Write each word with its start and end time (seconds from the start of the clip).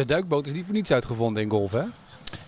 De 0.00 0.06
duikboot 0.06 0.46
is 0.46 0.52
niet 0.52 0.64
voor 0.64 0.74
niets 0.74 0.90
uitgevonden 0.90 1.42
in 1.42 1.50
golf, 1.50 1.72
hè? 1.72 1.82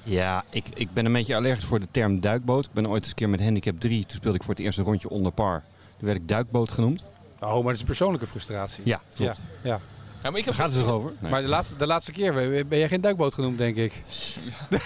Ja, 0.02 0.44
ik, 0.50 0.66
ik 0.74 0.92
ben 0.92 1.04
een 1.06 1.12
beetje 1.12 1.36
allergisch 1.36 1.64
voor 1.64 1.80
de 1.80 1.86
term 1.90 2.20
duikboot. 2.20 2.64
Ik 2.64 2.72
ben 2.72 2.88
ooit 2.88 3.00
eens 3.00 3.08
een 3.08 3.14
keer 3.14 3.28
met 3.28 3.40
handicap 3.42 3.80
3. 3.80 4.06
Toen 4.06 4.16
speelde 4.16 4.36
ik 4.38 4.42
voor 4.44 4.54
het 4.54 4.62
eerste 4.64 4.82
rondje 4.82 5.08
onder 5.08 5.32
par. 5.32 5.62
Toen 5.98 6.06
werd 6.08 6.16
ik 6.18 6.28
duikboot 6.28 6.70
genoemd. 6.70 7.04
Oh, 7.40 7.52
maar 7.54 7.62
dat 7.62 7.72
is 7.72 7.80
een 7.80 7.86
persoonlijke 7.86 8.26
frustratie. 8.26 8.82
Ja, 8.86 9.00
klopt. 9.14 9.36
Ja, 9.62 9.70
ja. 9.70 9.80
Ja, 10.22 10.30
maar 10.30 10.38
ik 10.38 10.44
heb 10.44 10.56
Daar 10.56 10.64
gaat 10.68 10.76
het 10.76 10.84
toch 10.84 10.94
over? 10.94 11.12
Nee. 11.20 11.30
Maar 11.30 11.42
de 11.42 11.48
laatste, 11.48 11.76
de 11.76 11.86
laatste 11.86 12.12
keer 12.12 12.34
ben 12.68 12.78
jij 12.78 12.88
geen 12.88 13.00
duikboot 13.00 13.34
genoemd, 13.34 13.58
denk 13.58 13.76
ik. 13.76 14.02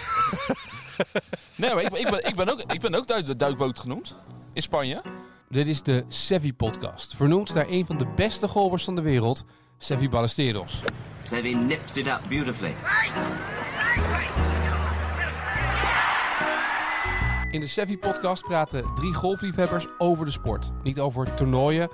Nee, 1.55 1.75
maar 1.75 1.83
ik, 1.83 1.91
ben- 1.91 2.01
ik, 2.01 2.11
ben, 2.11 2.25
ik, 2.29 2.35
ben 2.37 2.49
ook, 2.49 2.63
ik 2.73 2.81
ben 2.81 2.95
ook 2.95 3.07
duik- 3.09 3.39
duikboot 3.39 3.79
genoemd. 3.79 4.15
In 4.53 4.63
Spanje. 4.63 5.03
Dit 5.49 5.67
is 5.67 5.83
de 5.83 6.05
Sevi 6.09 6.55
Podcast, 6.55 7.17
vernoemd 7.17 7.55
naar 7.55 7.67
een 7.69 7.87
van 7.87 7.99
de 7.99 8.07
beste 8.17 8.49
golfers 8.49 8.85
van 8.85 8.95
de 8.95 9.01
wereld, 9.01 9.45
Sevi 9.79 10.09
Ballesteros. 10.09 10.83
Sevi 11.25 11.55
nips 11.55 11.97
it 11.97 12.07
up 12.07 12.21
beautifully. 12.29 12.75
In 17.51 17.61
de 17.61 17.67
Sevi 17.67 17.99
Podcast 17.99 18.45
praten 18.45 18.95
drie 18.95 19.15
golfliefhebbers 19.15 19.87
over 19.99 20.25
de 20.25 20.31
sport. 20.31 20.73
Niet 20.83 21.01
over 21.01 21.35
toernooien, 21.35 21.89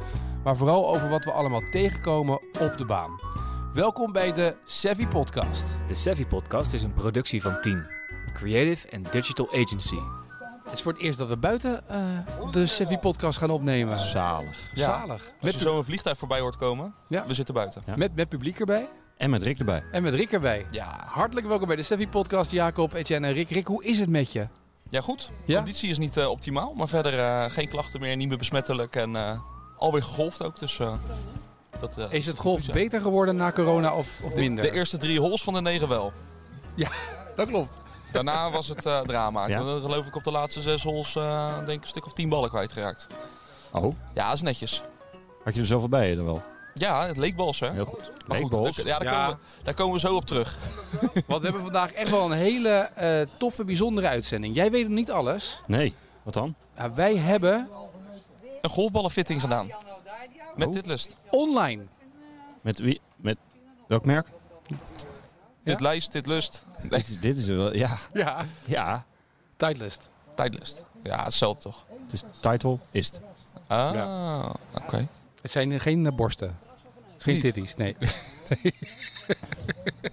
maar 0.45 0.56
vooral 0.56 0.88
over 0.88 1.09
wat 1.09 1.24
we 1.24 1.32
allemaal 1.32 1.62
tegenkomen 1.70 2.40
op 2.60 2.78
de 2.78 2.84
baan. 2.84 3.20
Welkom 3.73 4.12
bij 4.12 4.32
de 4.34 4.56
Sevi 4.64 5.09
Podcast. 5.09 5.80
De 5.88 5.95
Savvy 5.95 6.26
Podcast 6.26 6.73
is 6.73 6.82
een 6.82 6.92
productie 6.92 7.42
van 7.42 7.60
Team, 7.60 7.87
Creative 8.32 8.96
and 8.96 9.12
Digital 9.12 9.48
Agency. 9.52 10.21
Het 10.65 10.73
is 10.73 10.83
voor 10.83 10.93
het 10.93 11.01
eerst 11.01 11.19
dat 11.19 11.29
we 11.29 11.37
buiten 11.37 11.89
eh, 11.89 11.98
de 12.51 12.66
Sevi 12.66 12.98
podcast 12.98 13.39
gaan 13.39 13.51
opnemen. 13.51 13.98
Zalig. 13.98 14.71
Zalig. 14.75 15.11
Als 15.23 15.30
Met, 15.41 15.52
je 15.55 15.61
zo 15.61 15.79
een 15.79 15.85
vliegtuig 15.85 16.19
voorbij 16.19 16.41
hoort 16.41 16.57
komen, 16.57 16.95
Ja. 17.09 17.27
we 17.27 17.35
zitten 17.35 17.55
buiten. 17.55 17.83
Ja. 17.87 17.97
met, 17.97 18.15
met 18.15 18.29
publiek 18.29 18.61
erbij 18.61 18.88
En 19.16 19.30
met 19.30 19.43
Rick 19.43 19.59
erbij. 19.59 19.83
en 19.93 20.02
met 20.02 20.15
Rick 20.15 20.33
erbij. 20.33 20.66
Ja, 20.71 21.02
Hartelijk 21.07 21.47
welkom 21.47 21.66
bij 21.66 21.77
de 21.77 21.83
Sevi 21.83 22.09
podcast, 22.09 22.51
Jacob, 22.51 22.93
Etienne 22.95 23.27
en 23.27 23.33
Rick. 23.33 23.51
Rick, 23.51 23.66
hoe 23.66 23.85
is 23.85 23.98
het 23.98 24.09
met 24.09 24.33
je? 24.33 24.46
ja 24.88 25.01
goed. 25.01 25.30
Ja? 25.45 25.57
Conditie 25.57 25.91
is 25.91 25.99
niet 25.99 26.16
eh, 26.16 26.29
optimaal, 26.29 26.74
maar 26.74 26.88
verder 26.88 27.19
eh, 27.19 27.51
geen 27.51 27.69
klachten 27.69 28.01
meer, 28.01 28.16
niet 28.16 28.29
meer 28.29 28.38
besmettelijk 28.38 28.97
en 28.97 29.16
eh, 29.16 29.41
alweer 29.76 30.02
gegolfd 30.02 30.43
ook. 30.43 30.59
Dus, 30.59 30.79
eh, 30.79 30.95
dat, 31.80 31.99
eh, 31.99 32.13
Is 32.13 32.26
het 32.26 32.38
golf 32.38 32.66
beter 32.73 33.01
geworden 33.01 33.37
na 33.37 33.52
corona 33.52 33.95
of, 33.95 34.09
of 34.23 34.35
minder? 34.35 34.65
De 34.65 34.71
eerste 34.71 34.97
drie 34.97 35.21
holes 35.21 35.43
van 35.43 35.54
de 35.54 35.60
negen 35.60 35.88
wel. 35.88 36.13
Dat 37.37 37.49
klopt. 37.49 37.79
Daarna 38.13 38.51
was 38.51 38.68
het 38.68 38.87
eh, 38.87 39.01
drama. 39.01 39.46
Ja? 39.46 39.59
Ik 39.59 39.65
ben, 39.65 39.80
geloof 39.80 40.07
ik 40.07 40.16
op 40.16 40.24
de 40.24 40.30
laatste 40.30 40.60
zes 40.60 40.82
holes 40.82 41.16
eh, 41.16 41.57
denk 41.57 41.68
ik 41.68 41.82
een 41.82 41.88
stuk 41.88 42.07
of 42.07 42.13
tien 42.13 42.29
ballen 42.29 42.49
kwijtgeraakt. 42.51 43.07
Oh, 43.73 43.95
Ja, 44.15 44.24
dat 44.24 44.35
is 44.35 44.43
netjes. 44.43 44.82
had 45.45 45.54
je 45.54 45.60
er 45.60 45.66
zoveel 45.66 45.88
bij 45.88 46.09
je 46.09 46.16
dan 46.16 46.24
wel? 46.24 46.43
Ja, 46.74 47.07
het 47.07 47.16
leek 47.16 47.37
bals 47.37 47.60
hè. 47.60 47.71
Heel 47.71 47.85
goed. 47.85 48.13
Maar 48.27 48.38
goed, 48.38 48.52
daar- 48.52 48.87
ja, 48.87 48.99
daar, 48.99 49.04
Ja. 49.13 49.24
Komen 49.27 49.38
we, 49.59 49.65
daar 49.65 49.74
komen 49.74 49.95
we 49.95 50.01
zo 50.01 50.16
op 50.16 50.24
terug. 50.24 50.59
Want 51.27 51.41
we 51.43 51.49
hebben 51.49 51.63
vandaag 51.63 51.93
echt 51.93 52.10
wel 52.10 52.24
een 52.24 52.38
hele 52.38 52.69
eh, 52.71 53.21
toffe, 53.37 53.65
bijzondere 53.65 54.09
uitzending. 54.09 54.54
Jij 54.54 54.71
weet 54.71 54.85
nog 54.88 54.95
niet 54.99 55.10
alles. 55.10 55.60
Nee, 55.66 55.95
wat 56.23 56.35
dan? 56.35 56.54
Wij 56.95 57.16
hebben 57.16 57.69
Een 58.63 58.71
golfballenfitting 58.71 59.41
gedaan. 59.41 59.71
Met 60.57 60.69
Oh. 60.69 60.74
dit 60.74 60.87
lust. 60.87 61.16
online. 61.30 61.82
Met 62.60 62.79
wie? 62.79 63.01
Met 63.16 63.37
welk 63.88 64.04
merk? 64.04 64.28
Dit 65.65 65.81
lijst, 65.81 66.12
dit 66.12 66.26
lust. 66.26 66.65
Nee, 66.83 66.91
Dit 67.00 67.09
is, 67.09 67.21
dit 67.21 67.37
is 67.37 67.47
wel, 67.47 67.75
ja. 67.77 67.97
Ja. 68.12 68.47
Ja. 68.65 69.05
Tijdlist. 69.56 70.09
tijdlust. 70.34 70.83
Ja, 71.03 71.25
hetzelfde 71.25 71.62
toch? 71.62 71.84
Dus 72.11 72.22
title 72.41 72.78
is 72.91 73.06
het. 73.06 73.21
Ah, 73.66 74.50
oké. 74.77 75.09
Het 75.43 75.50
zijn 75.50 75.81
geen 75.81 76.06
eh, 76.06 76.12
borsten. 76.12 76.59
Geen 77.19 77.34
Niet. 77.34 77.43
titties, 77.43 77.77
nee. 77.77 77.97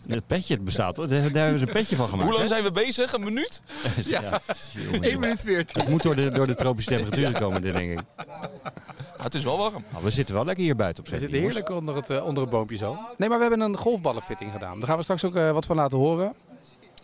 Het 0.07 0.27
petje 0.27 0.53
het 0.53 0.63
bestaat 0.65 0.95
hoor. 0.97 1.07
Daar, 1.07 1.21
hebben 1.21 1.59
ze 1.59 1.67
een 1.67 1.73
petje 1.73 1.95
van 1.95 2.07
gemaakt. 2.09 2.23
Hoe 2.29 2.31
lang 2.31 2.41
hè? 2.41 2.47
zijn 2.55 2.63
we 2.63 2.71
bezig? 2.71 3.13
Een 3.13 3.23
minuut? 3.23 3.61
Ja. 4.05 4.41
jongen, 4.73 5.01
1 5.01 5.11
joh. 5.11 5.19
minuut 5.19 5.41
14. 5.41 5.81
Het 5.81 5.89
moet 5.89 6.01
door 6.03 6.15
de, 6.15 6.29
door 6.31 6.47
de 6.47 6.55
tropische 6.55 6.89
temperaturen 6.91 7.33
komen, 7.33 7.61
dit 7.61 7.73
denk 7.73 7.99
ik. 7.99 8.05
Ah, 8.15 9.23
het 9.23 9.33
is 9.33 9.43
wel 9.43 9.57
warm. 9.57 9.83
Nou, 9.91 10.03
we 10.03 10.09
zitten 10.09 10.35
wel 10.35 10.45
lekker 10.45 10.63
hier 10.63 10.75
buiten 10.75 11.03
op 11.03 11.09
We 11.09 11.15
zee. 11.17 11.21
zitten 11.29 11.39
heerlijk 11.43 11.69
onder 11.69 11.95
het, 11.95 12.09
eh, 12.09 12.25
onder 12.25 12.41
het 12.43 12.51
boompje 12.51 12.77
zo. 12.77 12.97
Nee, 13.17 13.29
maar 13.29 13.37
we 13.37 13.43
hebben 13.45 13.61
een 13.61 13.77
golfballenfitting 13.77 14.51
gedaan. 14.51 14.79
Daar 14.79 14.87
gaan 14.87 14.97
we 14.97 15.03
straks 15.03 15.23
ook 15.25 15.35
eh, 15.35 15.51
wat 15.51 15.65
van 15.65 15.75
laten 15.75 15.97
horen. 15.97 16.33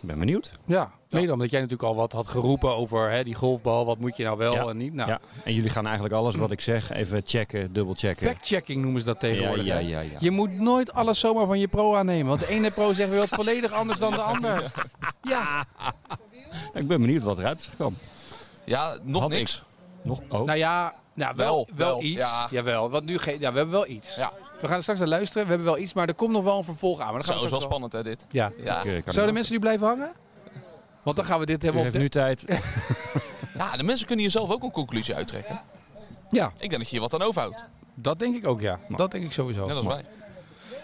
Ik 0.06 0.12
ben 0.12 0.20
benieuwd. 0.20 0.52
Ja, 0.66 0.92
mede 1.10 1.34
omdat 1.34 1.50
jij 1.50 1.60
natuurlijk 1.62 1.90
al 1.90 1.96
wat 1.96 2.12
had 2.12 2.28
geroepen 2.28 2.76
over 2.76 3.12
hè, 3.12 3.24
die 3.24 3.36
golfbal. 3.36 3.86
Wat 3.86 4.00
moet 4.00 4.18
je 4.18 4.24
nou 4.24 4.38
wel 4.38 4.54
Ja. 4.54 4.66
en 4.68 4.78
niet? 4.78 4.94
Nou, 4.94 5.10
Ja. 5.10 5.20
En 5.44 5.54
jullie 5.54 5.70
gaan 5.70 5.86
eigenlijk 5.86 6.16
alles 6.16 6.36
wat 6.36 6.52
ik 6.52 6.62
zeg 6.62 6.92
even 6.92 7.22
checken, 7.26 7.74
dubbelchecken. 7.74 8.28
fact-checking 8.28 8.82
noemen 8.82 9.02
ze 9.02 9.08
dat 9.08 9.20
tegenwoordig. 9.20 9.66
Ja, 9.66 9.78
ja, 9.78 9.88
ja, 9.88 10.00
ja. 10.00 10.18
Je 10.20 10.32
moet 10.32 10.52
nooit 10.52 10.94
alles 10.94 11.20
zomaar 11.20 11.46
van 11.46 11.60
je 11.60 11.68
pro 11.68 11.96
aannemen. 11.96 12.28
Want 12.28 12.40
de 12.40 12.48
ene 12.48 12.72
pro 12.72 12.94
zegt 12.94 13.10
weer 13.10 13.20
wat 13.20 13.28
volledig 13.30 13.72
anders 13.72 14.00
dan 14.00 14.12
de 14.12 14.22
ander. 14.22 14.72
Ja, 15.22 15.66
Ik 16.74 16.88
ben 16.88 17.02
benieuwd 17.02 17.24
wat 17.24 17.38
eruit 17.38 17.60
is 17.60 17.66
gekomen. 17.66 18.00
Ja, 18.64 18.98
nog 19.04 19.22
Had 19.22 19.32
niks. 19.32 19.64
Nog? 20.02 20.22
Oh. 20.30 20.46
nou 20.46 20.58
ja, 20.58 20.94
nou, 21.16 21.36
wel, 21.36 21.46
Wel, 21.46 21.68
wel, 21.76 21.88
wel, 21.88 22.02
iets. 22.03 22.20
ja. 22.22 22.48
Jawel, 22.52 22.90
want 22.90 23.06
nu 23.06 23.18
ge- 23.18 23.31
ja, 23.40 23.52
we 23.52 23.58
hebben 23.58 23.70
wel 23.72 23.88
iets. 23.88 24.16
Ja, 24.16 24.31
We 24.62 24.68
gaan 24.68 24.76
er 24.76 24.81
straks 24.81 25.00
naar 25.00 25.08
luisteren. 25.08 25.44
We 25.44 25.50
hebben 25.50 25.68
wel 25.68 25.78
iets, 25.81 25.94
maar 25.94 26.08
er 26.08 26.14
komt 26.14 26.31
nog 26.31 26.44
wel 26.44 26.58
een 26.58 26.64
vervolg 26.64 27.00
aan. 27.00 27.06
Maar 27.14 27.24
dan 27.26 27.34
zo 27.34 27.40
we 27.40 27.46
is 27.46 27.52
wel 27.52 27.62
spannend 27.62 27.92
hè 27.92 28.03
dit. 28.03 28.26
Ja. 28.31 28.52
Eh, 28.66 28.81
Zouden 28.84 29.24
niet 29.25 29.34
mensen 29.34 29.54
nu 29.54 29.59
blijven 29.59 29.88
hangen? 29.88 30.12
Want 31.04 31.16
dan 31.18 31.25
gaan 31.25 31.40
we 31.40 31.46
dit 31.46 31.62
hebben 31.62 31.81
op 31.81 31.92
heeft 31.92 31.96
de... 31.96 32.02
nu 32.02 32.09
tijd. 32.09 32.44
ja, 33.58 33.78
de 33.78 33.84
mensen 33.84 34.06
kunnen 34.06 34.24
hier 34.24 34.34
zelf 34.34 34.52
ook 34.52 34.64
een 34.64 34.72
conclusie 34.72 35.16
uittrekken. 35.16 35.62
Ja, 36.31 36.46
Ik 36.54 36.59
denk 36.59 36.72
dat 36.72 36.81
je 36.81 36.88
hier 36.90 37.00
wat 37.00 37.14
aan 37.14 37.22
overhoudt. 37.28 37.66
dat 37.94 38.20
denk 38.20 38.36
ik 38.36 38.48
ook, 38.48 38.62
ja. 38.62 38.80
Dat 38.90 39.12
denk 39.12 39.24
ik 39.24 39.31
sowieso. 39.31 39.66
Net 39.66 39.75
als 39.75 39.86
wij. 39.86 40.02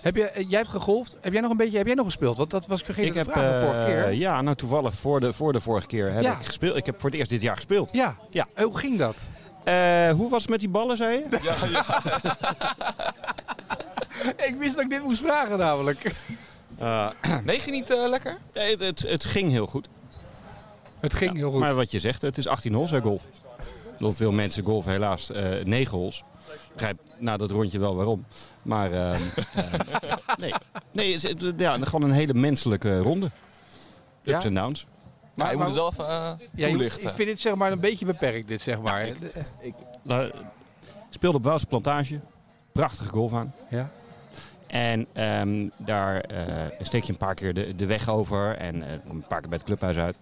Heb 0.01 0.15
je, 0.15 0.23
eh, 0.29 0.49
jij 0.49 0.57
hebt 0.59 0.71
gegolfd. 0.71 1.17
Heb 1.21 1.33
jij 1.33 1.41
nog 1.41 1.51
een 1.51 1.57
beetje, 1.57 1.77
heb 1.77 1.85
jij 1.85 1.95
nog 1.95 2.05
gespeeld? 2.05 2.37
Want 2.37 2.49
dat 2.49 2.67
was 2.67 2.79
ik 2.79 2.85
vergeten 2.85 3.07
ik 3.07 3.13
te 3.13 3.17
heb, 3.29 3.31
vragen 3.31 3.61
eh, 3.61 3.65
vorige 3.67 3.85
keer. 3.85 4.11
ja, 4.13 4.41
nou 4.41 4.55
toevallig 4.55 4.93
voor 4.93 5.19
de, 5.19 5.33
voor 5.33 5.53
de 5.53 5.59
vorige 5.61 5.87
keer 5.87 6.11
heb 6.13 6.23
Ja. 6.23 6.35
ik 6.35 6.43
gespeeld. 6.45 6.77
Ik 6.77 6.85
heb 6.85 6.99
voor 7.01 7.09
het 7.09 7.19
eerst 7.19 7.31
dit 7.31 7.41
jaar 7.41 7.55
gespeeld. 7.55 7.89
Ja. 7.91 8.15
Ja. 8.29 8.47
Eh, 8.53 8.63
Hoe 8.65 8.77
ging 8.77 8.97
dat? 8.99 9.27
Eh, 9.63 10.09
hoe 10.09 10.29
was 10.29 10.41
het 10.41 10.49
met 10.49 10.59
die 10.59 10.69
ballen, 10.69 10.97
zei 10.97 11.17
je? 11.17 11.39
Ja, 11.41 11.55
ja. 11.71 12.01
ik 14.47 14.55
wist 14.59 14.75
dat 14.75 14.83
ik 14.83 14.89
dit 14.89 15.03
moest 15.03 15.21
vragen 15.21 15.57
namelijk. 15.57 16.11
Nee, 17.43 17.59
ging 17.59 17.75
niet 17.75 17.89
eh, 17.89 18.09
lekker? 18.09 18.37
Nee, 18.53 18.77
het, 18.77 19.01
het 19.07 19.25
ging 19.25 19.51
heel 19.51 19.67
goed. 19.67 19.87
Het 20.99 21.13
ging 21.13 21.35
heel 21.35 21.51
goed. 21.51 21.59
Maar 21.59 21.75
wat 21.75 21.91
je 21.91 21.99
zegt, 21.99 22.21
het 22.21 22.37
is 22.37 22.47
18 22.47 22.73
holes 22.73 22.91
hè, 22.91 23.01
golf. 23.01 23.23
Nog 23.97 24.15
veel 24.15 24.31
mensen 24.31 24.63
golfen 24.63 24.91
helaas 24.91 25.31
eh 25.31 25.63
9 25.63 25.97
holes. 25.97 26.23
Ik 26.47 26.73
begrijp 26.73 26.99
na 27.17 27.37
dat 27.37 27.51
rondje 27.51 27.79
wel 27.79 27.95
waarom. 27.95 28.25
Maar 28.61 28.91
eh, 28.91 29.13
eh, 29.55 30.13
nee, 30.37 30.53
nee 30.91 31.13
het, 31.13 31.53
ja, 31.57 31.77
gewoon 31.81 32.09
een 32.09 32.15
hele 32.15 32.33
menselijke 32.33 32.99
ronde. 32.99 33.29
Ja? 34.21 34.35
Ups 34.35 34.45
en 34.45 34.53
downs. 34.53 34.85
Maar 35.35 35.51
je 35.51 35.57
maar- 35.57 35.67
moet 35.69 35.77
het 35.77 35.97
wel 35.97 36.05
even 36.05 36.07
eh, 36.07 36.47
Ja, 36.53 36.67
toelichten. 36.67 37.09
ik 37.09 37.15
vind 37.15 37.27
dit 37.27 37.39
zeg 37.39 37.55
maar 37.55 37.71
een 37.71 37.79
beetje 37.79 38.05
beperkt, 38.05 38.47
dit 38.47 38.61
zeg 38.61 38.81
maar. 38.81 39.07
Ja. 39.07 39.13
La- 40.03 40.31
Speelde 41.09 41.37
op 41.37 41.43
Waalse 41.43 41.65
Plantage. 41.65 42.19
Prachtige 42.71 43.09
golf 43.09 43.33
aan. 43.33 43.53
En 44.67 45.07
ehm, 45.13 45.67
daar 45.77 46.19
eh, 46.21 46.45
steek 46.81 47.03
je 47.03 47.11
een 47.11 47.17
paar 47.17 47.33
keer 47.35 47.53
de, 47.53 47.75
de 47.75 47.85
weg 47.85 48.09
over 48.09 48.57
en 48.57 48.75
eh, 48.83 48.89
kom 48.89 49.15
je 49.17 49.21
een 49.21 49.27
paar 49.27 49.39
keer 49.39 49.49
bij 49.49 49.57
het 49.57 49.67
clubhuis 49.67 49.97
uit. 49.97 50.17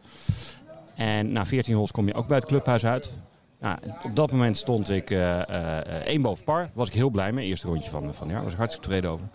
En 0.95 1.31
na 1.31 1.45
14 1.45 1.75
holes 1.75 1.91
kom 1.91 2.07
je 2.07 2.13
ook 2.13 2.27
bij 2.27 2.37
het 2.37 2.45
clubhuis 2.45 2.85
uit. 2.85 3.11
Nou, 3.59 3.77
op 4.03 4.15
dat 4.15 4.31
moment 4.31 4.57
stond 4.57 4.89
ik 4.89 5.11
eh, 5.11 5.39
eh, 5.49 5.77
eh, 5.77 5.85
één 6.05 6.21
boven 6.21 6.43
par. 6.43 6.69
Was 6.73 6.87
ik 6.87 6.93
heel 6.93 7.09
blij 7.09 7.31
mee. 7.31 7.47
Eerste 7.47 7.67
rondje 7.67 7.89
van, 7.89 8.13
van 8.13 8.25
het 8.27 8.35
jaar. 8.35 8.43
Was 8.43 8.51
ik 8.53 8.57
hartstikke 8.59 8.87
tevreden 8.87 9.11
over. 9.11 9.25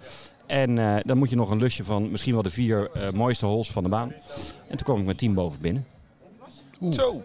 En 0.47 0.79
eh, 0.79 0.97
dan 1.03 1.19
moet 1.19 1.31
je 1.31 1.37
nog 1.37 1.51
een 1.51 1.59
lusje 1.59 1.85
van 1.85 2.11
misschien 2.11 2.33
wel 2.35 2.43
de 2.43 2.51
vier 2.51 2.91
eh, 2.91 3.11
mooiste 3.11 3.47
holes 3.47 3.71
van 3.71 3.83
de 3.83 3.89
baan. 3.89 4.13
En 4.69 4.77
toen 4.77 4.87
kwam 4.87 4.99
ik 4.99 5.05
met 5.05 5.19
10 5.19 5.35
boven 5.35 5.61
binnen. 5.61 5.87
Zo. 6.91 7.23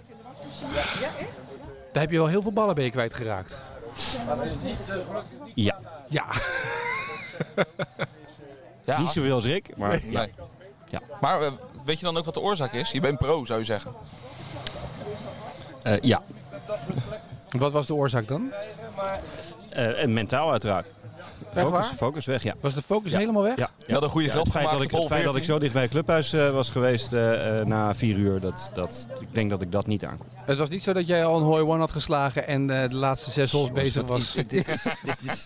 Daar 1.91 2.01
heb 2.01 2.11
je 2.11 2.17
wel 2.17 2.27
heel 2.27 2.41
veel 2.41 2.51
ballen 2.51 2.75
bij 2.75 2.83
je 2.83 2.91
kwijtgeraakt. 2.91 3.57
Ja, 5.55 5.79
Ja. 6.09 6.25
Ja, 8.85 8.99
niet 8.99 9.09
zoveel 9.09 9.33
als 9.33 9.45
Rick, 9.45 9.77
maar 9.77 10.05
ja. 10.05 10.19
Nee. 10.19 10.33
Ja. 10.89 11.01
Maar 11.21 11.41
eh, 11.41 11.51
weet 11.85 11.99
je 11.99 12.05
dan 12.05 12.17
ook 12.17 12.25
wat 12.25 12.33
de 12.33 12.39
oorzaak 12.39 12.73
is? 12.73 12.91
Je 12.91 12.99
bent 12.99 13.17
pro, 13.17 13.45
zou 13.45 13.59
je 13.59 13.65
zeggen. 13.65 13.93
Eh, 15.83 15.99
ja. 16.01 16.21
Wat 17.49 17.71
was 17.71 17.87
de 17.87 17.93
oorzaak 17.93 18.27
dan? 18.27 18.51
Eh, 19.69 20.03
en 20.03 20.13
mentaal 20.13 20.51
uiteraard. 20.51 20.89
Focus, 21.61 21.87
waar? 21.87 21.97
focus 21.97 22.25
weg, 22.25 22.43
ja. 22.43 22.55
Was 22.59 22.73
de 22.73 22.81
focus 22.81 23.13
helemaal 23.13 23.43
weg? 23.43 23.57
Ja, 23.57 23.69
Je 23.87 23.93
had 23.93 24.03
een 24.03 24.09
goede 24.09 24.27
Ja, 24.27 24.33
geld 24.33 24.43
het 24.45 24.53
feit, 24.55 24.71
dat 24.71 24.81
ik, 24.81 24.91
het 24.91 25.05
feit 25.05 25.23
dat 25.23 25.35
ik 25.35 25.43
14. 25.43 25.53
zo 25.53 25.59
dicht 25.59 25.73
bij 25.73 25.81
het 25.81 25.91
clubhuis 25.91 26.33
eh, 26.33 26.51
was 26.51 26.69
geweest 26.69 27.13
eh, 27.13 27.59
eh, 27.59 27.65
na 27.65 27.95
vier 27.95 28.15
uur, 28.17 28.39
dat, 28.39 28.71
dat, 28.73 29.07
ik 29.19 29.27
denk 29.33 29.49
dat 29.49 29.61
ik 29.61 29.71
dat 29.71 29.87
niet 29.87 30.05
aankom. 30.05 30.27
Het 30.35 30.57
was 30.57 30.69
niet 30.69 30.83
zo 30.83 30.93
dat 30.93 31.07
jij 31.07 31.25
al 31.25 31.37
een 31.37 31.43
hole 31.43 31.65
one 31.65 31.79
had 31.79 31.91
geslagen 31.91 32.47
en 32.47 32.69
eh, 32.69 32.89
de 32.89 32.95
laatste 32.95 33.31
zes 33.31 33.51
holes 33.51 33.71
bezig 33.71 34.05
was. 34.05 34.33
dit 34.47 34.67
is, 34.67 34.83
dit 35.03 35.31
is... 35.33 35.43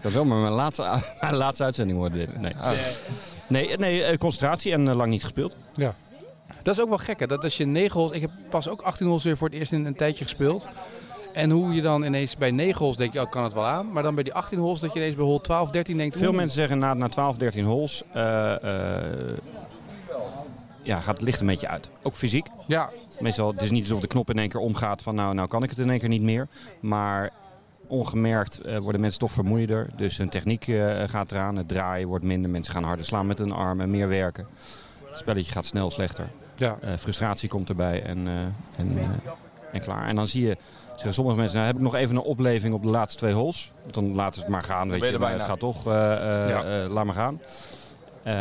kan 0.00 0.10
zomaar 0.10 0.38
mijn 0.38 0.52
laatste, 0.52 1.00
mijn 1.20 1.34
laatste 1.34 1.64
uitzending 1.64 1.98
worden 1.98 2.18
dit. 2.18 2.40
Nee, 2.40 2.52
nee, 3.46 3.76
nee 3.76 4.04
eh, 4.04 4.18
concentratie 4.18 4.72
en 4.72 4.94
lang 4.94 5.10
niet 5.10 5.22
gespeeld. 5.22 5.56
Ja. 5.74 5.94
Dat 6.62 6.74
is 6.74 6.82
ook 6.82 6.88
wel 6.88 6.98
gek, 6.98 7.20
hè? 7.20 7.26
Dat 7.26 7.44
als 7.44 7.56
je 7.56 7.64
9 7.64 8.00
holes... 8.00 8.16
Ik 8.16 8.20
heb 8.20 8.30
pas 8.50 8.68
ook 8.68 8.82
18 8.82 9.06
holes 9.06 9.22
weer 9.22 9.36
voor 9.36 9.48
het 9.48 9.56
eerst 9.56 9.72
in 9.72 9.84
een 9.86 9.94
tijdje 9.94 10.24
gespeeld. 10.24 10.66
En 11.32 11.50
hoe 11.50 11.74
je 11.74 11.82
dan 11.82 12.02
ineens 12.04 12.36
bij 12.36 12.50
9 12.50 12.78
holes 12.78 12.96
denk 12.96 13.12
je, 13.12 13.20
oh, 13.20 13.30
kan 13.30 13.44
het 13.44 13.52
wel 13.52 13.66
aan. 13.66 13.92
Maar 13.92 14.02
dan 14.02 14.14
bij 14.14 14.24
die 14.24 14.34
18 14.34 14.58
holes 14.58 14.80
dat 14.80 14.92
je 14.92 14.98
ineens 14.98 15.16
bij 15.16 15.24
hole 15.24 15.40
12, 15.40 15.70
13 15.70 15.96
denkt... 15.96 16.16
Veel 16.16 16.32
mensen 16.32 16.54
zeggen 16.54 16.78
na, 16.78 16.94
na 16.94 17.08
12, 17.08 17.36
13 17.36 17.64
holes 17.64 18.02
eh, 18.12 18.52
eh, 18.54 19.36
ja, 20.82 21.00
gaat 21.00 21.14
het 21.14 21.22
licht 21.22 21.40
een 21.40 21.46
beetje 21.46 21.68
uit. 21.68 21.90
Ook 22.02 22.14
fysiek. 22.14 22.46
Ja, 22.66 22.90
Meestal, 23.20 23.52
het 23.52 23.62
is 23.62 23.70
niet 23.70 23.82
alsof 23.82 24.00
de 24.00 24.06
knop 24.06 24.30
in 24.30 24.38
één 24.38 24.48
keer 24.48 24.60
omgaat 24.60 25.02
van 25.02 25.14
nou, 25.14 25.34
nou 25.34 25.48
kan 25.48 25.62
ik 25.62 25.70
het 25.70 25.78
in 25.78 25.90
één 25.90 25.98
keer 25.98 26.08
niet 26.08 26.22
meer. 26.22 26.48
Maar 26.80 27.30
ongemerkt 27.86 28.60
eh, 28.60 28.78
worden 28.78 29.00
mensen 29.00 29.20
toch 29.20 29.32
vermoeider. 29.32 29.88
Dus 29.96 30.16
hun 30.16 30.28
techniek 30.28 30.64
gaat 31.06 31.30
eraan, 31.30 31.56
het 31.56 31.68
draaien 31.68 32.08
wordt 32.08 32.24
minder. 32.24 32.50
Mensen 32.50 32.74
gaan 32.74 32.84
harder 32.84 33.04
slaan 33.04 33.26
met 33.26 33.38
hun 33.38 33.52
armen, 33.52 33.90
meer 33.90 34.08
werken. 34.08 34.46
Het 35.08 35.18
spelletje 35.18 35.52
gaat 35.52 35.66
snel 35.66 35.90
slechter. 35.90 36.28
ja. 36.56 36.78
Frustratie 36.98 37.48
komt 37.48 37.68
erbij 37.68 38.02
en, 38.02 38.28
en, 38.76 38.98
en 39.72 39.80
klaar. 39.80 40.06
En 40.06 40.16
dan 40.16 40.26
zie 40.26 40.46
je, 40.46 40.56
zeggen 41.02 41.14
sommige 41.14 41.36
mensen, 41.36 41.56
nou 41.56 41.66
heb 41.68 41.76
ik 41.76 41.82
nog 41.82 41.94
even 41.94 42.16
een 42.16 42.22
opleving 42.22 42.74
op 42.74 42.82
de 42.82 42.90
laatste 42.90 43.18
twee 43.18 43.32
holes. 43.32 43.72
Want 43.82 43.94
dan 43.94 44.14
laten 44.14 44.34
ze 44.34 44.40
het 44.40 44.48
maar 44.48 44.62
gaan, 44.62 44.90
weet 44.90 45.00
je. 45.00 45.06
je 45.06 45.10
Maar 45.12 45.20
bijna. 45.20 45.36
het 45.38 45.46
gaat 45.48 45.58
toch, 45.58 45.86
eh, 45.86 46.12
eh, 46.42 46.48
Ja. 46.48 46.82
eh, 46.84 46.90
laat 46.90 47.04
maar 47.04 47.14
gaan. 47.14 47.40
Eh, 48.22 48.34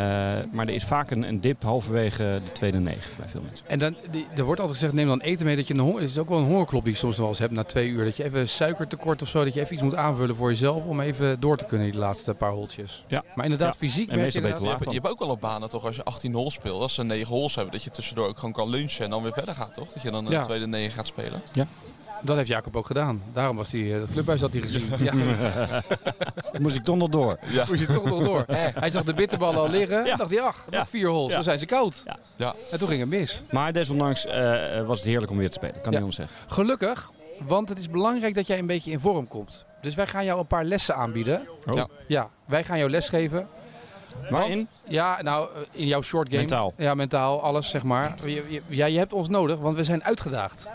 maar 0.52 0.68
er 0.68 0.74
is 0.74 0.84
vaak 0.84 1.12
een, 1.12 1.24
een 1.24 1.42
dip 1.42 1.64
halverwege 1.64 2.42
de 2.46 2.52
tweede 2.52 2.80
negen 2.80 3.12
bij 3.18 3.28
veel 3.30 3.42
mensen. 3.42 3.66
En 3.68 3.80
dan, 3.80 3.96
die, 4.12 4.28
er 4.36 4.44
wordt 4.44 4.60
altijd 4.60 4.78
gezegd, 4.80 4.96
neem 4.98 5.08
dan 5.08 5.20
eten 5.22 5.46
mee 5.46 5.56
dat 5.56 5.68
je 5.68 5.74
een 5.74 5.80
honger... 5.80 6.02
Het 6.02 6.10
is 6.10 6.18
ook 6.18 6.30
wel 6.30 6.38
een 6.38 6.46
hongerklop 6.46 6.84
die 6.84 6.94
je 6.94 6.98
soms 7.00 7.18
wel 7.18 7.28
eens 7.28 7.40
hebt 7.40 7.52
na 7.52 7.64
twee 7.64 7.88
uur. 7.88 8.06
Dat 8.06 8.16
je 8.18 8.24
even 8.24 8.50
suikertekort 8.50 9.22
of 9.22 9.28
zo, 9.28 9.44
dat 9.44 9.54
je 9.54 9.60
even 9.60 9.74
iets 9.74 9.84
moet 9.84 9.96
aanvullen 9.96 10.36
voor 10.36 10.50
jezelf... 10.50 10.84
om 10.86 11.00
even 11.00 11.40
door 11.40 11.58
te 11.58 11.66
kunnen 11.66 11.92
die 11.92 12.00
laatste 12.00 12.34
paar 12.34 12.52
holtjes. 12.52 13.04
Ja. 13.08 13.24
Maar 13.36 13.44
inderdaad, 13.46 13.74
Ja. 13.74 13.80
fysiek 13.88 14.10
En 14.10 14.18
merk 14.18 14.32
je 14.32 14.36
inderdaad- 14.38 14.62
Je 14.64 14.68
hebt, 14.70 14.84
je 14.86 14.92
hebt 14.92 15.08
ook 15.10 15.20
wel 15.20 15.30
op 15.30 15.42
banen 15.42 15.70
toch, 15.70 15.86
als 15.86 15.96
je 15.96 16.04
18 16.04 16.34
holes 16.34 16.54
speelt, 16.54 16.82
als 16.82 16.94
ze 16.94 17.04
9 17.04 17.36
holes 17.36 17.56
hebben, 17.56 17.74
dat 17.74 17.84
je 17.84 17.90
tussendoor 17.90 18.28
ook 18.28 18.38
gewoon 18.38 18.54
kan 18.54 18.70
lunchen 18.70 19.06
en 19.06 19.10
dan 19.12 19.24
weer 19.24 19.34
verder 19.34 19.56
gaat, 19.56 19.74
toch? 19.74 19.94
Dat 19.94 20.02
je 20.04 20.12
dan 20.12 20.26
Ja. 20.30 20.42
tweede 20.44 20.68
9 20.68 20.92
gaat 20.94 21.08
spelen. 21.08 21.42
Dat 22.22 22.36
heeft 22.36 22.48
Jacob 22.48 22.76
ook 22.76 22.86
gedaan. 22.86 23.22
Daarom 23.34 23.56
was 23.58 23.72
hij, 23.72 23.94
eh, 23.94 24.00
dat 24.00 24.12
clubhuis 24.12 24.42
had 24.42 24.52
hij 24.52 24.62
gezien. 24.62 24.90
Ja, 25.00 25.14
Moest 26.60 26.76
ik 26.76 26.84
toch 26.84 26.98
nog 26.98 27.10
door. 27.10 27.38
Ja. 27.50 27.66
moest 27.68 27.80
je 27.80 27.86
toch 27.94 28.06
nog 28.06 28.24
door. 28.24 28.44
Hij 28.56 28.90
zag 28.90 29.04
de 29.04 29.14
bitterballen 29.14 29.60
al 29.60 29.70
liggen. 29.70 30.06
Ja. 30.06 30.16
dacht 30.16 30.30
hij, 30.32 30.42
ach, 30.42 30.66
nog 30.70 30.90
vier 30.90 31.08
holes, 31.08 31.30
Ja. 31.30 31.36
dan 31.36 31.44
zijn 31.44 31.60
ze 31.60 31.66
koud. 31.66 32.02
Ja. 32.06 32.18
Ja. 32.36 32.54
En 32.72 32.80
toen 32.80 32.88
ging 32.88 33.00
het 33.00 33.10
mis. 33.10 33.42
Maar 33.52 33.74
desondanks 33.74 34.26
eh, 34.26 34.86
was 34.86 34.98
het 35.00 35.08
heerlijk 35.08 35.32
om 35.32 35.38
weer 35.38 35.48
te 35.48 35.54
spelen. 35.54 35.82
Kan 35.82 35.92
Ja. 35.92 36.12
zeggen. 36.12 36.36
Gelukkig, 36.48 37.10
want 37.46 37.70
het 37.70 37.78
is 37.78 37.90
belangrijk 37.90 38.36
dat 38.36 38.48
jij 38.48 38.60
een 38.60 38.66
beetje 38.68 38.92
in 38.92 39.00
vorm 39.00 39.28
komt. 39.28 39.66
Dus 39.82 39.96
wij 39.96 40.08
gaan 40.08 40.26
jou 40.26 40.40
een 40.40 40.48
paar 40.48 40.66
lessen 40.66 40.96
aanbieden. 40.96 41.48
Oh. 41.68 41.74
Ja. 41.76 41.88
Ja, 42.08 42.30
wij 42.46 42.64
gaan 42.64 42.78
jou 42.78 42.90
lesgeven. 42.90 43.48
Waarin? 44.30 44.56
Want- 44.56 44.68
ja, 44.88 45.22
nou, 45.22 45.50
in 45.72 45.88
jouw 45.88 46.02
short 46.02 46.28
game. 46.28 46.40
Mentaal. 46.40 46.74
Ja, 46.78 46.94
mentaal, 46.96 47.42
alles 47.42 47.70
zeg 47.70 47.84
maar. 47.84 48.16
Ja, 48.68 48.86
je 48.86 48.98
hebt 48.98 49.14
ons 49.14 49.30
nodig, 49.30 49.58
want 49.60 49.76
we 49.78 49.84
zijn 49.84 50.04
uitgedaagd. 50.04 50.70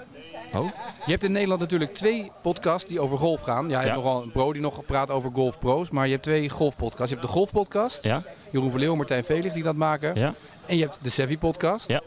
Oh. 0.55 0.65
Je 1.05 1.11
hebt 1.11 1.25
in 1.25 1.33
Nederland 1.33 1.61
natuurlijk 1.61 1.94
twee 1.94 2.31
podcasts 2.43 2.88
die 2.88 3.00
over 3.00 3.19
golf 3.19 3.41
gaan. 3.41 3.69
Ja, 3.69 3.81
je 3.81 3.87
Ja. 3.87 3.93
hebt 3.93 4.05
nogal 4.05 4.23
een 4.23 4.31
pro 4.31 4.53
die 4.53 4.62
nog 4.62 4.85
praat 4.85 5.11
over 5.11 5.31
golfpro's. 5.35 5.91
Maar 5.91 6.05
je 6.05 6.11
hebt 6.11 6.23
twee 6.23 6.49
golfpodcasts. 6.49 7.11
Je 7.11 7.17
hebt 7.17 7.27
de 7.27 7.33
golfpodcast. 7.35 8.03
Ja? 8.03 8.23
Jeroen 8.50 8.71
Verleeuw 8.71 8.91
en 8.91 8.97
Martijn 8.97 9.25
Velig 9.25 9.53
die 9.53 9.62
dat 9.62 9.77
maken. 9.77 10.15
Ja? 10.15 10.35
En 10.67 10.77
je 10.77 10.83
hebt 10.83 10.99
de 11.03 11.11
Savvy 11.11 11.38
podcast. 11.38 11.88
Ja. 11.88 12.00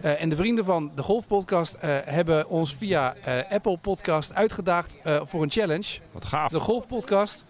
Eh, 0.00 0.22
en 0.22 0.28
de 0.28 0.36
vrienden 0.36 0.64
van 0.64 0.90
de 0.94 1.02
golfpodcast 1.02 1.74
eh 1.74 1.90
hebben 2.04 2.48
ons 2.48 2.74
via 2.78 3.14
eh, 3.24 3.34
Apple 3.50 3.76
Podcast 3.76 4.34
uitgedaagd 4.34 4.96
voor 5.24 5.42
een 5.42 5.50
challenge. 5.50 5.98
Wat 6.12 6.24
gaaf. 6.24 6.50
De 6.50 6.60
golfpodcast 6.60 7.44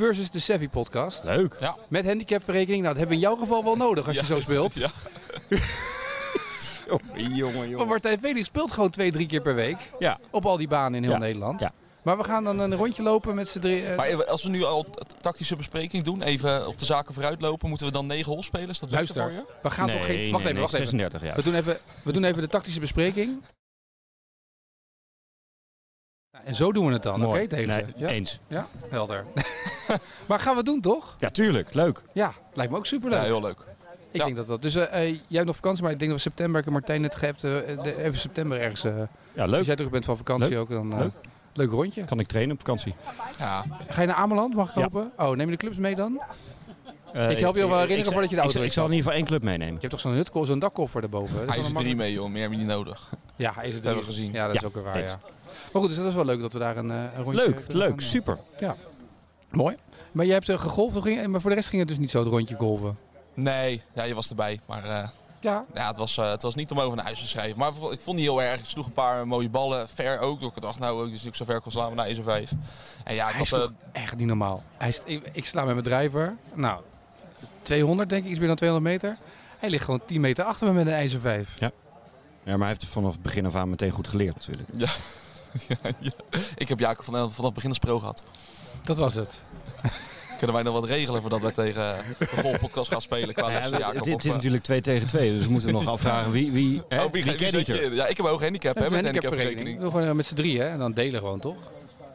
versus 0.00 0.30
de 0.30 0.38
Savvy 0.38 0.68
podcast. 0.68 1.24
Leuk. 1.24 1.56
Met 1.88 2.04
handicapverrekening. 2.04 2.82
Nou, 2.82 2.94
dat 2.94 3.02
hebben 3.02 3.18
we 3.18 3.22
in 3.24 3.28
jouw 3.30 3.40
geval 3.40 3.64
wel 3.64 3.76
nodig 3.76 4.06
als 4.06 4.16
je 4.18 4.24
zo 4.24 4.40
speelt. 4.40 4.74
Ja. 4.74 4.90
jongen, 7.16 7.34
jongen. 7.34 7.76
Want 7.76 7.88
Martijn 7.88 8.18
Felix 8.22 8.46
speelt 8.46 8.72
gewoon 8.72 8.90
twee, 8.90 9.12
drie 9.12 9.26
keer 9.26 9.40
per 9.42 9.54
week. 9.54 9.76
Ja. 9.98 10.18
Op 10.30 10.46
al 10.46 10.56
die 10.56 10.68
banen 10.68 10.94
in 10.94 11.02
heel 11.02 11.12
Ja. 11.12 11.18
Nederland. 11.18 11.60
Ja. 11.60 11.72
Maar 12.02 12.16
we 12.16 12.24
gaan 12.24 12.44
dan 12.44 12.58
een 12.58 12.74
rondje 12.76 13.02
lopen 13.02 13.34
met 13.34 13.48
z'n 13.48 13.58
drie. 13.58 13.86
eh, 13.86 13.96
Maar 13.96 14.06
even, 14.06 14.28
als 14.28 14.42
we 14.42 14.48
nu 14.48 14.64
al 14.64 14.86
tactische 15.20 15.56
bespreking 15.56 16.02
doen, 16.02 16.22
even 16.22 16.66
op 16.66 16.78
de 16.78 16.84
zaken 16.84 17.14
vooruitlopen, 17.14 17.68
moeten 17.68 17.86
we 17.86 17.92
dan 17.92 18.06
9 18.06 18.30
holes 18.32 18.46
spelen? 18.46 18.68
Is 18.68 18.78
dat 18.78 18.90
Luister. 18.90 19.22
voor 19.22 19.32
je? 19.32 19.44
we 19.62 19.70
gaan 19.70 19.86
nee, 19.86 19.96
nog 19.96 20.06
geen. 20.06 20.16
nee, 20.16 20.30
Wacht 20.30 20.42
even, 20.42 20.54
nee, 20.54 20.62
wacht 20.62 20.74
even. 20.74 20.86
36 20.86 21.22
jaar. 21.22 21.36
We 21.36 21.42
doen, 21.42 21.54
even, 21.54 21.78
we 22.02 22.12
doen 22.12 22.24
even 22.24 22.42
de 22.42 22.48
tactische 22.48 22.80
bespreking. 22.80 23.42
En 26.44 26.54
zo 26.54 26.72
doen 26.72 26.86
we 26.86 26.92
het 26.92 27.02
dan, 27.02 27.26
oké? 27.26 27.46
Tegen 27.48 27.68
Nee, 27.68 27.84
ze? 27.86 27.92
Ja? 27.96 28.08
Eens. 28.08 28.40
ja, 28.48 28.66
helder. 28.90 29.24
maar 30.28 30.40
gaan 30.40 30.50
we 30.52 30.56
het 30.56 30.66
doen, 30.66 30.80
toch? 30.80 31.16
Ja, 31.18 31.28
tuurlijk. 31.28 31.74
Leuk. 31.74 32.02
Ja, 32.12 32.32
lijkt 32.54 32.72
me 32.72 32.78
ook 32.78 32.86
superleuk. 32.86 33.18
Ja, 33.18 33.24
heel 33.24 33.40
leuk. 33.40 33.58
ik 34.10 34.20
ja. 34.20 34.24
denk 34.24 34.36
dat 34.36 34.46
dat. 34.46 34.62
Dus 34.62 34.74
eh, 34.74 34.82
eh, 34.82 35.08
jij 35.08 35.20
hebt 35.30 35.46
nog 35.46 35.54
vakantie, 35.56 35.82
maar 35.82 35.92
ik 35.92 35.98
denk 35.98 36.10
dat 36.10 36.22
we 36.22 36.28
september, 36.28 36.58
ik 36.58 36.64
heb 36.64 36.74
Martijn 36.74 37.00
net 37.00 37.14
gehebt, 37.14 37.44
eh, 37.44 37.50
de- 37.82 38.02
even 38.02 38.18
september 38.18 38.60
ergens. 38.60 38.84
eh, 38.84 38.92
Ja, 39.32 39.42
als 39.42 39.50
leuk. 39.50 39.64
jij 39.64 39.76
terug 39.76 39.90
bent 39.90 40.04
van 40.04 40.16
vakantie 40.16 40.50
Leuk. 40.50 40.58
ook, 40.60 40.68
dan. 40.70 40.92
eh, 40.92 40.98
Leuk. 40.98 41.12
Leuk 41.52 41.70
rondje. 41.70 42.04
Kan 42.04 42.20
ik 42.20 42.26
trainen 42.26 42.52
op 42.54 42.58
vakantie? 42.60 42.94
Ja, 43.38 43.64
Ga 43.88 44.00
je 44.00 44.06
naar 44.06 44.16
Ameland, 44.16 44.54
mag 44.54 44.68
ik 44.68 44.74
Ja. 44.74 44.82
hopen? 44.82 45.12
Oh, 45.16 45.28
neem 45.30 45.46
je 45.46 45.52
de 45.52 45.56
clubs 45.56 45.76
mee 45.76 45.94
dan? 45.94 46.20
Eh, 47.12 47.30
Ik 47.30 47.38
help 47.38 47.54
je 47.56 47.60
wel 47.60 47.70
herinneren 47.70 48.04
ik- 48.04 48.12
voordat 48.12 48.30
je 48.30 48.36
de 48.36 48.42
auto 48.42 48.58
Ik, 48.60 48.64
ik 48.66 48.72
zal 48.72 48.84
in 48.84 48.90
ieder 48.90 49.04
geval 49.04 49.18
één 49.18 49.28
club 49.28 49.42
meenemen. 49.42 49.74
Je 49.74 49.78
hebt 49.80 49.90
toch 49.92 50.00
zo'n 50.00 50.12
hutkoffer, 50.12 50.50
zo'n 50.50 50.58
dakkoffer 50.58 51.02
erboven? 51.02 51.48
Hij 51.48 51.58
is 51.58 51.66
een 51.66 51.74
er 51.74 51.80
drie 51.80 51.96
mee, 51.96 52.12
joh. 52.12 52.28
Meer 52.30 52.42
heb 52.42 52.50
je 52.50 52.56
niet 52.56 52.66
nodig. 52.66 53.10
Ja, 53.36 53.52
hij 53.54 53.66
is 53.68 53.74
het 53.74 53.82
Dat 53.82 53.92
hebben 53.92 54.08
we 54.10 54.12
gezien. 54.16 54.32
Ja, 54.32 54.46
dat 54.46 54.54
is 54.54 54.60
Ja, 54.60 54.66
ook 54.66 54.74
weer 54.74 54.82
waar, 54.82 54.98
ja. 54.98 55.18
Maar 55.72 55.82
goed, 55.82 55.86
dus 55.88 55.96
dat 55.96 56.06
is 56.06 56.14
wel 56.14 56.24
leuk 56.24 56.40
dat 56.40 56.52
we 56.52 56.58
daar 56.58 56.76
een, 56.76 56.90
eh, 56.90 56.96
een 57.16 57.22
rondje 57.22 57.44
Leuk, 57.46 57.64
leuk, 57.68 57.88
gaan, 57.88 57.98
eh. 57.98 58.04
super. 58.04 58.38
Mooi. 59.50 59.76
Maar 60.12 60.24
jij 60.24 60.34
hebt 60.34 60.48
uh, 60.48 60.58
gegolfd, 60.58 61.26
maar 61.26 61.40
voor 61.40 61.50
de 61.50 61.56
rest 61.56 61.68
ging 61.68 61.80
het 61.80 61.88
dus 61.88 61.98
niet 61.98 62.10
zo 62.10 62.18
het 62.18 62.28
rondje 62.28 62.54
golven? 62.56 62.98
Nee, 63.34 63.82
ja, 63.94 64.02
je 64.02 64.14
was 64.14 64.28
erbij. 64.30 64.60
Maar 64.66 64.84
eh, 64.84 65.08
Ja. 65.40 65.64
ja, 65.74 65.86
het, 65.86 65.96
was, 65.96 66.16
eh, 66.18 66.30
het 66.30 66.42
was 66.42 66.54
niet 66.54 66.70
om 66.70 66.80
over 66.80 66.96
naar 66.96 67.04
huis 67.04 67.20
te 67.20 67.26
schrijven. 67.28 67.58
Maar 67.58 67.68
ik 67.68 67.74
vond 67.76 67.90
het 67.92 68.06
niet 68.06 68.18
heel 68.20 68.42
erg. 68.42 68.60
Ik 68.60 68.66
sloeg 68.66 68.86
een 68.86 68.92
paar 68.92 69.26
mooie 69.26 69.48
ballen. 69.48 69.88
Ver 69.88 70.18
ook. 70.18 70.40
Dus 70.40 70.48
ik 70.54 70.62
dacht, 70.62 70.78
nou, 70.78 71.10
als 71.12 71.24
ik 71.24 71.34
zo 71.34 71.44
ver 71.44 71.60
kon 71.60 71.72
slaan 71.72 71.94
naar 71.94 72.04
IJzer 72.06 72.24
5. 72.24 72.50
En 73.04 73.14
ja, 73.14 73.24
ik 73.26 73.30
Hij 73.30 73.38
had, 73.38 73.46
sloeg 73.46 73.72
echt 73.92 74.16
niet 74.16 74.26
normaal. 74.26 74.62
Hij 74.76 74.94
ik, 75.04 75.28
ik 75.32 75.46
sla 75.46 75.64
met 75.64 75.74
mijn 75.74 75.86
driver. 76.00 76.36
Nou, 76.54 76.80
200 77.70 78.08
denk 78.08 78.24
ik, 78.24 78.30
iets 78.30 78.38
meer 78.38 78.48
dan 78.48 78.56
200 78.56 78.92
meter. 78.92 79.16
Hij 79.58 79.70
ligt 79.70 79.84
gewoon 79.84 80.00
10 80.06 80.20
meter 80.20 80.44
achter 80.44 80.66
me 80.66 80.72
met 80.72 80.86
een 80.86 80.92
ijzer 80.92 81.20
5. 81.20 81.54
Ja, 81.58 81.70
maar 82.44 82.58
hij 82.58 82.68
heeft 82.68 82.80
het 82.80 82.90
vanaf 82.90 83.12
het 83.12 83.22
begin 83.22 83.46
af 83.46 83.54
aan 83.54 83.70
meteen 83.70 83.90
goed 83.90 84.08
geleerd 84.08 84.34
natuurlijk. 84.34 84.68
ik 86.56 86.68
heb 86.68 86.78
Jacob 86.78 87.04
van, 87.04 87.14
vanaf 87.14 87.42
het 87.44 87.54
begin 87.54 87.68
als 87.68 87.78
pro 87.78 87.98
gehad. 87.98 88.24
Dat 88.84 88.96
was 88.96 89.14
het. 89.14 89.40
Kunnen 90.38 90.56
wij 90.56 90.64
nog 90.64 90.74
wat 90.80 90.84
regelen 90.84 91.20
voordat 91.20 91.40
wij 91.42 91.52
tegen 91.52 91.96
de 92.18 92.26
golfpodcast 92.26 92.90
gaan 92.90 93.02
spelen 93.02 93.34
qua 93.34 93.50
Ja, 93.50 93.60
het, 93.60 93.70
Jacob? 93.70 93.94
het 94.04 94.14
Of, 94.14 94.22
is 94.24 94.28
eh, 94.28 94.34
natuurlijk 94.34 94.62
2 94.62 94.80
tegen 94.80 95.06
2, 95.06 95.32
dus 95.32 95.44
we 95.44 95.50
moeten 95.50 95.72
nog 95.72 95.86
afvragen 95.86 96.30
wie, 96.32 96.52
wie, 96.52 96.82
hè, 96.88 97.04
oh, 97.04 97.12
wie, 97.12 97.24
wie 97.24 97.36
wie 97.36 97.50
kent 97.50 97.66
zet 97.66 97.66
je? 97.66 97.90
Ja, 97.92 98.06
ik 98.06 98.16
heb 98.16 98.26
een 98.26 98.30
hoge 98.32 98.42
handicap, 98.42 98.76
hè, 98.76 98.84
Een 98.84 98.92
met 98.92 99.04
handicapverrekening. 99.04 99.80
gewoon 99.80 100.02
eh, 100.02 100.12
met 100.12 100.26
z'n 100.26 100.34
drieën 100.34 100.60
hè? 100.60 100.68
en 100.68 100.78
dan 100.78 100.92
delen 100.92 101.20
gewoon, 101.20 101.40
toch? 101.40 101.56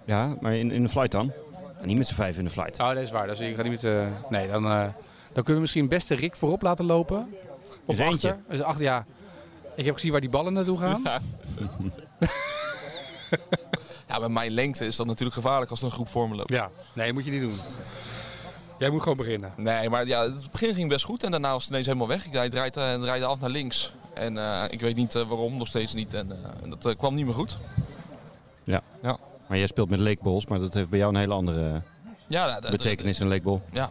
Ja, 0.05 0.35
maar 0.41 0.55
in, 0.55 0.71
in 0.71 0.83
de 0.83 0.89
flight 0.89 1.11
dan? 1.11 1.31
En 1.81 1.87
niet 1.87 1.97
met 1.97 2.07
z'n 2.07 2.13
vijf 2.13 2.37
in 2.37 2.43
de 2.43 2.49
flight. 2.49 2.79
Oh, 2.79 2.87
dat 2.87 2.97
is 2.97 3.11
waar. 3.11 3.27
Dus 3.27 3.39
je 3.39 3.53
gaat 3.55 3.63
niet 3.63 3.81
met, 3.81 3.83
eh, 3.83 4.07
nee, 4.29 4.47
dan, 4.47 4.65
eh, 4.65 4.87
dan 5.35 5.43
kunnen 5.43 5.53
we 5.55 5.59
misschien 5.61 5.87
best 5.87 6.07
de 6.07 6.15
Rick 6.15 6.35
voorop 6.35 6.61
laten 6.61 6.85
lopen. 6.85 7.33
Of 7.85 7.99
eentje. 7.99 8.29
achter. 8.29 8.43
Dus 8.49 8.61
achter, 8.61 8.83
ja. 8.83 9.05
Ik 9.75 9.85
heb 9.85 9.93
gezien 9.93 10.11
waar 10.11 10.21
die 10.21 10.29
ballen 10.29 10.53
naartoe 10.53 10.77
gaan. 10.77 11.01
Ja. 11.03 11.19
ja, 14.07 14.19
met 14.19 14.29
mijn 14.29 14.51
lengte 14.51 14.85
is 14.85 14.95
dat 14.95 15.05
natuurlijk 15.05 15.35
gevaarlijk 15.35 15.71
als 15.71 15.79
er 15.79 15.85
een 15.85 15.91
groep 15.91 16.09
voor 16.09 16.29
me 16.29 16.35
loopt. 16.35 16.49
Ja. 16.49 16.69
Nee, 16.93 17.13
moet 17.13 17.25
je 17.25 17.31
niet 17.31 17.41
doen. 17.41 17.55
Jij 18.79 18.89
moet 18.89 19.01
gewoon 19.01 19.17
beginnen. 19.17 19.53
Nee, 19.57 19.89
maar 19.89 20.07
ja, 20.07 20.21
het 20.31 20.51
begin 20.51 20.73
ging 20.73 20.89
best 20.89 21.05
goed 21.05 21.23
en 21.23 21.31
daarna 21.31 21.51
was 21.51 21.61
het 21.61 21.69
ineens 21.71 21.85
helemaal 21.85 22.07
weg. 22.07 22.25
Ik 22.25 22.31
draai- 22.31 22.49
draaide, 22.49 22.81
eh, 22.81 23.01
draaide 23.01 23.25
af 23.25 23.39
naar 23.39 23.49
links. 23.49 23.93
En 24.13 24.37
eh, 24.37 24.63
ik 24.69 24.81
weet 24.81 24.95
niet 24.95 25.15
eh, 25.15 25.21
waarom, 25.27 25.57
nog 25.57 25.67
steeds 25.67 25.93
niet. 25.93 26.13
En 26.13 26.31
eh, 26.31 26.69
dat 26.69 26.85
eh, 26.85 26.95
kwam 26.97 27.13
niet 27.15 27.25
meer 27.25 27.33
goed. 27.33 27.57
Maar 29.47 29.57
jij 29.57 29.67
speelt 29.67 29.89
met 29.89 29.99
leekbols, 29.99 30.45
maar 30.45 30.59
dat 30.59 30.73
heeft 30.73 30.89
bij 30.89 30.99
jou 30.99 31.13
een 31.13 31.19
hele 31.19 31.33
andere 31.33 31.81
Ja, 32.27 32.59
dat- 32.59 32.71
betekenis, 32.71 33.19
een 33.19 33.27
leekbol. 33.27 33.61
Ja, 33.71 33.89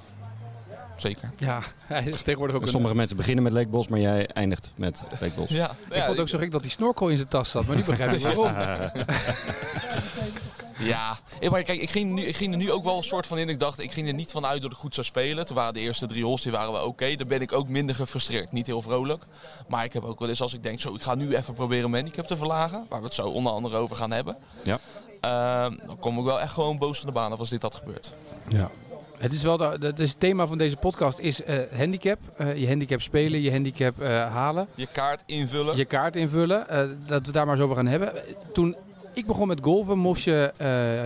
zeker. 0.96 1.30
Ja, 1.36 1.60
hij 1.86 2.04
is 2.04 2.22
tegenwoordig 2.22 2.56
ook 2.56 2.62
een... 2.62 2.68
Sommige 2.68 2.94
mensen 2.94 3.16
beginnen 3.16 3.44
met 3.44 3.52
leekbols, 3.52 3.88
maar 3.88 4.00
jij 4.00 4.26
eindigt 4.26 4.72
met 4.76 5.04
leekbols. 5.20 5.50
Ja, 5.50 5.70
Ik 5.70 5.94
vond 5.96 6.06
het 6.08 6.20
ook 6.20 6.28
zo 6.28 6.38
gek 6.38 6.50
dat 6.50 6.62
die 6.62 6.70
snorkel 6.70 7.08
in 7.08 7.16
zijn 7.16 7.28
tas 7.28 7.50
zat, 7.50 7.66
maar 7.66 7.76
nu 7.76 7.84
begrijp 7.84 8.12
ik 8.12 8.20
waarom. 8.22 8.54
Ja, 10.78 11.18
Eh, 11.40 11.50
maar 11.50 11.62
kijk, 11.62 11.80
ik 11.80 11.90
ging, 11.90 12.12
nu, 12.12 12.22
ik 12.22 12.36
ging 12.36 12.52
er 12.52 12.58
nu 12.58 12.70
ook 12.72 12.84
wel 12.84 12.96
een 12.96 13.02
soort 13.02 13.26
van 13.26 13.38
in. 13.38 13.48
Ik 13.48 13.58
dacht, 13.58 13.82
ik 13.82 13.92
ging 13.92 14.06
er 14.08 14.14
niet 14.14 14.30
van 14.30 14.46
uit 14.46 14.62
dat 14.62 14.70
ik 14.70 14.76
goed 14.76 14.94
zou 14.94 15.06
spelen. 15.06 15.46
Toen 15.46 15.56
waren 15.56 15.74
de 15.74 15.80
eerste 15.80 16.06
drie 16.06 16.24
holes, 16.24 16.40
die 16.42 16.52
waren 16.52 16.72
wel 16.72 16.86
oké. 16.86 17.14
Dan 17.16 17.28
ben 17.28 17.40
ik 17.40 17.52
ook 17.52 17.68
minder 17.68 17.94
gefrustreerd. 17.94 18.52
Niet 18.52 18.66
heel 18.66 18.82
vrolijk. 18.82 19.24
Maar 19.68 19.84
ik 19.84 19.92
heb 19.92 20.04
ook 20.04 20.18
wel 20.18 20.28
eens 20.28 20.40
als 20.42 20.54
ik 20.54 20.62
denk, 20.62 20.80
zo, 20.80 20.94
ik 20.94 21.02
ga 21.02 21.14
nu 21.14 21.36
even 21.36 21.54
proberen 21.54 21.90
mijn 21.90 22.02
handicap 22.02 22.26
te 22.28 22.36
verlagen. 22.36 22.86
Waar 22.88 22.98
we 22.98 23.04
het 23.04 23.14
zo 23.14 23.26
onder 23.28 23.52
andere 23.52 23.76
over 23.76 23.96
gaan 23.96 24.10
hebben. 24.10 24.36
Ja. 24.62 24.78
Ehm, 25.20 25.86
dan 25.86 25.98
kom 25.98 26.18
ik 26.18 26.24
wel 26.24 26.40
echt 26.40 26.52
gewoon 26.52 26.78
boos 26.78 26.98
van 26.98 27.06
de 27.06 27.12
baan 27.12 27.32
af 27.32 27.38
als 27.38 27.50
dit 27.50 27.62
had 27.62 27.74
gebeurd. 27.74 28.14
Ja. 28.48 28.70
Het 29.18 29.33
is 29.33 29.42
wel 29.42 29.56
de, 29.56 29.76
het, 29.80 30.00
is 30.00 30.11
het 30.11 30.21
thema 30.21 30.47
van 30.47 30.59
deze 30.59 30.76
podcast 30.76 31.18
is 31.18 31.42
eh, 31.42 31.56
handicap. 31.76 32.18
Eh, 32.37 32.56
je 32.56 32.68
handicap 32.68 33.00
spelen, 33.00 33.40
je 33.40 33.50
handicap 33.50 34.00
eh, 34.00 34.09
halen, 34.33 34.68
Je 34.75 34.88
kaart 34.92 35.23
invullen. 35.26 35.76
je 35.76 35.85
kaart 35.85 36.16
invullen. 36.16 36.66
dat 37.06 37.26
we 37.26 37.33
daar 37.33 37.47
maar 37.47 37.54
eens 37.54 37.64
over 37.64 37.76
gaan 37.76 37.87
hebben. 37.87 38.12
Toen 38.52 38.76
ik 39.12 39.26
begon 39.26 39.49
met 39.49 39.61
golven 39.62 39.99
moest 39.99 40.25
je 40.25 40.52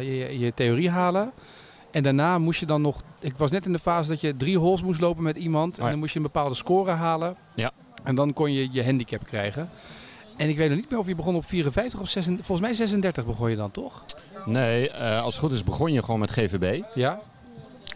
je, 0.01 0.39
je 0.39 0.53
theorie 0.55 0.91
halen. 0.91 1.33
En 1.91 2.03
daarna 2.03 2.39
moest 2.39 2.61
je 2.61 2.67
dan 2.67 2.81
nog... 2.81 3.03
Ik 3.21 3.37
was 3.37 3.51
net 3.51 3.67
in 3.67 3.73
de 3.73 3.79
fase 3.79 4.09
dat 4.09 4.21
je 4.21 4.37
drie 4.37 4.59
holes 4.59 4.83
moest 4.83 5.01
lopen 5.01 5.23
met 5.23 5.37
iemand. 5.37 5.79
Oh 5.79 5.85
En 5.85 5.91
dan 5.91 5.99
moest 5.99 6.13
je 6.13 6.19
een 6.19 6.25
bepaalde 6.25 6.55
score 6.55 6.91
halen. 6.91 7.37
Ja. 7.55 7.71
En 8.05 8.15
dan 8.15 8.33
kon 8.33 8.53
je 8.53 8.69
je 8.73 8.85
handicap 8.85 9.25
krijgen. 9.25 9.71
En 10.37 10.49
ik 10.49 10.57
weet 10.57 10.69
nog 10.69 10.79
niet 10.79 10.91
meer 10.91 10.99
of 10.99 11.07
je 11.07 11.15
begon 11.15 11.35
op 11.37 11.45
54 11.47 12.01
of 12.01 12.09
36. 12.09 12.47
Volgens 12.47 12.69
mij 12.69 12.77
36 12.77 13.27
begon 13.27 13.51
je 13.51 13.57
dan, 13.57 13.71
toch? 13.71 14.05
Nee, 14.45 14.93
als 14.95 15.35
het 15.35 15.45
goed 15.45 15.53
is 15.53 15.65
begon 15.65 15.93
je 15.93 16.03
gewoon 16.03 16.21
met 16.21 16.31
GVB. 16.31 16.83
Ja. 16.95 17.21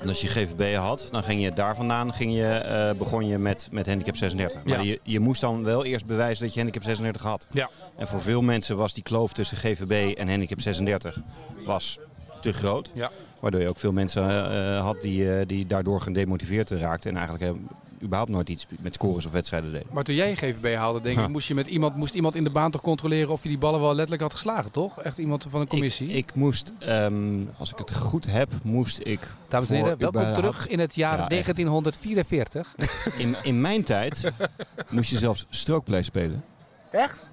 En 0.02 0.09
als 0.09 0.21
je 0.21 0.28
GVB 0.28 0.76
had, 0.76 1.09
dan 1.11 1.23
ging 1.23 1.42
je 1.42 1.52
daar 1.52 1.76
vandaan 1.76 2.12
ging 2.12 2.35
je, 2.35 2.47
eh, 2.49 2.99
begon 2.99 3.26
je 3.26 3.38
met, 3.38 3.68
met 3.71 3.87
handicap 3.87 4.16
36. 4.16 4.64
Maar 4.64 4.76
Ja. 4.85 4.90
je, 4.90 5.00
je 5.02 5.21
moest 5.21 5.40
dan 5.40 5.64
wel 5.64 5.85
eerst 5.85 6.06
bewijzen 6.06 6.44
dat 6.44 6.54
je 6.54 6.61
handicap 6.61 6.85
36 6.85 7.23
had. 7.23 7.47
Ja. 7.50 7.68
En 7.97 8.09
voor 8.09 8.23
veel 8.23 8.42
mensen 8.42 8.76
was 8.76 8.94
die 8.94 9.02
kloof 9.02 9.32
tussen 9.32 9.56
GVB 9.56 10.16
en 10.18 10.28
handicap 10.28 10.61
36 10.61 11.18
was 11.64 11.99
te 12.40 12.52
groot. 12.52 12.90
Ja. 12.94 13.11
Waardoor 13.40 13.61
je 13.61 13.68
ook 13.68 13.78
veel 13.78 13.92
mensen 13.92 14.28
eh, 14.28 14.80
had 14.80 15.00
die, 15.02 15.37
eh, 15.38 15.47
die 15.47 15.66
daardoor 15.66 16.00
gedemotiveerd 16.00 16.71
raakten. 16.71 17.11
En 17.11 17.16
eigenlijk 17.16 17.52
eh, 17.52 17.61
überhaupt 18.02 18.30
nooit 18.30 18.49
iets 18.49 18.66
met 18.80 18.94
scores 18.94 19.26
of 19.26 19.32
wedstrijden 19.32 19.73
deden. 19.73 19.87
Maar 19.90 20.04
toen 20.04 20.14
jij 20.14 20.35
GVB 20.37 20.75
haalde, 20.76 21.00
denk 21.00 21.18
ik, 21.18 21.28
moest 21.28 21.49
je 21.49 21.54
met 21.54 21.66
iemand, 21.66 21.97
moest 21.97 22.14
iemand 22.14 22.35
in 22.37 22.44
de 22.44 22.50
baan 22.50 22.71
toch 22.71 22.80
controleren 22.80 23.30
of 23.32 23.42
je 23.42 23.49
die 23.49 23.59
ballen 23.59 23.80
wel 23.80 23.88
letterlijk 23.94 24.23
had 24.23 24.32
geslagen, 24.32 24.71
toch? 24.71 25.00
Echt 25.02 25.18
iemand 25.18 25.47
van 25.50 25.61
een 25.61 25.66
commissie. 25.68 26.09
Ik, 26.09 26.14
ik 26.16 26.35
moest, 26.35 26.73
ehm, 26.78 27.40
als 27.59 27.71
ik 27.73 27.78
het 27.78 27.97
goed 27.97 28.26
heb, 28.26 28.50
moest 28.62 29.00
ik... 29.02 29.35
Dames 29.49 29.68
en 29.71 29.75
heren, 29.75 29.88
welkom 29.99 30.09
überhaupt- 30.09 30.35
terug 30.38 30.68
in 30.68 30.78
het 30.78 30.94
jaar 30.94 31.16
Ja, 31.18 31.28
echt. 31.28 31.56
1944. 31.56 32.75
In, 33.18 33.37
in 33.42 33.61
mijn 33.61 33.85
tijd 33.85 34.32
moest 34.90 35.11
je 35.11 35.18
zelfs 35.18 35.47
strookplay 35.50 36.02
spelen. 36.02 36.44
Echt? 36.90 37.28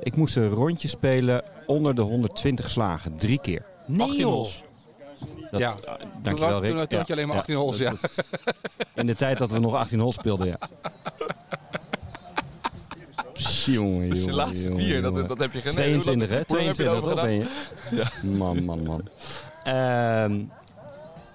Ik 0.00 0.16
moest 0.16 0.36
een 0.36 0.48
rondje 0.48 0.88
spelen 0.88 1.42
onder 1.66 1.94
de 1.94 2.02
120 2.02 2.70
slagen, 2.70 3.16
drie 3.16 3.40
keer. 3.40 3.62
Nee 3.86 4.00
18 4.00 4.18
joh. 4.18 4.46
Dat, 5.58 5.82
Ja. 5.84 5.92
ah, 5.92 6.00
dankjewel 6.22 6.50
Toen- 6.50 6.60
Rick. 6.60 6.76
toen- 6.78 6.86
toen 6.86 6.98
had 6.98 7.06
je 7.06 7.12
alleen 7.12 7.28
maar 7.28 7.36
18 7.38 7.56
holes, 7.56 7.78
ja. 7.78 7.90
dat- 7.90 8.00
dat- 8.00 8.54
in 8.94 9.06
de 9.06 9.14
tijd 9.14 9.38
dat 9.38 9.50
we 9.50 9.58
nog 9.58 9.74
18 9.74 10.00
holes 10.00 10.14
speelden, 10.14 10.46
ja. 10.46 10.58
Jongen, 13.64 14.08
Dus 14.10 14.18
de 14.18 14.24
jongen, 14.24 14.34
laatste 14.34 14.68
jongen, 14.68 14.84
vier, 14.84 15.02
dat, 15.02 15.12
jongen. 15.12 15.28
dat 15.28 15.38
heb 15.38 15.52
je 15.52 15.60
geen 15.60 15.72
22 15.72 16.28
hè, 16.28 16.42
Hoe 16.46 16.56
lang 16.56 16.66
heb 16.66 16.76
je 16.76 16.82
22 16.82 17.14
dat 17.14 17.24
ben 17.24 17.32
je. 17.34 18.28
Man, 18.36 18.64
man, 18.64 18.82
man. 18.82 19.08
Ehm, 19.64 20.40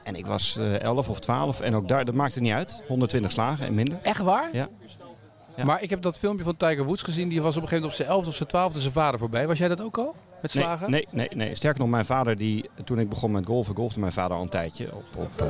en 0.04 0.16
ik 0.16 0.26
was 0.26 0.58
eh 0.58 0.80
11 0.82 1.10
of 1.10 1.20
12 1.20 1.60
en 1.62 1.76
ook 1.76 1.88
daar, 1.88 2.06
dat 2.06 2.16
maakte 2.16 2.40
niet 2.42 2.54
uit. 2.54 2.82
120 2.88 3.32
slagen 3.32 3.66
en 3.66 3.74
minder. 3.74 3.98
Echt 4.02 4.22
waar? 4.22 4.50
Ja. 4.54 4.68
Ja. 5.56 5.66
Maar 5.66 5.82
ik 5.84 5.90
heb 5.90 6.02
dat 6.02 6.20
filmpje 6.20 6.44
van 6.44 6.58
Tiger 6.58 6.84
Woods 6.86 7.02
gezien. 7.02 7.30
Die 7.30 7.42
was 7.42 7.56
op 7.58 7.62
een 7.62 7.68
gegeven 7.68 7.90
moment 7.90 8.00
op 8.00 8.06
zijn 8.06 8.18
11 8.18 8.28
of 8.28 8.36
zijn 8.36 8.50
12 8.50 8.74
zijn 8.78 8.94
vader 8.94 9.20
voorbij. 9.20 9.48
Was 9.48 9.58
jij 9.58 9.68
dat 9.68 9.82
ook 9.82 9.98
al? 9.98 10.16
Met 10.42 10.54
Nee, 10.54 10.64
slagen? 10.64 10.92
nee, 10.92 11.08
nee, 11.12 11.28
nee. 11.36 11.56
Sterker 11.56 11.80
nog, 11.82 11.90
mijn 11.90 12.06
vader, 12.06 12.38
die, 12.38 12.70
toen 12.84 13.00
ik 13.00 13.10
begon 13.10 13.32
met 13.32 13.46
golfen, 13.46 13.76
golfde 13.76 14.00
mijn 14.00 14.12
vader 14.12 14.38
al 14.38 14.44
een 14.44 14.50
tijdje 14.50 14.96
op, 14.96 15.04
op 15.18 15.42
eh, 15.42 15.48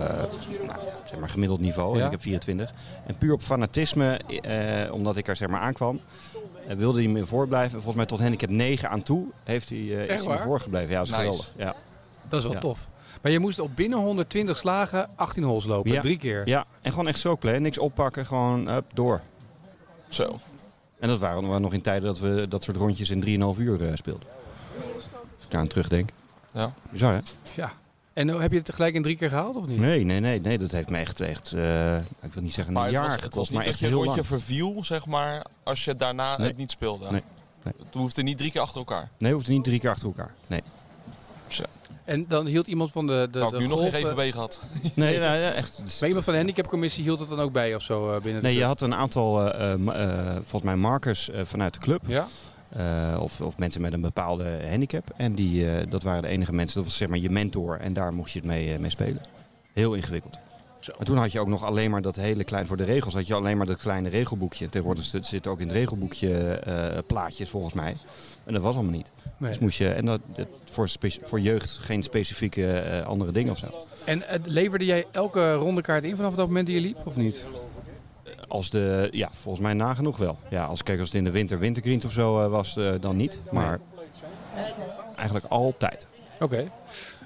nou, 0.67 0.79
zeg 1.05 1.19
maar 1.19 1.29
gemiddeld 1.29 1.59
niveau. 1.59 1.93
Ja. 1.93 1.99
En 1.99 2.05
ik 2.05 2.11
heb 2.11 2.21
24. 2.21 2.73
En 3.07 3.17
puur 3.17 3.33
op 3.33 3.41
fanatisme, 3.41 4.17
eh, 4.41 4.93
omdat 4.93 5.17
ik 5.17 5.27
er 5.27 5.35
zeg 5.35 5.47
maar 5.49 5.59
aankwam, 5.61 5.99
eh, 6.67 6.75
wilde 6.75 6.99
hij 7.01 7.07
me 7.11 7.25
voorblijven. 7.25 7.71
Volgens 7.71 7.95
mij 7.95 8.05
tot 8.05 8.19
handicap 8.19 8.49
9 8.49 8.89
aan 8.89 9.03
toe 9.03 9.25
heeft 9.43 9.69
hij, 9.69 9.77
eh, 9.79 9.99
Echt 10.01 10.09
is 10.09 10.15
hij 10.19 10.27
me 10.27 10.27
waar? 10.27 10.41
voorgebleven. 10.45 10.89
Ja, 10.89 10.97
dat 10.97 11.05
is 11.05 11.11
Nice. 11.11 11.21
geweldig. 11.23 11.51
Ja. 11.57 11.75
Dat 12.29 12.39
is 12.39 12.45
wel 12.45 12.53
Ja. 12.53 12.59
tof. 12.59 12.87
Maar 13.21 13.31
je 13.31 13.39
moest 13.39 13.59
op 13.59 13.75
binnen 13.75 13.99
120 13.99 14.57
slagen 14.57 15.09
18 15.15 15.43
holes 15.43 15.65
lopen. 15.65 15.91
Ja. 15.91 16.01
Drie 16.01 16.17
keer. 16.17 16.47
ja, 16.47 16.65
en 16.81 16.91
gewoon 16.91 17.07
echt 17.07 17.17
strokeplay. 17.17 17.57
Niks 17.57 17.77
oppakken, 17.77 18.25
gewoon 18.25 18.67
up, 18.69 18.85
door. 18.93 19.21
Zo. 20.09 20.39
En 20.99 21.07
dat 21.07 21.19
waren 21.19 21.53
we 21.53 21.59
nog 21.59 21.73
in 21.73 21.81
tijden 21.81 22.07
dat 22.07 22.19
we 22.19 22.45
dat 22.49 22.63
soort 22.63 22.77
rondjes 22.77 23.09
in 23.09 23.19
3,5 23.55 23.59
uur 23.59 23.87
eh, 23.87 23.95
speelden. 23.95 24.27
Ik 25.51 25.57
daar 25.57 25.65
aan 25.65 25.71
terugdenk. 25.73 26.09
Ja. 26.51 26.73
Bizar 26.91 27.13
hè? 27.13 27.19
Ja. 27.55 27.71
En 28.13 28.29
eh, 28.29 28.39
heb 28.39 28.51
je 28.51 28.57
het 28.57 28.65
tegelijk 28.65 28.95
in 28.95 29.03
drie 29.03 29.15
keer 29.15 29.29
gehaald 29.29 29.55
of 29.55 29.65
niet? 29.65 29.79
Nee, 29.79 30.03
nee, 30.03 30.19
nee, 30.19 30.41
nee. 30.41 30.57
Dat 30.57 30.71
heeft 30.71 30.89
me 30.89 30.97
echt, 30.97 31.19
echt 31.19 31.53
eh, 31.53 31.95
ik 31.95 32.33
wil 32.33 32.43
niet 32.43 32.53
zeggen 32.53 32.73
Maar 32.73 32.81
een 32.81 32.87
het 32.87 32.97
jaar 32.97 33.05
was, 33.05 33.13
het 33.13 33.23
gekost, 33.23 33.35
was 33.35 33.49
niet 33.49 33.57
maar 33.57 33.63
dat 33.63 33.71
echt 33.73 33.81
je 33.81 33.87
een 33.87 33.93
heel 33.93 34.03
rondje 34.03 34.23
verviel, 34.23 34.83
zeg 34.83 35.05
maar, 35.05 35.45
als 35.63 35.85
je 35.85 35.95
daarna 35.95 36.37
Nee. 36.37 36.47
het 36.47 36.57
niet 36.57 36.71
speelde. 36.71 37.11
Nee. 37.11 37.21
Nee. 37.63 37.73
Het 37.85 37.93
hoefde 37.93 38.23
niet 38.23 38.37
drie 38.37 38.51
keer 38.51 38.61
achter 38.61 38.77
elkaar. 38.77 39.09
Nee, 39.17 39.33
hoeft 39.33 39.47
niet 39.47 39.63
drie 39.63 39.79
keer 39.79 39.89
achter 39.89 40.07
elkaar. 40.07 40.33
Nee, 40.47 40.61
En 42.03 42.25
dan 42.27 42.45
hield 42.45 42.67
iemand 42.67 42.91
van 42.91 43.07
de, 43.07 43.27
de, 43.31 43.39
Dat 43.39 43.53
ik 43.53 43.59
nu 43.59 43.67
nog 43.67 43.79
geen 43.79 43.91
GVB 43.91 44.31
gehad. 44.31 44.61
nee, 44.93 45.19
nou, 45.19 45.37
ja, 45.37 45.51
echt. 45.51 45.99
Maar 45.99 46.07
iemand 46.07 46.25
van 46.25 46.33
de 46.33 46.39
handicapcommissie 46.39 47.03
hield 47.03 47.19
het 47.19 47.29
dan 47.29 47.39
ook 47.39 47.51
bij 47.51 47.75
of 47.75 47.81
zo 47.81 48.15
eh, 48.15 48.21
binnen 48.21 48.41
de 48.41 48.47
Nee, 48.47 48.57
je 48.57 48.63
had 48.63 48.81
een 48.81 48.95
aantal, 48.95 49.51
eh, 49.53 49.75
volgens 50.33 50.63
mij, 50.63 50.75
markers 50.75 51.29
vanuit 51.43 51.73
de 51.73 51.79
club. 51.79 52.01
Ja? 52.07 52.27
Eh, 52.75 53.17
of, 53.21 53.41
of 53.41 53.57
mensen 53.57 53.81
met 53.81 53.93
een 53.93 54.01
bepaalde 54.01 54.59
handicap. 54.69 55.13
En 55.17 55.35
die, 55.35 55.71
eh, 55.71 55.91
dat 55.91 56.03
waren 56.03 56.21
de 56.21 56.27
enige 56.27 56.53
mensen, 56.53 56.75
dat 56.75 56.85
was 56.85 56.97
zeg 56.97 57.07
maar 57.09 57.17
je 57.17 57.29
mentor. 57.29 57.79
En 57.79 57.93
daar 57.93 58.13
moest 58.13 58.33
je 58.33 58.39
het 58.39 58.47
mee, 58.47 58.73
eh, 58.73 58.79
mee 58.79 58.89
spelen. 58.89 59.21
Heel 59.73 59.93
ingewikkeld. 59.93 60.37
Zo. 60.79 60.91
En 60.99 61.05
toen 61.05 61.17
had 61.17 61.31
je 61.31 61.39
ook 61.39 61.47
nog 61.47 61.63
alleen 61.63 61.91
maar 61.91 62.01
dat 62.01 62.15
hele 62.15 62.43
klein, 62.43 62.65
voor 62.65 62.77
de 62.77 62.83
regels 62.83 63.13
had 63.13 63.27
je 63.27 63.33
alleen 63.33 63.57
maar 63.57 63.65
dat 63.65 63.77
kleine 63.77 64.09
regelboekje. 64.09 64.69
Tegenwoordig 64.69 65.03
zit- 65.05 65.25
zitten 65.25 65.51
ook 65.51 65.59
in 65.59 65.67
het 65.67 65.75
regelboekje 65.75 66.61
plaatjes 67.07 67.49
volgens 67.49 67.73
mij. 67.73 67.95
En 68.43 68.53
dat 68.53 68.61
was 68.61 68.75
allemaal 68.75 68.93
niet. 68.93 69.11
Nee. 69.37 69.49
Dus 69.49 69.59
moest 69.59 69.77
je, 69.77 69.89
en 69.89 70.05
dat, 70.05 70.21
dat 70.35 70.47
voor, 70.71 70.89
voor 71.23 71.39
jeugd 71.39 71.69
geen 71.77 72.03
specifieke 72.03 72.83
andere 73.05 73.31
dingen 73.31 73.51
of 73.51 73.57
zo. 73.57 73.67
En 74.05 74.23
leverde 74.45 74.85
jij 74.85 75.05
elke 75.11 75.53
rondekaart 75.53 76.03
in 76.03 76.15
vanaf 76.15 76.35
dat 76.35 76.47
moment 76.47 76.65
die 76.65 76.75
je 76.75 76.81
liep 76.81 76.97
of 77.05 77.15
niet? 77.15 77.45
Als 78.51 78.69
de, 78.69 79.07
ja, 79.11 79.29
volgens 79.33 79.63
mij 79.63 79.73
nagenoeg 79.73 80.17
wel. 80.17 80.37
Ja, 80.49 80.65
als, 80.65 80.83
kijk, 80.83 80.99
als 80.99 81.07
het 81.07 81.17
in 81.17 81.23
de 81.23 81.31
winter 81.31 81.59
wintergrind 81.59 82.05
of 82.05 82.11
zo 82.11 82.43
eh, 82.43 82.49
was, 82.49 82.77
eh, 82.77 82.93
dan 82.99 83.15
niet. 83.15 83.39
Maar 83.51 83.79
eigenlijk 85.15 85.45
altijd. 85.45 86.07
Oké. 86.39 86.71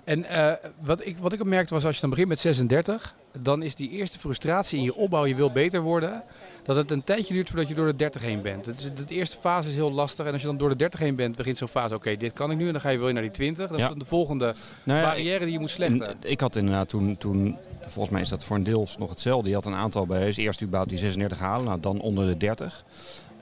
En 0.03 0.25
eh, 0.25 0.53
wat, 0.81 1.05
ik, 1.05 1.17
wat 1.17 1.33
ik 1.33 1.41
opmerkte 1.41 1.73
was 1.73 1.85
als 1.85 1.95
je 1.95 2.01
dan 2.01 2.09
begint 2.09 2.27
met 2.27 2.39
36, 2.39 3.15
dan 3.37 3.63
is 3.63 3.75
die 3.75 3.89
eerste 3.89 4.19
frustratie 4.19 4.77
in 4.77 4.83
je 4.83 4.95
opbouw, 4.95 5.25
je 5.25 5.35
wil 5.35 5.51
beter 5.51 5.81
worden, 5.81 6.23
dat 6.63 6.75
het 6.75 6.91
een 6.91 7.03
tijdje 7.03 7.33
duurt 7.33 7.49
voordat 7.49 7.67
je 7.67 7.73
door 7.73 7.85
de 7.85 7.95
30 7.95 8.21
heen 8.21 8.41
bent. 8.41 8.65
Het 8.65 8.79
is, 8.79 9.05
de 9.05 9.13
eerste 9.13 9.37
fase 9.39 9.69
is 9.69 9.75
heel 9.75 9.91
lastig 9.91 10.25
en 10.25 10.31
als 10.31 10.41
je 10.41 10.47
dan 10.47 10.57
door 10.57 10.69
de 10.69 10.75
30 10.75 10.99
heen 10.99 11.15
bent, 11.15 11.35
begint 11.35 11.57
zo'n 11.57 11.67
fase, 11.67 11.95
oké, 11.95 12.15
dit 12.15 12.33
kan 12.33 12.51
ik 12.51 12.57
nu 12.57 12.65
en 12.65 12.71
dan 12.71 12.81
ga 12.81 12.89
je 12.89 12.97
weer 12.97 13.13
naar 13.13 13.21
die 13.21 13.31
20. 13.31 13.69
Dat 13.69 13.79
is 13.79 13.97
de 13.97 14.05
volgende 14.05 14.55
Nou 14.83 14.99
ja, 14.99 15.05
barrière 15.05 15.43
die 15.43 15.53
je 15.53 15.59
moet 15.59 15.69
slechten. 15.69 16.07
En 16.07 16.17
Ik 16.21 16.39
had 16.39 16.55
inderdaad 16.55 16.89
toen, 16.89 17.17
toen, 17.17 17.57
volgens 17.85 18.09
mij 18.09 18.21
is 18.21 18.29
dat 18.29 18.43
voor 18.43 18.55
een 18.55 18.63
deels 18.63 18.97
nog 18.97 19.09
hetzelfde. 19.09 19.49
Je 19.49 19.55
had 19.55 19.65
een 19.65 19.73
aantal 19.73 20.05
bij, 20.05 20.27
is 20.27 20.37
eerst 20.37 20.61
überhaupt 20.61 20.89
die 20.89 20.99
36 20.99 21.39
halen, 21.39 21.65
nou 21.65 21.79
dan 21.79 21.99
onder 22.01 22.25
de 22.25 22.37
30. 22.37 22.83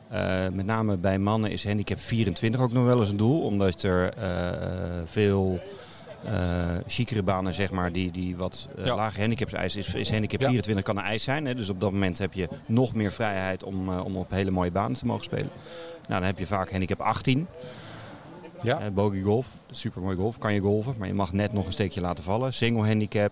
Eh, 0.09 0.47
met 0.51 0.65
name 0.65 0.97
bij 0.97 1.17
mannen 1.19 1.51
is 1.51 1.65
handicap 1.65 1.99
24 1.99 2.61
ook 2.61 2.73
nog 2.73 2.85
wel 2.85 2.99
eens 2.99 3.09
een 3.09 3.17
doel, 3.17 3.41
omdat 3.41 3.81
er 3.83 4.13
eh, 4.13 4.29
veel 5.05 5.59
chicere 6.87 7.23
banen, 7.23 7.53
zeg 7.53 7.71
maar, 7.71 7.91
die, 7.91 8.11
die 8.11 8.35
wat 8.35 8.69
Ja. 8.83 8.95
lage 8.95 9.19
handicaps 9.19 9.53
eisen, 9.53 9.79
is, 9.79 9.93
is 9.93 10.11
handicap 10.11 10.39
Ja. 10.39 10.47
24 10.47 10.83
kan 10.85 10.97
een 10.97 11.03
eis 11.03 11.23
zijn. 11.23 11.45
Hè? 11.45 11.55
Dus 11.55 11.69
op 11.69 11.81
dat 11.81 11.91
moment 11.91 12.17
heb 12.17 12.33
je 12.33 12.47
nog 12.65 12.93
meer 12.93 13.11
vrijheid 13.11 13.63
om, 13.63 13.89
om 13.89 14.17
op 14.17 14.29
hele 14.29 14.51
mooie 14.51 14.71
banen 14.71 14.97
te 14.97 15.05
mogen 15.05 15.23
spelen. 15.23 15.49
Nou, 16.07 16.19
dan 16.19 16.23
heb 16.23 16.39
je 16.39 16.47
vaak 16.47 16.71
handicap 16.71 16.99
18. 17.01 17.47
Ja. 18.61 18.91
Bogey 18.91 19.21
golf, 19.21 19.47
super 19.71 20.01
mooi 20.01 20.15
golf, 20.15 20.37
kan 20.37 20.53
je 20.53 20.59
golven, 20.59 20.95
maar 20.97 21.07
je 21.07 21.13
mag 21.13 21.33
net 21.33 21.53
nog 21.53 21.65
een 21.65 21.71
steekje 21.71 22.01
laten 22.01 22.23
vallen. 22.23 22.53
Single 22.53 22.87
handicap, 22.87 23.31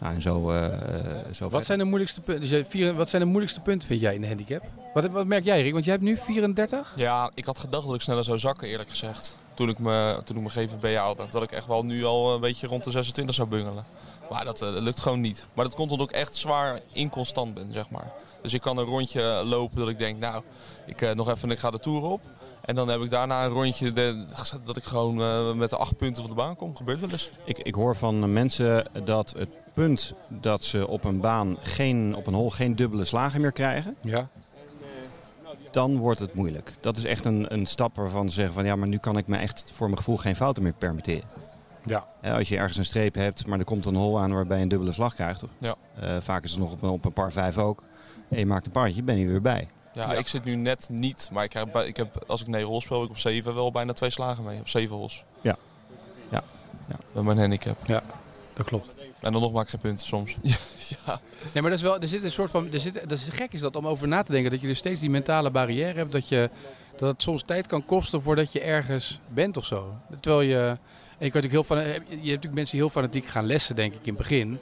nou 0.00 0.14
en 0.14 0.22
zo, 0.22 0.50
eh, 0.50 0.64
eh, 0.66 0.72
zo 0.72 1.20
Wat 1.22 1.36
verder. 1.38 1.62
zijn, 1.62 1.78
de 1.78 1.84
moeilijkste 1.84 2.20
punten, 2.20 2.40
dus 2.48 2.50
je- 2.58 2.64
vier- 2.64 2.94
wat 2.94 3.08
zijn 3.08 3.22
de 3.22 3.28
moeilijkste 3.28 3.60
punten, 3.60 3.88
vind 3.88 4.00
jij, 4.00 4.14
in 4.14 4.20
de 4.20 4.26
handicap? 4.26 4.62
Wat, 4.94 5.06
wat 5.06 5.26
merk 5.26 5.44
jij, 5.44 5.62
Rick? 5.62 5.72
Want 5.72 5.84
jij 5.84 5.92
hebt 5.94 6.04
nu 6.06 6.16
34? 6.16 6.92
Ja, 6.96 7.30
ik 7.34 7.44
had 7.44 7.58
gedacht 7.58 7.86
dat 7.86 7.94
ik 7.94 8.00
sneller 8.00 8.24
zou 8.24 8.38
zakken, 8.38 8.68
eerlijk 8.68 8.90
gezegd. 8.90 9.36
Toen 9.54 9.68
ik, 9.68 9.78
me, 9.78 10.20
toen 10.24 10.36
ik 10.36 10.42
mijn 10.54 10.68
GVB 10.68 10.96
haalde. 10.96 11.26
Dat 11.30 11.42
ik 11.42 11.52
echt 11.52 11.66
wel 11.66 11.84
nu 11.84 12.04
al 12.04 12.34
een 12.34 12.40
beetje 12.40 12.66
rond 12.66 12.84
de 12.84 12.90
26 12.90 13.34
zou 13.34 13.48
bungelen. 13.48 13.84
Maar 14.30 14.44
dat, 14.44 14.62
eh, 14.62 14.72
dat 14.72 14.82
lukt 14.82 15.00
gewoon 15.00 15.20
niet. 15.20 15.46
Maar 15.54 15.64
dat 15.64 15.74
komt 15.74 15.90
omdat 15.90 16.08
ik 16.08 16.14
echt 16.16 16.34
zwaar 16.34 16.80
inconstant 16.92 17.54
ben, 17.54 17.72
zeg 17.72 17.90
maar. 17.90 18.12
Dus 18.42 18.54
ik 18.54 18.60
kan 18.60 18.76
een 18.78 18.84
rondje 18.84 19.22
lopen 19.44 19.78
dat 19.78 19.88
ik 19.88 19.98
denk, 19.98 20.18
nou, 20.18 20.42
ik 20.86 21.02
eh, 21.02 21.14
nog 21.14 21.28
even, 21.28 21.50
ik 21.50 21.58
ga 21.58 21.70
de 21.70 21.78
Tour 21.78 22.02
op. 22.02 22.20
En 22.64 22.74
dan 22.74 22.88
heb 22.88 23.00
ik 23.00 23.10
daarna 23.10 23.44
een 23.44 23.50
rondje 23.50 23.92
de- 23.92 24.24
dat 24.64 24.76
ik 24.76 24.84
gewoon 24.84 25.20
eh, 25.22 25.52
met 25.54 25.70
de 25.70 25.76
acht 25.76 25.96
punten 25.96 26.22
van 26.22 26.30
de 26.30 26.36
baan 26.36 26.56
kom. 26.56 26.76
Gebeurt 26.76 27.00
wel 27.00 27.10
eens. 27.10 27.30
Ik, 27.44 27.58
ik 27.58 27.74
hoor 27.74 27.96
van 27.96 28.32
mensen 28.32 28.86
dat 29.04 29.34
het 29.38 29.48
punt 29.74 30.14
dat 30.28 30.64
ze 30.64 30.88
op 30.88 31.04
een 31.04 31.20
baan 31.20 31.56
geen, 31.60 32.14
op 32.16 32.26
een 32.26 32.34
hol 32.34 32.50
geen 32.50 32.76
dubbele 32.76 33.04
slagen 33.04 33.40
meer 33.40 33.52
krijgen, 33.52 33.96
Ja. 34.00 34.28
dan 35.70 35.96
wordt 35.96 36.20
het 36.20 36.34
moeilijk. 36.34 36.74
Dat 36.80 36.96
is 36.96 37.04
echt 37.04 37.24
een, 37.24 37.52
een 37.54 37.66
stap 37.66 37.96
waarvan 37.96 38.28
ze 38.28 38.34
zeggen 38.34 38.54
van 38.54 38.64
ja, 38.64 38.76
maar 38.76 38.88
nu 38.88 38.96
kan 38.98 39.16
ik 39.18 39.26
me 39.26 39.36
echt 39.36 39.70
voor 39.74 39.86
mijn 39.86 39.98
gevoel 39.98 40.16
geen 40.16 40.36
fouten 40.36 40.62
meer 40.62 40.72
permitteren. 40.72 41.22
Ja. 41.84 42.06
Hè, 42.20 42.32
als 42.34 42.48
je 42.48 42.56
ergens 42.56 42.76
een 42.76 42.84
streep 42.84 43.14
hebt, 43.14 43.46
maar 43.46 43.58
er 43.58 43.64
komt 43.64 43.86
een 43.86 43.94
hol 43.96 44.20
aan 44.20 44.32
waarbij 44.32 44.56
je 44.56 44.62
een 44.62 44.68
dubbele 44.68 44.92
slag 44.92 45.14
krijgt. 45.14 45.42
Ja. 45.58 45.74
eh, 46.00 46.16
vaak 46.20 46.44
is 46.44 46.50
het 46.50 46.60
nog 46.60 46.72
op, 46.72 46.82
een- 46.82 46.88
op 46.90 47.04
een 47.04 47.12
par 47.12 47.32
5 47.32 47.58
ook. 47.58 47.82
En 48.28 48.38
je 48.38 48.46
maakt 48.46 48.66
een 48.66 48.72
partje, 48.72 49.02
ben 49.02 49.18
je 49.18 49.26
weer 49.26 49.40
bij. 49.40 49.68
Ja, 50.06 50.12
ik 50.12 50.28
zit 50.28 50.44
nu 50.44 50.54
net 50.54 50.88
niet. 50.92 51.28
Maar 51.32 51.44
ik 51.44 51.52
heb, 51.52 51.76
ik 51.76 51.96
heb, 51.96 52.24
als 52.26 52.40
ik 52.40 52.46
9 52.46 52.68
hols 52.68 52.84
speel, 52.84 52.96
heb 52.96 53.06
ik 53.06 53.14
op 53.14 53.18
7 53.18 53.54
wel 53.54 53.70
bijna 53.70 53.92
twee 53.92 54.10
slagen 54.10 54.44
mee. 54.44 54.60
Op 54.60 54.68
7 54.68 54.96
hols. 54.96 55.24
Ja. 55.40 55.56
Ja. 56.30 56.42
Ja. 56.88 56.96
Met 57.12 57.24
mijn 57.24 57.38
handicap. 57.38 57.86
Dat 57.86 58.66
klopt. 58.66 58.88
En 59.20 59.32
dan 59.32 59.42
nog 59.42 59.52
maak 59.52 59.62
ik 59.64 59.70
geen 59.70 59.80
punten 59.80 60.06
soms. 60.06 60.36
ja. 61.06 61.20
Nee, 61.52 61.62
maar 61.62 61.70
dat 61.70 61.72
is 61.72 61.82
wel, 61.82 62.00
er 62.00 62.08
zit 62.08 62.24
een 62.24 62.30
soort 62.30 62.50
van, 62.50 62.72
er 62.72 62.80
zit, 62.80 62.94
dat 62.94 63.18
is 63.18 63.28
gek 63.28 63.52
is 63.52 63.60
dat 63.60 63.76
om 63.76 63.86
over 63.86 64.08
na 64.08 64.22
te 64.22 64.32
denken, 64.32 64.50
dat 64.50 64.60
je 64.60 64.66
dus 64.66 64.78
steeds 64.78 65.00
die 65.00 65.10
mentale 65.10 65.50
barrière 65.50 65.98
hebt, 65.98 66.12
dat, 66.12 66.28
je, 66.28 66.50
dat 66.96 67.08
het 67.08 67.22
soms 67.22 67.42
tijd 67.42 67.66
kan 67.66 67.84
kosten 67.84 68.22
voordat 68.22 68.52
je 68.52 68.60
ergens 68.60 69.20
bent 69.28 69.56
of 69.56 69.64
zo. 69.64 69.94
Terwijl 70.20 70.48
je, 70.48 70.58
en 71.18 71.26
je, 71.26 71.30
kan 71.30 71.42
natuurlijk 71.42 71.52
heel 71.52 71.64
van, 71.64 71.76
je 71.78 71.92
hebt 71.92 72.08
natuurlijk 72.08 72.54
mensen 72.54 72.72
die 72.72 72.80
heel 72.80 72.90
fanatiek 72.90 73.26
gaan 73.26 73.46
lessen, 73.46 73.76
denk 73.76 73.92
ik, 73.92 74.00
in 74.02 74.14
het 74.14 74.16
begin. 74.16 74.58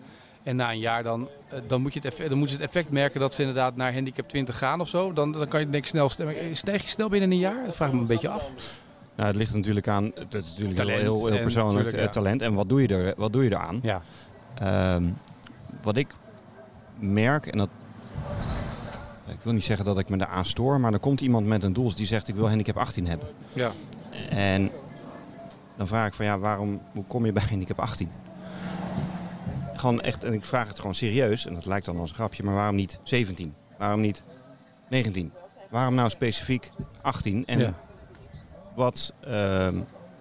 En 0.47 0.57
na 0.57 0.71
een 0.71 0.79
jaar 0.79 1.03
dan, 1.03 1.29
eh, 1.49 1.59
dan, 1.67 1.81
moet 1.81 1.93
je 1.93 1.99
het 1.99 2.09
effect, 2.09 2.29
dan 2.29 2.39
moeten 2.39 2.57
ze 2.57 2.63
het 2.63 2.71
effect 2.73 2.91
merken 2.91 3.21
dat 3.21 3.35
ze 3.35 3.41
inderdaad 3.41 3.77
naar 3.77 3.93
handicap 3.93 4.29
20 4.29 4.59
gaan 4.59 4.81
of 4.81 4.89
zo. 4.89 5.13
Dan, 5.13 5.33
dan 5.33 5.49
kan 5.49 5.61
je 5.61 5.71
denk 5.71 5.85
ik 5.85 5.91
snel 5.91 6.09
stemmen. 6.09 6.57
Stijg 6.57 6.83
je 6.83 6.89
snel 6.89 7.09
binnen 7.09 7.31
een 7.31 7.39
jaar? 7.39 7.65
Dat 7.65 7.77
vraag 7.77 7.89
ik 7.89 7.95
me 7.95 8.01
een 8.01 8.07
beetje 8.07 8.29
af. 8.29 8.51
Nou, 9.17 9.29
het 9.29 9.37
ligt 9.37 9.55
natuurlijk 9.55 9.89
aan, 9.89 10.05
het 10.15 10.35
is 10.35 10.49
natuurlijk 10.49 10.77
Talent 10.77 11.01
heel, 11.01 11.27
heel, 11.27 11.41
persoonlijk 11.41 11.93
eh, 11.93 12.03
ja. 12.03 12.09
talent. 12.09 12.43
En 12.43 12.55
wat 12.55 12.69
doe 12.69 12.83
je, 12.83 12.89
er, 12.89 13.15
wat 13.17 13.33
doe 13.33 13.45
je 13.45 13.51
eraan? 13.51 13.81
Ja. 13.83 14.03
Ehm, 14.55 15.05
wat 15.83 15.97
ik 15.97 16.15
merk, 16.99 17.47
en 17.47 17.59
dat. 17.59 17.69
Ik 19.29 19.41
wil 19.43 19.53
niet 19.53 19.65
zeggen 19.65 19.85
dat 19.85 19.99
ik 19.99 20.09
me 20.09 20.17
daar 20.17 20.29
aan 20.29 20.45
stoor, 20.45 20.81
maar 20.81 20.93
er 20.93 20.99
komt 20.99 21.21
iemand 21.21 21.47
met 21.47 21.63
een 21.63 21.73
doel 21.73 21.95
die 21.95 22.07
zegt: 22.07 22.29
Ik 22.29 22.35
wil 22.35 22.49
handicap 22.49 22.77
18 22.77 23.07
hebben. 23.07 23.29
Ja. 23.53 23.71
En 24.29 24.71
dan 25.77 25.87
vraag 25.87 26.07
ik 26.07 26.15
van 26.15 26.25
ja, 26.25 26.39
waarom, 26.39 26.81
hoe 26.93 27.05
kom 27.05 27.27
je 27.27 27.33
bij 27.33 27.45
handicap 27.49 27.79
18? 27.79 28.11
Gewoon 29.77 30.01
echt, 30.01 30.25
en 30.25 30.33
ik 30.33 30.45
vraag 30.45 30.69
het 30.69 30.79
gewoon 30.79 30.95
serieus, 30.95 31.47
en 31.47 31.55
dat 31.55 31.67
lijkt 31.67 31.87
dan 31.87 31.99
als 31.99 32.09
een 32.11 32.15
grapje, 32.17 32.43
maar 32.43 32.55
waarom 32.55 32.77
niet 32.77 32.99
17? 33.03 33.55
Waarom 33.79 34.01
niet 34.01 34.23
19? 34.89 35.33
Waarom 35.71 35.95
nou 35.95 36.11
specifiek 36.11 36.71
18? 37.03 37.47
En 37.47 37.59
Ja. 37.59 37.75
wat, 38.75 39.13
ehm, 39.21 39.75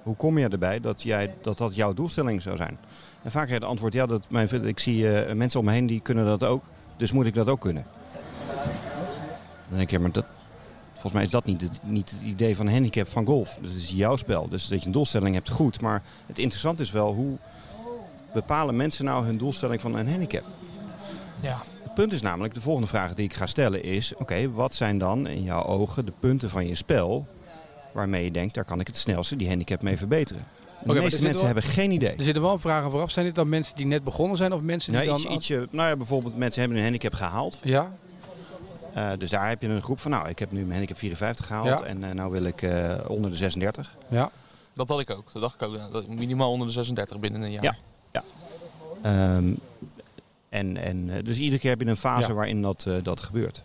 hoe 0.03 0.15
kom 0.15 0.37
je 0.37 0.47
erbij 0.47 0.79
dat, 0.79 1.01
jij, 1.01 1.35
dat 1.41 1.57
dat 1.57 1.75
jouw 1.75 1.93
doelstelling 1.93 2.41
zou 2.41 2.57
zijn? 2.57 2.77
En 3.23 3.31
vaak 3.31 3.45
krijg 3.45 3.47
je 3.49 3.53
het 3.53 3.63
antwoord, 3.63 3.93
ja, 3.93 4.05
dat 4.05 4.25
mijn, 4.29 4.65
ik 4.65 4.79
zie 4.79 5.19
eh, 5.19 5.35
mensen 5.35 5.59
om 5.59 5.65
me 5.65 5.71
heen 5.71 5.85
die 5.85 5.99
kunnen 6.01 6.25
dat 6.25 6.43
ook, 6.43 6.63
dus 6.97 7.11
moet 7.11 7.25
ik 7.25 7.33
dat 7.33 7.49
ook 7.49 7.59
kunnen. 7.59 7.85
Dan 9.69 9.77
denk 9.77 9.89
ja, 9.89 9.99
maar 9.99 10.11
dat, 10.11 10.25
volgens 10.91 11.13
mij 11.13 11.23
is 11.23 11.29
dat 11.29 11.45
niet 11.45 11.61
het, 11.61 11.79
niet 11.83 12.11
het 12.11 12.21
idee 12.21 12.55
van 12.55 12.67
handicap 12.67 13.07
van 13.07 13.25
golf. 13.25 13.57
Dat 13.61 13.71
is 13.71 13.89
jouw 13.89 14.15
spel. 14.15 14.49
Dus 14.49 14.67
dat 14.67 14.79
je 14.79 14.85
een 14.85 14.91
doelstelling 14.91 15.35
hebt, 15.35 15.49
goed. 15.49 15.81
Maar 15.81 16.01
het 16.25 16.39
interessante 16.39 16.81
is 16.81 16.91
wel, 16.91 17.13
hoe 17.13 17.37
bepalen 18.35 18.75
mensen 18.75 19.05
nou 19.05 19.25
hun 19.25 19.37
doelstelling 19.37 19.81
van 19.81 19.95
een 19.95 20.09
handicap? 20.09 20.43
Ja. 21.39 21.61
Het 21.83 21.93
punt 21.93 22.13
is 22.13 22.21
namelijk, 22.21 22.53
de 22.53 22.61
volgende 22.61 22.87
vraag 22.87 23.13
die 23.13 23.25
ik 23.25 23.33
ga 23.33 23.45
stellen 23.45 23.83
is... 23.83 24.15
Oké, 24.15 24.51
wat 24.51 24.73
zijn 24.73 24.97
dan 24.97 25.27
in 25.27 25.43
jouw 25.43 25.63
ogen 25.63 26.05
de 26.05 26.13
punten 26.19 26.49
van 26.49 26.67
je 26.67 26.75
spel... 26.75 27.27
waarmee 27.91 28.23
je 28.23 28.31
denkt, 28.31 28.53
daar 28.53 28.63
kan 28.65 28.79
ik 28.79 28.87
het 28.87 28.97
snelste 28.97 29.35
die 29.35 29.47
handicap 29.47 29.81
mee 29.81 29.97
verbeteren? 29.97 30.43
De 30.83 30.93
meeste 30.93 31.21
mensen 31.21 31.33
wel- 31.33 31.45
hebben 31.45 31.63
geen 31.63 31.91
idee. 31.91 32.15
Er 32.15 32.23
zitten 32.23 32.43
wel 32.43 32.57
vragen 32.59 32.91
vooraf. 32.91 33.11
Zijn 33.11 33.25
dit 33.25 33.35
dan 33.35 33.49
mensen 33.49 33.75
die 33.75 33.85
net 33.85 34.03
begonnen 34.03 34.37
zijn 34.37 34.53
of 34.53 34.61
mensen 34.61 34.91
die 34.93 35.01
Nou, 35.01 35.13
dan... 35.13 35.25
iets, 35.25 35.35
ietsje, 35.35 35.67
nou 35.71 35.89
ja, 35.89 35.95
bijvoorbeeld 35.95 36.37
mensen 36.37 36.59
hebben 36.59 36.77
een 36.77 36.83
handicap 36.83 37.13
gehaald. 37.13 37.59
Ja? 37.63 37.91
Eh, 38.93 39.09
dus 39.17 39.29
daar 39.29 39.49
heb 39.49 39.61
je 39.61 39.67
een 39.67 39.81
groep 39.83 39.99
van, 39.99 40.11
nou, 40.11 40.29
ik 40.29 40.39
heb 40.39 40.51
nu 40.51 40.59
mijn 40.59 40.71
handicap 40.71 40.97
54 40.97 41.45
gehaald... 41.45 41.79
Ja. 41.79 41.85
en 41.85 42.03
eh, 42.03 42.11
nou 42.11 42.31
wil 42.31 42.43
ik 42.43 42.61
eh, 42.61 42.95
onder 43.07 43.29
de 43.31 43.35
36. 43.37 43.95
Ja. 44.07 44.31
Dat 44.73 44.87
had 44.89 44.99
ik 44.99 45.09
ook. 45.09 45.33
Dat 45.33 45.41
dacht 45.41 45.61
ik 45.61 45.67
ook. 45.67 46.07
Minimaal 46.07 46.51
onder 46.51 46.67
de 46.67 46.73
36 46.73 47.19
binnen 47.19 47.41
een 47.41 47.51
jaar. 47.51 47.63
Ja. 47.63 47.75
Ehm, 49.05 49.53
en, 50.49 50.77
en, 50.77 51.09
eh, 51.09 51.23
dus 51.23 51.37
iedere 51.37 51.59
keer 51.61 51.69
heb 51.69 51.81
je 51.81 51.87
een 51.87 51.95
fase 51.97 52.27
Ja. 52.27 52.33
waarin 52.33 52.61
dat, 52.61 52.85
eh, 52.87 52.95
dat 53.03 53.19
gebeurt. 53.21 53.63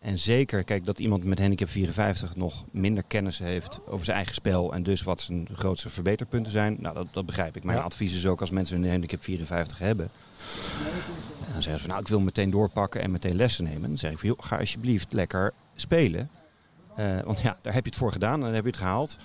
En 0.00 0.18
zeker, 0.18 0.64
kijk, 0.64 0.86
dat 0.86 0.98
iemand 0.98 1.24
met 1.24 1.38
handicap 1.38 1.68
54 1.68 2.36
nog 2.36 2.64
minder 2.70 3.02
kennis 3.06 3.38
heeft 3.38 3.80
over 3.86 4.04
zijn 4.04 4.16
eigen 4.16 4.34
spel 4.34 4.72
en 4.74 4.82
dus 4.82 5.02
wat 5.02 5.20
zijn 5.20 5.48
grootste 5.54 5.90
verbeterpunten 5.90 6.52
zijn, 6.52 6.76
nou, 6.80 6.94
dat, 6.94 7.06
dat 7.10 7.26
begrijp 7.26 7.56
ik. 7.56 7.64
Mijn 7.64 7.78
Ja. 7.78 7.84
advies 7.84 8.14
is 8.14 8.26
ook 8.26 8.40
als 8.40 8.50
mensen 8.50 8.82
een 8.82 8.90
handicap 8.90 9.22
54 9.22 9.78
hebben, 9.78 10.10
en 11.46 11.52
dan 11.52 11.62
zeggen 11.62 11.72
ze 11.72 11.78
van, 11.78 11.88
nou, 11.88 12.00
ik 12.00 12.08
wil 12.08 12.20
meteen 12.20 12.50
doorpakken 12.50 13.00
en 13.00 13.10
meteen 13.10 13.36
lessen 13.36 13.64
nemen. 13.64 13.82
Dan 13.88 13.98
zeg 13.98 14.10
ik 14.10 14.18
van, 14.18 14.28
joh, 14.28 14.38
ga 14.42 14.58
alsjeblieft 14.58 15.12
lekker 15.12 15.52
spelen. 15.74 16.28
Eh, 16.96 17.20
want 17.24 17.40
ja, 17.40 17.56
daar 17.62 17.72
heb 17.74 17.84
je 17.84 17.90
het 17.90 17.98
voor 17.98 18.12
gedaan 18.12 18.34
en 18.34 18.40
dan 18.40 18.52
heb 18.54 18.64
je 18.64 18.70
het 18.70 18.78
gehaald. 18.78 19.16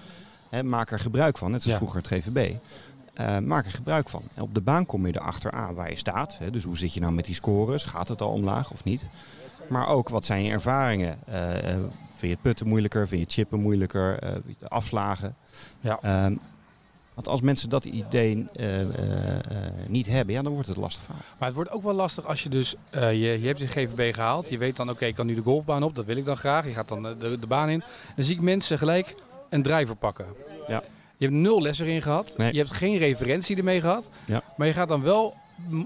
Hè, 0.50 0.64
maak 0.64 0.92
er 0.92 1.00
gebruik 1.00 1.38
van, 1.38 1.52
net 1.52 1.62
zoals 1.62 1.80
Ja. 1.80 1.86
vroeger 1.88 2.10
het 2.10 2.24
GVB. 2.26 2.54
Eh, 3.16 3.38
maak 3.38 3.66
er 3.66 3.72
gebruik 3.72 4.10
van. 4.10 4.22
En 4.34 4.42
op 4.42 4.54
de 4.54 4.62
baan 4.62 4.86
kom 4.86 5.08
je 5.08 5.16
erachter 5.16 5.52
aan 5.52 5.74
waar 5.74 5.90
je 5.90 5.96
staat. 5.96 6.38
Hè, 6.38 6.52
dus 6.52 6.64
hoe 6.64 6.78
zit 6.78 6.94
je 6.94 7.00
nou 7.00 7.14
met 7.14 7.26
die 7.26 7.36
scores? 7.36 7.84
Gaat 7.84 8.08
het 8.08 8.22
al 8.22 8.32
omlaag 8.32 8.72
of 8.72 8.84
niet? 8.84 9.06
Maar 9.68 9.88
ook 9.88 10.10
wat 10.10 10.26
zijn 10.26 10.44
je 10.44 10.52
ervaringen? 10.52 11.18
Eh, 11.26 11.58
eh, 11.58 11.80
vind 12.10 12.20
je 12.20 12.28
het 12.28 12.42
putten 12.42 12.68
moeilijker? 12.68 13.08
Vind 13.08 13.20
je 13.20 13.26
het 13.26 13.34
chippen 13.34 13.60
moeilijker? 13.60 14.20
Afslagen? 14.68 15.36
Ja. 15.80 16.00
Ehm, 16.02 16.36
want 17.14 17.28
als 17.28 17.42
mensen 17.42 17.70
dat 17.70 17.86
idee 17.86 18.48
niet 19.88 20.08
hebben, 20.08 20.34
ja, 20.34 20.42
dan 20.42 20.54
wordt 20.54 20.68
het 20.68 20.78
lastig. 20.78 21.08
Maar 21.08 21.48
het 21.48 21.56
wordt 21.56 21.72
ook 21.72 21.84
wel 21.84 21.94
lastig 21.94 22.26
als 22.26 22.44
je 22.44 22.50
dus, 22.50 22.76
je, 22.92 23.40
je 23.40 23.48
hebt 23.48 23.60
je 23.60 23.68
GVB 23.68 24.14
gehaald. 24.14 24.50
Je 24.50 24.58
weet 24.58 24.76
dan, 24.76 24.90
oké, 24.90 25.06
ik 25.06 25.16
kan 25.16 25.26
nu 25.26 25.36
de 25.36 25.42
golfbaan 25.42 25.84
op, 25.84 25.96
dat 25.96 26.06
wil 26.06 26.18
ik 26.18 26.26
dan 26.26 26.38
graag. 26.38 26.66
Je 26.66 26.74
gaat 26.74 26.88
dan 26.88 27.04
de, 27.04 27.38
de 27.40 27.48
baan 27.48 27.70
in. 27.70 27.84
Dan 28.16 28.26
zie 28.26 28.36
ik 28.36 28.42
mensen 28.42 28.78
gelijk 28.78 29.16
een 29.50 29.62
driver 29.62 29.96
pakken. 29.96 30.26
Ja. 30.68 30.84
Je 31.18 31.26
hebt 31.26 31.38
nul 31.38 31.62
les 31.62 31.80
erin 31.80 32.02
gehad. 32.02 32.34
Nee. 32.38 32.52
Je 32.54 32.58
hebt 32.60 32.72
geen 32.72 32.98
referentie 32.98 33.58
ermee 33.58 33.82
gehad. 33.82 34.10
Ja. 34.26 34.42
Maar 34.58 34.68
je 34.68 34.74
gaat 34.74 34.88
dan 34.88 35.02
wel, 35.02 35.36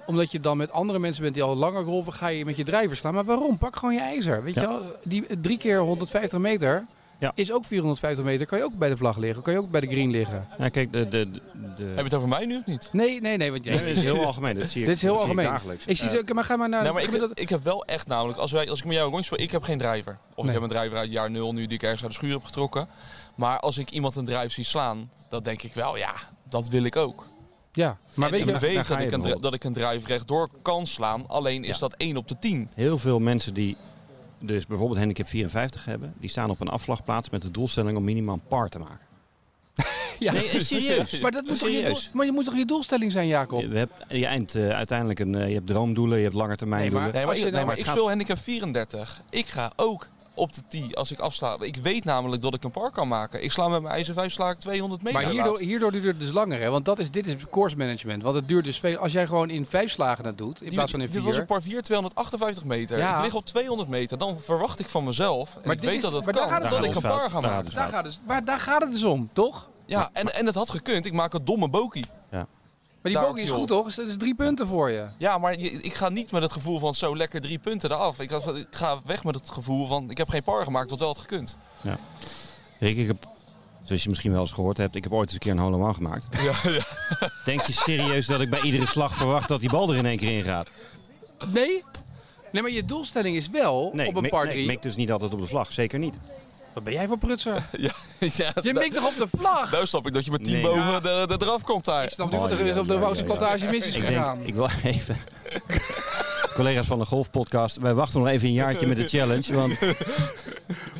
omdat 0.05 0.31
je 0.31 0.39
dan 0.39 0.57
met 0.57 0.71
andere 0.71 0.99
mensen 0.99 1.21
bent 1.23 1.33
die 1.33 1.43
al 1.43 1.55
langer 1.55 1.83
golven, 1.83 2.13
ga 2.13 2.27
je 2.27 2.45
met 2.45 2.55
je 2.55 2.63
driver 2.63 2.97
staan. 2.97 3.13
Maar 3.13 3.25
waarom? 3.25 3.57
Pak 3.57 3.75
gewoon 3.75 3.93
je 3.93 4.01
ijzer. 4.01 4.43
Weet 4.43 4.53
Ja. 4.55 4.61
je 4.61 4.67
wel? 4.67 4.81
Die 5.03 5.25
drie 5.41 5.57
keer 5.57 5.79
150 5.79 6.39
meter 6.39 6.85
Ja. 7.19 7.31
is 7.35 7.51
ook 7.51 7.65
450 7.65 8.25
meter. 8.25 8.45
Kan 8.45 8.57
je 8.57 8.63
ook 8.63 8.77
bij 8.77 8.89
de 8.89 8.97
vlag 8.97 9.17
liggen. 9.17 9.43
Kan 9.43 9.53
je 9.53 9.59
ook 9.59 9.69
bij 9.69 9.81
de 9.81 9.87
green 9.87 10.11
liggen. 10.11 10.47
Ja, 10.57 10.67
kijk, 10.69 10.93
de, 10.93 11.09
de, 11.09 11.31
de, 11.31 11.83
Heb 11.83 11.95
je 11.97 12.03
het 12.03 12.13
over 12.13 12.27
mij 12.27 12.45
nu 12.45 12.57
of 12.57 12.65
niet? 12.65 12.89
Nee, 12.91 13.21
nee, 13.21 13.37
nee. 13.37 13.51
Want 13.51 13.63
jij, 13.63 13.75
Nee, 13.75 13.83
dit 13.85 13.97
is 13.97 14.03
heel 14.03 14.25
algemeen. 14.25 14.59
Dat 14.59 14.69
zie 14.69 14.81
ik, 14.81 14.87
Dit 14.87 14.95
is 14.95 15.01
heel 15.01 15.11
dat 15.13 15.21
zie 15.21 15.29
ik 15.31 15.35
algemeen. 15.37 15.53
dagelijks. 15.57 15.85
ik 15.85 15.97
zie 15.97 16.09
ze, 16.09 16.23
maar 16.33 16.43
ga 16.43 16.55
maar 16.55 16.69
naar 16.69 16.83
nee, 16.83 16.91
maar 16.91 17.01
gemiddelde- 17.03 17.33
ik, 17.33 17.39
ik 17.41 17.49
heb 17.49 17.63
wel 17.63 17.85
echt 17.85 18.07
namelijk, 18.07 18.39
als, 18.39 18.51
wij, 18.51 18.69
als 18.69 18.79
ik 18.79 18.85
met 18.85 18.93
jou 18.93 19.05
een 19.05 19.11
rondje 19.13 19.31
speel, 19.33 19.45
ik 19.45 19.51
heb 19.51 19.63
geen 19.63 19.77
driver. 19.77 20.17
Of 20.35 20.45
Nee. 20.45 20.55
ik 20.55 20.61
heb 20.61 20.69
een 20.69 20.77
driver 20.77 20.97
uit 20.97 21.11
jaar 21.11 21.31
0 21.31 21.53
nu 21.53 21.65
die 21.67 21.77
ik 21.77 21.83
ergens 21.83 22.01
uit 22.01 22.11
de 22.11 22.17
schuur 22.17 22.33
heb 22.33 22.43
getrokken. 22.43 22.87
Maar 23.39 23.59
als 23.59 23.77
ik 23.77 23.89
iemand 23.91 24.15
een 24.15 24.25
drive 24.25 24.49
zie 24.49 24.63
slaan, 24.63 25.09
dan 25.29 25.43
denk 25.43 25.61
ik 25.63 25.73
wel, 25.73 25.97
ja, 25.97 26.13
dat 26.49 26.67
wil 26.67 26.83
ik 26.83 26.95
ook. 26.95 27.25
Ja, 27.73 27.97
maar 28.13 28.25
en 28.27 28.31
weet 28.31 28.41
ik 28.41 28.53
je, 28.53 28.59
weet 28.59 28.87
dat 28.87 28.99
ik, 28.99 29.11
een, 29.11 29.41
dat 29.41 29.53
ik 29.53 29.63
een 29.63 29.73
drive 29.73 30.07
rechtdoor 30.07 30.49
kan 30.61 30.87
slaan, 30.87 31.27
alleen 31.27 31.63
is 31.63 31.69
Ja. 31.73 31.77
dat 31.79 31.93
1 31.97 32.17
op 32.17 32.27
de 32.27 32.37
10. 32.39 32.69
Heel 32.73 32.97
veel 32.97 33.19
mensen 33.19 33.53
die 33.53 33.75
dus 34.39 34.67
bijvoorbeeld 34.67 34.99
handicap 34.99 35.27
54 35.27 35.85
hebben, 35.85 36.13
die 36.19 36.29
staan 36.29 36.49
op 36.49 36.59
een 36.59 36.67
afslagplaats 36.67 37.29
met 37.29 37.41
de 37.41 37.51
doelstelling 37.51 37.97
om 37.97 38.03
minimaal 38.03 38.35
een 38.35 38.47
par 38.47 38.69
te 38.69 38.79
maken. 38.79 39.05
ja. 40.19 40.31
Nee, 40.31 40.63
serieus. 40.63 41.19
Maar, 41.19 41.31
dat 41.31 41.45
moet 41.45 41.59
toch 41.59 41.67
je 41.69 41.73
doel, 41.73 41.83
Serieus. 41.83 42.09
maar 42.13 42.25
je 42.25 42.31
moet 42.31 42.45
toch 42.45 42.55
je 42.57 42.65
doelstelling 42.65 43.11
zijn, 43.11 43.27
Jacob? 43.27 43.61
Je, 43.61 43.67
hebt, 43.67 43.93
je 44.09 44.25
eind 44.25 44.55
eh, 44.55 44.69
uiteindelijk 44.69 45.19
een, 45.19 45.35
eh, 45.35 45.47
je 45.47 45.53
hebt 45.53 45.67
droomdoelen, 45.67 46.17
je 46.17 46.23
hebt 46.23 46.35
langetermijn 46.35 46.81
Nee, 46.81 46.91
maar-. 46.91 47.11
Nee, 47.13 47.25
maar, 47.25 47.35
ik, 47.35 47.41
nou- 47.41 47.51
nee, 47.53 47.63
maar 47.65 47.71
ik 47.71 47.77
het 47.79 47.87
gaat- 47.87 47.95
speel 47.97 48.07
handicap 48.09 48.37
34. 48.37 49.21
Ik 49.29 49.45
ga 49.47 49.71
ook 49.75 50.07
op 50.39 50.53
de 50.53 50.61
tee 50.67 50.95
als 50.97 51.11
ik 51.11 51.19
afsla. 51.19 51.55
Ik 51.59 51.75
weet 51.75 52.03
namelijk 52.03 52.41
dat 52.41 52.53
ik 52.53 52.63
een 52.63 52.71
par 52.71 52.91
kan 52.91 53.07
maken. 53.07 53.43
Ik 53.43 53.51
sla 53.51 53.67
met 53.67 53.81
mijn 53.81 53.93
ijzer 53.93 54.13
5 54.13 54.31
sla 54.31 54.49
ik 54.49 54.59
200 54.59 55.01
meter. 55.01 55.21
Maar 55.21 55.31
hierdoor, 55.31 55.59
hierdoor 55.59 55.91
duurt 55.91 56.05
het 56.05 56.19
dus 56.19 56.31
langer, 56.31 56.59
hè? 56.61 56.69
Want 56.69 56.85
dat 56.85 56.99
is, 56.99 57.11
dit 57.11 57.27
is 57.27 57.35
course 57.51 57.77
management. 57.77 58.23
Want 58.23 58.35
het 58.35 58.47
duurt 58.47 58.65
dus 58.65 58.79
veel. 58.79 58.97
Als 58.97 59.11
jij 59.11 59.27
gewoon 59.27 59.49
in 59.49 59.65
vijf 59.65 59.91
slagen 59.91 60.25
het 60.25 60.37
doet, 60.37 60.59
in 60.61 60.65
Die- 60.67 60.75
plaats 60.75 60.91
van 60.91 61.01
in 61.01 61.05
Dit 61.11 61.15
was 61.23 61.31
vier. 61.31 61.39
een 61.41 61.45
par 61.47 61.61
4, 61.61 61.81
258 61.81 62.63
meter. 62.63 62.97
Ja. 62.97 63.17
Ik 63.17 63.23
lig 63.23 63.33
op 63.35 63.45
200 63.45 63.89
meter. 63.89 64.17
Dan 64.17 64.39
verwacht 64.39 64.79
ik 64.79 64.89
van 64.89 65.03
mezelf, 65.03 65.55
en 65.55 65.61
Maar 65.63 65.73
ik 65.75 65.81
dit 65.81 65.89
weet 65.89 65.97
is- 65.97 66.03
dat 66.03 66.13
het 66.13 66.25
maar 66.25 66.33
daar 66.33 66.41
kan, 66.43 66.51
gaat 66.51 66.61
het 66.61 66.69
dat 66.71 66.79
om. 66.79 66.85
ik 66.89 66.95
een 66.95 67.01
Daar 67.01 67.11
par 67.11 67.29
ga 67.29 67.39
maken. 67.39 67.63
Daar 67.63 67.73
Daar 67.73 67.89
gaat, 67.89 68.05
het, 68.05 68.19
maar 68.27 68.45
daar 68.45 68.59
gaat 68.59 68.81
het 68.81 68.91
dus 68.91 69.03
om, 69.03 69.29
toch? 69.33 69.67
Ja, 69.85 70.09
en, 70.13 70.33
en 70.35 70.45
het 70.45 70.55
had 70.55 70.69
gekund. 70.69 71.05
Ik 71.05 71.13
maak 71.13 71.33
een 71.33 71.45
domme 71.45 71.69
bokie. 71.69 72.05
Maar 73.01 73.11
die 73.11 73.21
bogey 73.21 73.43
is 73.43 73.49
goed, 73.49 73.67
toch? 73.67 73.93
Dat 73.93 74.07
is 74.09 74.17
drie 74.17 74.35
punten 74.35 74.67
voor 74.67 74.89
je. 74.89 75.05
Ja, 75.17 75.37
maar 75.37 75.59
je- 75.59 75.71
ik 75.71 75.93
ga 75.93 76.09
niet 76.09 76.31
met 76.31 76.41
het 76.41 76.51
gevoel 76.51 76.79
van 76.79 76.93
zo 76.95 77.17
lekker 77.17 77.41
drie 77.41 77.57
punten 77.57 77.91
eraf. 77.91 78.19
Ik 78.19 78.31
ga, 78.31 78.51
ik 78.53 78.67
ga 78.71 79.01
weg 79.05 79.23
met 79.23 79.35
het 79.35 79.49
gevoel 79.49 79.87
van 79.87 80.09
ik 80.09 80.17
heb 80.17 80.29
geen 80.29 80.43
par 80.43 80.63
gemaakt, 80.63 80.89
wat 80.89 80.99
wel 80.99 81.07
had 81.07 81.17
gekund. 81.17 81.57
Rick, 82.79 82.97
ik 82.97 83.07
heb, 83.07 83.25
zoals 83.83 84.03
je 84.03 84.09
misschien 84.09 84.31
wel 84.31 84.41
eens 84.41 84.51
gehoord 84.51 84.77
hebt, 84.77 84.95
ik 84.95 85.03
heb 85.03 85.13
ooit 85.13 85.23
eens 85.23 85.33
een 85.33 85.39
keer 85.39 85.51
een 85.51 85.57
hole 85.59 85.87
in 85.87 85.95
gemaakt. 85.95 86.25
Ja, 86.43 86.71
ja. 86.71 86.83
Denk 87.45 87.61
je 87.61 87.73
serieus 87.73 88.25
dat 88.25 88.41
ik 88.41 88.49
bij 88.49 88.61
iedere 88.61 88.85
slag 88.87 89.15
verwacht 89.15 89.47
dat 89.47 89.59
die 89.59 89.69
bal 89.69 89.89
er 89.91 89.97
in 89.97 90.05
één 90.05 90.17
keer 90.17 90.37
in 90.37 90.43
gaat? 90.43 90.69
Nee? 91.53 91.83
Nee, 92.51 92.61
maar 92.61 92.71
je 92.71 92.85
doelstelling 92.85 93.35
is 93.35 93.49
wel 93.49 93.91
Nee, 93.93 94.07
op 94.07 94.15
een 94.15 94.29
par 94.29 94.39
mik- 94.39 94.43
nee, 94.43 94.51
drie. 94.53 94.61
ik 94.61 94.67
mik 94.69 94.81
dus 94.81 94.95
niet 94.95 95.11
altijd 95.11 95.33
op 95.33 95.39
de 95.39 95.45
vlag, 95.45 95.71
zeker 95.71 95.99
niet. 95.99 96.17
Wat 96.73 96.83
ben 96.83 96.93
jij 96.93 97.07
voor 97.07 97.17
prutser? 97.17 97.53
ja, 97.77 97.91
ja 98.19 98.51
Je 98.61 98.73
mikt 98.73 98.95
toch 98.95 99.07
op 99.07 99.17
de 99.17 99.37
vlag? 99.37 99.71
Nou 99.71 99.85
snap 99.85 100.07
ik 100.07 100.13
dat 100.13 100.25
je 100.25 100.31
met 100.31 100.43
10 100.43 100.53
Nee. 100.53 100.61
boven 100.61 101.03
de, 101.03 101.37
de 101.37 101.45
eraf 101.45 101.63
komt 101.63 101.85
daar. 101.85 102.03
Ik 102.03 102.09
snap 102.09 102.29
nu 102.31 102.35
Oh, 102.37 102.41
wat 102.41 102.51
er 102.51 102.59
is 102.59 102.77
op 102.77 102.87
de 102.87 102.97
Wouwse 102.99 103.23
plantage 103.23 103.65
mis 103.67 103.87
is 103.87 103.95
Ik 103.95 104.03
gegaan. 104.03 104.35
denk, 104.37 104.47
ik 104.47 104.55
wil 104.55 104.69
even... 104.83 105.17
Collega's 106.55 106.85
van 106.87 106.99
de 106.99 107.05
golfpodcast, 107.05 107.77
wij 107.77 107.93
wachten 107.93 108.19
nog 108.19 108.29
even 108.29 108.47
een 108.47 108.53
jaartje 108.53 108.87
met 108.87 108.97
de 108.97 109.07
challenge. 109.07 109.53
Want 109.53 109.77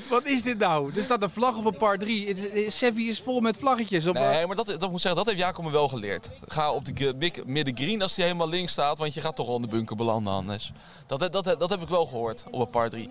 Wat 0.09 0.25
is 0.25 0.43
dit 0.43 0.57
nou? 0.57 0.91
Er 0.95 1.03
staat 1.03 1.21
een 1.21 1.29
vlag 1.29 1.57
op 1.57 1.65
een 1.65 1.77
par 1.77 1.97
3. 1.97 2.27
Het 2.27 2.37
is- 2.37 2.49
eh, 2.49 2.69
Sevi 2.69 3.09
is 3.09 3.19
vol 3.21 3.39
met 3.39 3.57
vlaggetjes. 3.57 4.05
Op, 4.07 4.13
Nee, 4.13 4.47
maar 4.47 4.55
dat, 4.55 4.65
dat 4.79 4.91
moet 4.91 5.01
zeggen, 5.01 5.23
dat 5.23 5.29
heeft 5.33 5.45
Jacob 5.45 5.65
me 5.65 5.71
wel 5.71 5.87
geleerd. 5.87 6.29
Ga 6.45 6.71
op 6.71 6.85
de 6.85 7.43
midden 7.45 7.77
green 7.77 8.01
als 8.01 8.15
die 8.15 8.23
helemaal 8.23 8.49
links 8.49 8.71
staat, 8.71 8.97
want 8.97 9.13
je 9.13 9.21
gaat 9.21 9.35
toch 9.35 9.45
wel 9.45 9.55
in 9.55 9.61
de 9.61 9.67
bunker 9.67 9.95
belanden 9.95 10.33
anders. 10.33 10.71
Dat, 11.07 11.19
dat, 11.19 11.31
dat, 11.31 11.59
dat 11.59 11.69
heb 11.69 11.81
ik 11.81 11.87
wel 11.87 12.05
gehoord 12.05 12.43
op 12.51 12.59
een 12.59 12.69
par 12.69 12.89
3. 12.89 13.09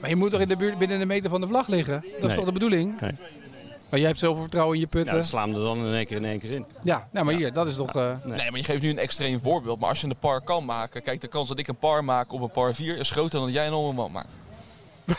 Maar 0.00 0.10
je 0.10 0.16
moet 0.16 0.30
toch 0.30 0.40
in 0.40 0.48
de 0.48 0.56
buurt 0.56 0.78
binnen 0.78 1.00
een 1.00 1.06
meter 1.06 1.30
van 1.30 1.40
de 1.40 1.46
vlag 1.46 1.66
liggen? 1.66 2.04
Dat 2.20 2.30
is 2.30 2.36
toch 2.36 2.44
de 2.44 2.52
bedoeling? 2.52 3.00
Nee. 3.00 3.12
Maar 3.90 3.98
jij 3.98 4.08
hebt 4.08 4.20
zoveel 4.20 4.40
vertrouwen 4.40 4.74
in 4.74 4.80
je 4.80 4.86
ja, 4.90 4.96
putten. 4.98 5.16
Ja, 5.16 5.22
slaan 5.22 5.50
we 5.52 5.56
er 5.56 5.62
dan 5.64 5.86
in 5.86 5.94
één 5.94 6.06
keer 6.06 6.16
in 6.16 6.24
één 6.24 6.38
keer 6.38 6.50
in. 6.50 6.66
nou 6.82 7.24
maar 7.24 7.34
hier, 7.34 7.52
dat 7.52 7.66
is 7.66 7.76
toch... 7.76 7.94
eh, 7.94 8.10
Nee. 8.24 8.36
Nee, 8.36 8.50
maar 8.50 8.58
je 8.60 8.64
geeft 8.64 8.82
nu 8.82 8.90
een 8.90 8.98
extreem 8.98 9.40
voorbeeld. 9.40 9.80
Maar 9.80 9.88
als 9.88 10.00
je 10.00 10.06
een 10.06 10.16
par 10.18 10.40
kan 10.40 10.64
maken, 10.64 11.02
kijk, 11.02 11.20
de 11.20 11.28
kans 11.28 11.48
dat 11.48 11.58
ik 11.58 11.68
een 11.68 11.76
par 11.76 12.04
maak 12.04 12.32
op 12.32 12.40
een 12.40 12.50
par 12.50 12.74
4 12.74 12.98
is 12.98 13.10
groter 13.10 13.38
dan 13.38 13.42
dat 13.46 13.54
jij 13.54 13.66
een 13.66 13.94
man 13.94 14.12
maakt. 14.12 14.38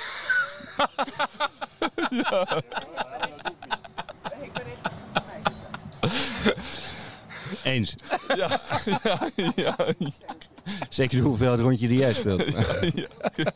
Eens. 7.64 7.96
Ja, 8.36 8.62
ja, 9.04 9.30
ja. 9.56 9.76
Zeker 10.90 11.18
de 11.18 11.24
hoeveelheid 11.24 11.60
rondjes 11.60 11.90
die 11.90 11.98
jij 11.98 12.14
speelt. 12.14 12.44
Ja, 12.46 13.52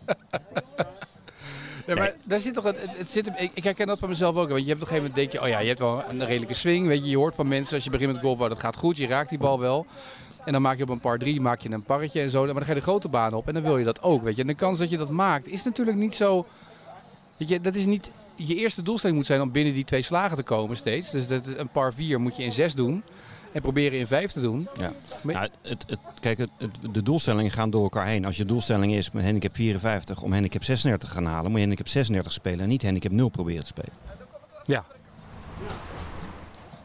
maar 1.87 2.13
daar 2.23 2.39
zit 2.39 2.53
toch 2.53 2.65
een, 2.65 2.75
het, 2.77 2.97
het 2.97 3.11
zit, 3.11 3.27
ik, 3.27 3.51
ik 3.53 3.63
herken 3.63 3.87
dat 3.87 3.99
van 3.99 4.09
mezelf 4.09 4.35
ook. 4.35 4.49
Want 4.49 4.61
je 4.61 4.67
hebt 4.67 4.81
op 4.81 4.87
een 4.89 4.95
gegeven 4.95 5.09
moment 5.09 5.15
denk 5.15 5.31
je, 5.31 5.41
oh 5.41 5.47
ja, 5.47 5.59
je 5.59 5.67
hebt 5.67 5.79
wel 5.79 6.03
een 6.09 6.25
redelijke 6.25 6.53
swing. 6.53 6.87
Weet 6.87 7.03
je, 7.03 7.09
je 7.09 7.17
hoort 7.17 7.35
van 7.35 7.47
mensen 7.47 7.75
als 7.75 7.83
je 7.83 7.89
begint 7.89 8.11
met 8.11 8.21
golf, 8.21 8.39
oh, 8.39 8.49
dat 8.49 8.59
gaat 8.59 8.75
goed, 8.75 8.97
je 8.97 9.07
raakt 9.07 9.29
die 9.29 9.37
bal 9.37 9.59
wel. 9.59 9.85
En 10.45 10.51
dan 10.51 10.61
maak 10.61 10.77
je 10.77 10.83
op 10.83 10.89
een 10.89 10.99
par 10.99 11.17
3 11.17 11.41
maak 11.41 11.59
je 11.59 11.69
een 11.69 11.83
parretje 11.83 12.21
en 12.21 12.29
zo. 12.29 12.45
Maar 12.45 12.53
dan 12.53 12.63
ga 12.63 12.69
je 12.69 12.75
de 12.75 12.81
grote 12.81 13.07
baan 13.07 13.33
op 13.33 13.47
en 13.47 13.53
dan 13.53 13.63
wil 13.63 13.77
je 13.77 13.85
dat 13.85 14.01
ook. 14.01 14.23
Weet 14.23 14.35
je. 14.35 14.41
En 14.41 14.47
de 14.47 14.53
kans 14.53 14.79
dat 14.79 14.89
je 14.89 14.97
dat 14.97 15.09
maakt 15.09 15.47
is 15.47 15.63
natuurlijk 15.63 15.97
niet 15.97 16.15
zo. 16.15 16.45
Weet 17.37 17.47
je, 17.49 17.61
dat 17.61 17.75
is 17.75 17.85
niet. 17.85 18.11
Je 18.35 18.55
eerste 18.55 18.81
doelstelling 18.81 19.17
moet 19.17 19.27
zijn 19.27 19.41
om 19.41 19.51
binnen 19.51 19.73
die 19.73 19.83
twee 19.83 20.01
slagen 20.01 20.37
te 20.37 20.43
komen 20.43 20.77
steeds. 20.77 21.11
Dus 21.11 21.27
dat, 21.27 21.47
een 21.57 21.67
par 21.67 21.93
4 21.93 22.21
moet 22.21 22.35
je 22.35 22.43
in 22.43 22.51
6 22.51 22.75
doen. 22.75 23.03
En 23.51 23.61
proberen 23.61 23.99
in 23.99 24.07
5 24.07 24.31
te 24.31 24.41
doen. 24.41 24.67
Ja. 24.79 24.91
Maar- 25.21 25.33
Ja, 25.33 25.49
het, 25.69 25.83
het, 25.87 25.99
kijk, 26.19 26.37
het, 26.37 26.49
het- 26.57 26.93
de 26.93 27.03
doelstellingen 27.03 27.51
gaan 27.51 27.69
door 27.69 27.83
elkaar 27.83 28.07
heen. 28.07 28.25
Als 28.25 28.37
je 28.37 28.45
doelstelling 28.45 28.93
is 28.93 29.11
met 29.11 29.23
handicap 29.23 29.55
54 29.55 30.21
om 30.21 30.31
handicap 30.33 30.63
36 30.63 31.09
te 31.09 31.15
gaan 31.15 31.25
halen, 31.25 31.43
moet 31.51 31.53
je 31.59 31.65
handicap 31.65 31.87
36 31.87 32.31
spelen 32.31 32.59
en 32.59 32.67
niet 32.69 32.83
handicap 32.83 33.11
0 33.11 33.29
proberen 33.29 33.61
te 33.61 33.67
spelen. 33.67 33.91
Ja. 34.65 34.85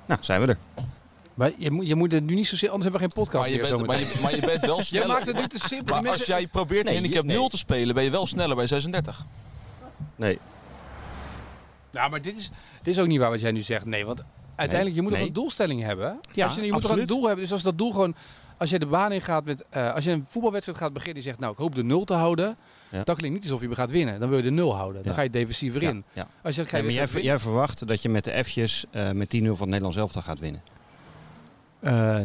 Nou, 0.06 0.20
zijn 0.24 0.40
we 0.40 0.46
er. 0.46 0.58
Maar 1.34 1.50
je 1.58 1.70
moet, 1.70 1.86
je 1.86 1.94
moet 1.94 2.12
het 2.12 2.24
nu 2.26 2.34
niet 2.34 2.46
zozeer, 2.46 2.70
anders 2.70 2.90
hebben 2.90 3.00
we 3.08 3.14
geen 3.14 3.24
podcast 3.24 3.44
Maar 3.44 3.52
je, 3.54 3.60
meer 3.62 3.76
bent, 3.76 3.86
maar, 3.86 3.98
je, 3.98 4.18
maar 4.22 4.34
je 4.34 4.40
bent 4.40 4.66
wel 4.66 4.74
Jij 4.76 4.84
sneller. 4.84 5.08
maakt 5.08 5.26
het 5.26 5.36
nu 5.36 5.46
te 5.46 5.58
simpel. 5.58 6.02
maar 6.02 6.10
als 6.10 6.24
jij 6.24 6.46
probeert 6.46 6.84
Nee, 6.84 6.94
handicap 6.94 7.22
je- 7.22 7.28
nee. 7.28 7.36
0 7.36 7.48
te 7.48 7.56
spelen, 7.58 7.94
ben 7.94 8.04
je 8.04 8.10
wel 8.10 8.26
sneller 8.26 8.56
bij 8.56 8.66
36. 8.66 9.24
Nee. 10.16 10.38
Nou, 11.90 12.10
maar 12.10 12.22
dit 12.22 12.36
is, 12.36 12.50
dit 12.82 12.94
is 12.94 13.00
ook 13.00 13.06
niet 13.06 13.18
waar 13.18 13.30
wat 13.30 13.40
jij 13.40 13.52
nu 13.52 13.62
zegt. 13.62 13.84
Nee, 13.84 14.06
want 14.06 14.22
uiteindelijk, 14.56 14.96
je 14.96 15.02
moet 15.02 15.10
nee. 15.10 15.20
toch 15.20 15.28
een 15.28 15.34
doelstelling 15.34 15.82
hebben? 15.82 16.20
Ja, 16.32 16.46
als 16.46 16.54
je, 16.54 16.64
je 16.64 16.72
moet 16.72 16.82
toch 16.82 16.96
een 16.96 17.06
doel 17.06 17.24
hebben. 17.24 17.40
Dus 17.42 17.52
als 17.52 17.62
dat 17.62 17.78
doel 17.78 17.92
gewoon... 17.92 18.14
Als 18.58 18.70
je 18.70 18.78
de 18.78 18.86
baan 18.86 19.12
ingaat 19.12 19.44
met... 19.44 19.64
eh, 19.70 19.94
als 19.94 20.04
je 20.04 20.10
een 20.10 20.24
voetbalwedstrijd 20.28 20.78
gaat 20.78 20.92
beginnen 20.92 21.16
en 21.16 21.22
je 21.22 21.28
zegt... 21.28 21.40
Nou, 21.40 21.52
ik 21.52 21.58
hoop 21.58 21.74
de 21.74 21.84
nul 21.84 22.04
te 22.04 22.14
houden. 22.14 22.56
Ja. 22.90 23.04
Dan 23.04 23.16
klinkt 23.16 23.36
niet 23.36 23.52
alsof 23.52 23.68
je 23.68 23.74
gaat 23.74 23.90
winnen. 23.90 24.20
Dan 24.20 24.28
wil 24.28 24.38
je 24.38 24.44
de 24.44 24.50
nul 24.50 24.74
houden. 24.76 25.02
Dan 25.02 25.10
Ja. 25.10 25.18
ga 25.18 25.22
je 25.24 25.30
defensiever 25.30 25.82
in. 25.82 25.94
Ja, 25.96 26.02
ja. 26.12 26.22
Als 26.22 26.28
je 26.42 26.52
zegt, 26.52 26.68
ga 26.68 26.76
je 26.76 26.82
Nee, 26.82 26.96
maar 26.96 27.08
jij, 27.12 27.22
jij 27.22 27.38
verwacht 27.38 27.86
dat 27.86 28.02
je 28.02 28.08
met 28.08 28.24
de 28.24 28.44
F'jes 28.44 28.84
eh, 28.90 29.10
met 29.10 29.34
10-0 29.36 29.38
van 29.40 29.50
het 29.50 29.58
Nederlands 29.66 29.96
elftal 29.96 30.22
gaat 30.22 30.38
winnen. 30.38 30.62
Eh, 31.80 32.20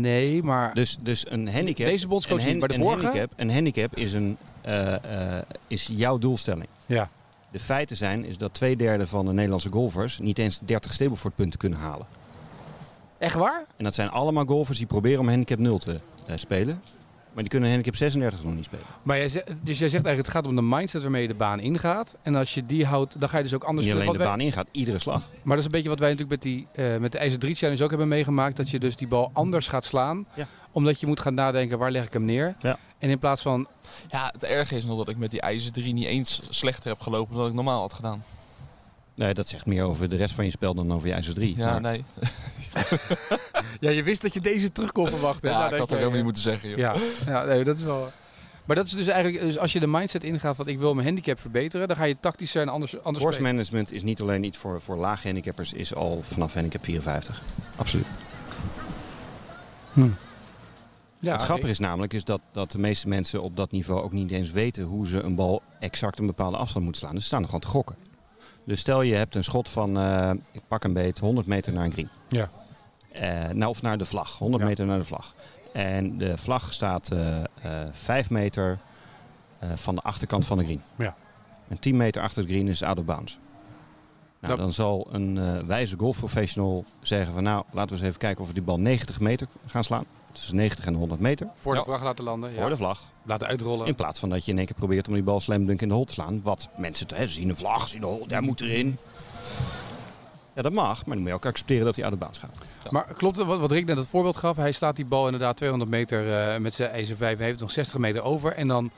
nee, 0.00 0.42
maar... 0.42 0.74
Dus, 0.74 0.96
dus 1.00 1.30
een 1.30 1.48
handicap. 1.48 1.86
Deze 1.86 2.08
bondscoach 2.08 2.40
een, 2.44 2.46
niet, 2.50 2.58
maar 2.58 2.68
de 2.68 2.74
een 2.74 2.80
vorige? 2.80 3.04
handicap, 3.04 3.32
een 3.36 3.50
handicap 3.52 3.96
is, 3.96 4.12
een, 4.12 4.36
eh, 4.62 5.36
eh, 5.38 5.42
is 5.66 5.88
jouw 5.92 6.18
doelstelling. 6.18 6.68
Ja. 6.86 7.08
De 7.54 7.60
feiten 7.60 7.96
zijn 7.96 8.24
is 8.24 8.38
dat 8.38 8.54
twee 8.54 8.76
derde 8.76 9.06
van 9.06 9.26
de 9.26 9.32
Nederlandse 9.32 9.70
golfers 9.70 10.18
niet 10.18 10.38
eens 10.38 10.58
30 10.58 10.92
Stableford 10.92 11.34
punten 11.34 11.58
kunnen 11.58 11.78
halen. 11.78 12.06
Echt 13.18 13.34
waar? 13.34 13.64
En 13.76 13.84
dat 13.84 13.94
zijn 13.94 14.10
allemaal 14.10 14.44
golfers 14.44 14.78
die 14.78 14.86
proberen 14.86 15.20
om 15.20 15.28
handicap 15.28 15.58
0 15.58 15.78
te 15.78 16.00
eh, 16.26 16.36
spelen. 16.36 16.80
Maar 17.32 17.42
die 17.42 17.48
kunnen 17.48 17.68
handicap 17.68 17.96
36 17.96 18.42
nog 18.42 18.54
niet 18.54 18.64
spelen. 18.64 18.84
Maar 19.02 19.16
jij 19.16 19.28
zegt, 19.28 19.46
dus 19.46 19.78
jij 19.78 19.88
zegt 19.88 20.04
eigenlijk, 20.04 20.26
het 20.26 20.36
gaat 20.36 20.46
om 20.46 20.56
de 20.56 20.76
mindset 20.76 21.02
waarmee 21.02 21.22
je 21.22 21.28
de 21.28 21.34
baan 21.34 21.60
ingaat. 21.60 22.16
En 22.22 22.34
als 22.34 22.54
je 22.54 22.66
die 22.66 22.86
houdt, 22.86 23.20
dan 23.20 23.28
ga 23.28 23.36
je 23.36 23.42
dus 23.42 23.54
ook 23.54 23.64
anders 23.64 23.86
Niet 23.86 23.94
alleen 23.94 24.12
de 24.12 24.18
baan 24.18 24.40
ingaat, 24.40 24.66
iedere 24.70 24.98
slag. 24.98 25.28
Maar 25.42 25.56
dat 25.56 25.58
is 25.58 25.64
een 25.64 25.70
beetje 25.70 25.88
wat 25.88 25.98
wij 25.98 26.10
natuurlijk 26.10 26.42
met, 26.42 26.52
die, 26.52 26.66
eh, 26.72 26.96
met 26.96 27.12
de 27.12 27.18
IJzer 27.18 27.38
3 27.38 27.54
Challenge 27.54 27.82
ook 27.82 27.90
hebben 27.90 28.08
meegemaakt. 28.08 28.56
Dat 28.56 28.70
je 28.70 28.78
dus 28.78 28.96
die 28.96 29.08
bal 29.08 29.30
anders 29.32 29.68
gaat 29.68 29.84
slaan. 29.84 30.26
Ja. 30.34 30.46
Omdat 30.70 31.00
je 31.00 31.06
moet 31.06 31.20
gaan 31.20 31.34
nadenken, 31.34 31.78
waar 31.78 31.90
leg 31.90 32.06
ik 32.06 32.12
hem 32.12 32.24
neer? 32.24 32.56
Ja. 32.60 32.78
En 33.04 33.10
in 33.10 33.18
plaats 33.18 33.42
van, 33.42 33.66
Ja, 34.10 34.30
het 34.32 34.44
erge 34.44 34.76
is 34.76 34.84
nog 34.84 34.96
dat 34.98 35.08
ik 35.08 35.16
met 35.16 35.30
die 35.30 35.40
ijzer 35.40 35.72
3 35.72 35.92
niet 35.92 36.06
eens 36.06 36.40
slechter 36.48 36.88
heb 36.88 37.00
gelopen 37.00 37.36
dan 37.36 37.46
ik 37.46 37.52
normaal 37.52 37.80
had 37.80 37.92
gedaan. 37.92 38.24
Nee, 39.14 39.34
dat 39.34 39.48
zegt 39.48 39.66
meer 39.66 39.84
over 39.84 40.08
de 40.08 40.16
rest 40.16 40.34
van 40.34 40.44
je 40.44 40.50
spel 40.50 40.74
dan 40.74 40.92
over 40.92 41.08
je 41.08 41.14
IJzer 41.14 41.34
3. 41.34 41.56
Ja, 41.56 41.70
Maar- 41.70 41.80
nee. 41.80 42.04
ja, 43.80 43.90
je 43.90 44.02
wist 44.02 44.22
dat 44.22 44.34
je 44.34 44.40
deze 44.40 44.72
terug 44.72 44.92
kon 44.92 45.06
verwachten. 45.06 45.50
Ja, 45.50 45.58
Nou, 45.58 45.72
ik 45.72 45.78
had 45.78 45.88
je, 45.88 45.94
helemaal 45.94 46.14
niet 46.16 46.24
moeten 46.24 46.42
zeggen, 46.42 46.68
joh. 46.68 46.78
Ja, 46.78 46.94
ja 47.26 47.44
nee, 47.44 47.64
dat 47.64 47.76
is 47.76 47.82
wel... 47.82 48.12
Maar 48.64 48.76
dat 48.76 48.86
is 48.86 48.92
dus 48.92 49.06
eigenlijk, 49.06 49.44
dus 49.44 49.58
als 49.58 49.72
je 49.72 49.80
de 49.80 49.86
mindset 49.86 50.24
ingaat 50.24 50.56
van 50.56 50.68
ik 50.68 50.78
wil 50.78 50.94
mijn 50.94 51.06
handicap 51.06 51.40
verbeteren, 51.40 51.88
dan 51.88 51.96
ga 51.96 52.04
je 52.04 52.16
tactischer 52.20 52.62
en 52.62 52.68
anders, 52.68 53.02
anders 53.02 53.24
spelen. 53.34 53.54
management 53.54 53.92
is 53.92 54.02
niet 54.02 54.20
alleen 54.20 54.44
iets 54.44 54.58
voor, 54.58 54.80
voor 54.80 54.96
lage 54.96 55.26
handicappers, 55.26 55.72
is 55.72 55.94
al 55.94 56.22
vanaf 56.22 56.54
handicap 56.54 56.84
54. 56.84 57.42
Absoluut. 57.76 58.06
Ja, 61.24 61.32
het 61.32 61.42
grappige 61.42 61.70
is 61.70 61.78
namelijk 61.78 62.12
is 62.12 62.24
dat, 62.24 62.40
dat 62.52 62.70
de 62.70 62.78
meeste 62.78 63.08
mensen 63.08 63.42
op 63.42 63.56
dat 63.56 63.70
niveau 63.70 64.02
ook 64.02 64.12
niet 64.12 64.30
eens 64.30 64.50
weten 64.50 64.84
hoe 64.84 65.06
ze 65.06 65.20
een 65.22 65.34
bal 65.34 65.62
exact 65.80 66.18
een 66.18 66.26
bepaalde 66.26 66.56
afstand 66.56 66.84
moeten 66.84 67.02
slaan. 67.02 67.14
Dus 67.14 67.22
ze 67.22 67.28
staan 67.28 67.40
er 67.40 67.46
gewoon 67.46 67.60
te 67.60 67.66
gokken. 67.66 67.96
Dus 68.64 68.80
stel 68.80 69.02
je 69.02 69.14
hebt 69.14 69.34
een 69.34 69.44
schot 69.44 69.68
van, 69.68 69.98
eh, 69.98 70.30
ik 70.52 70.62
pak 70.68 70.84
een 70.84 70.92
beet, 70.92 71.18
100 71.18 71.46
meter 71.46 71.72
naar 71.72 71.84
een 71.84 71.92
green. 71.92 72.08
Ja. 72.28 72.50
Eh, 73.12 73.48
nou, 73.48 73.70
of 73.70 73.82
naar 73.82 73.98
de 73.98 74.04
vlag, 74.04 74.38
100 74.38 74.62
Ja. 74.62 74.68
meter 74.68 74.86
naar 74.86 74.98
de 74.98 75.04
vlag. 75.04 75.34
En 75.72 76.16
de 76.16 76.36
vlag 76.36 76.72
staat 76.72 77.10
eh 77.10 77.38
eh 77.44 77.88
5 77.92 78.30
meter 78.30 78.78
van 79.74 79.94
de 79.94 80.00
achterkant 80.00 80.46
van 80.46 80.58
de 80.58 80.64
green. 80.64 80.82
Ja. 80.96 81.14
En 81.68 81.78
10 81.78 81.96
meter 81.96 82.22
achter 82.22 82.42
de 82.42 82.48
green 82.48 82.68
is 82.68 82.82
out 82.82 82.98
of 82.98 83.04
bounds. 83.04 83.38
Nou, 84.40 84.56
dan 84.56 84.72
zal 84.72 85.06
een 85.10 85.66
wijze 85.66 85.96
golfprofessional 85.98 86.84
zeggen 87.00 87.34
van 87.34 87.42
nou, 87.42 87.64
laten 87.72 87.88
we 87.88 87.94
eens 87.94 88.02
even 88.08 88.18
kijken 88.18 88.42
of 88.42 88.48
we 88.48 88.54
die 88.54 88.62
bal 88.62 88.80
90 88.80 89.20
meter 89.20 89.46
gaan 89.66 89.84
slaan. 89.84 90.04
Tussen 90.34 90.56
90 90.56 90.86
en 90.86 90.94
100 90.94 91.20
meter 91.20 91.48
Voor 91.56 91.72
de 91.72 91.78
Ja. 91.78 91.84
vlag 91.84 92.02
laten 92.02 92.24
landen. 92.24 92.52
Ja. 92.52 92.60
voor 92.60 92.70
de 92.70 92.76
vlag. 92.76 93.02
Laten 93.22 93.46
uitrollen. 93.46 93.86
In 93.86 93.94
plaats 93.94 94.18
van 94.18 94.28
dat 94.28 94.44
je 94.44 94.50
in 94.50 94.56
één 94.58 94.66
keer 94.66 94.76
probeert 94.76 95.08
om 95.08 95.14
die 95.14 95.22
bal 95.22 95.40
slam 95.40 95.66
dunk 95.66 95.80
in 95.82 95.88
de 95.88 95.94
hol 95.94 96.04
te 96.04 96.12
slaan. 96.12 96.42
Wat 96.42 96.68
mensen, 96.76 97.06
hè, 97.14 97.26
ze 97.26 97.32
zien 97.32 97.48
een 97.48 97.56
vlag, 97.56 97.80
ze 97.82 97.88
zien 97.88 98.02
een 98.02 98.08
hol, 98.08 98.26
daar 98.26 98.42
moet 98.42 98.60
erin. 98.60 98.98
Ja, 100.54 100.62
dat 100.62 100.72
mag, 100.72 100.96
maar 101.06 101.14
dan 101.14 101.18
moet 101.18 101.28
je 101.28 101.34
ook 101.34 101.46
accepteren 101.46 101.84
dat 101.84 101.94
hij 101.96 102.04
uit 102.04 102.12
de 102.12 102.18
baan 102.18 102.34
gaat. 102.34 102.90
Maar 102.92 103.04
klopt 103.16 103.36
het 103.36 103.46
wat, 103.46 103.60
wat 103.60 103.70
Rick 103.70 103.86
net 103.86 103.96
het 103.96 104.08
voorbeeld 104.08 104.36
gaf? 104.36 104.56
Hij 104.56 104.72
slaat 104.72 104.96
die 104.96 105.04
bal 105.04 105.24
inderdaad 105.24 105.56
200 105.56 105.90
meter 105.90 106.32
eh, 106.52 106.60
met 106.60 106.74
zijn 106.74 106.90
ijzer 106.90 107.16
5, 107.16 107.38
heeft 107.38 107.60
nog 107.60 107.70
60 107.70 107.98
meter 107.98 108.22
over. 108.22 108.52
En 108.52 108.66
dan, 108.66 108.90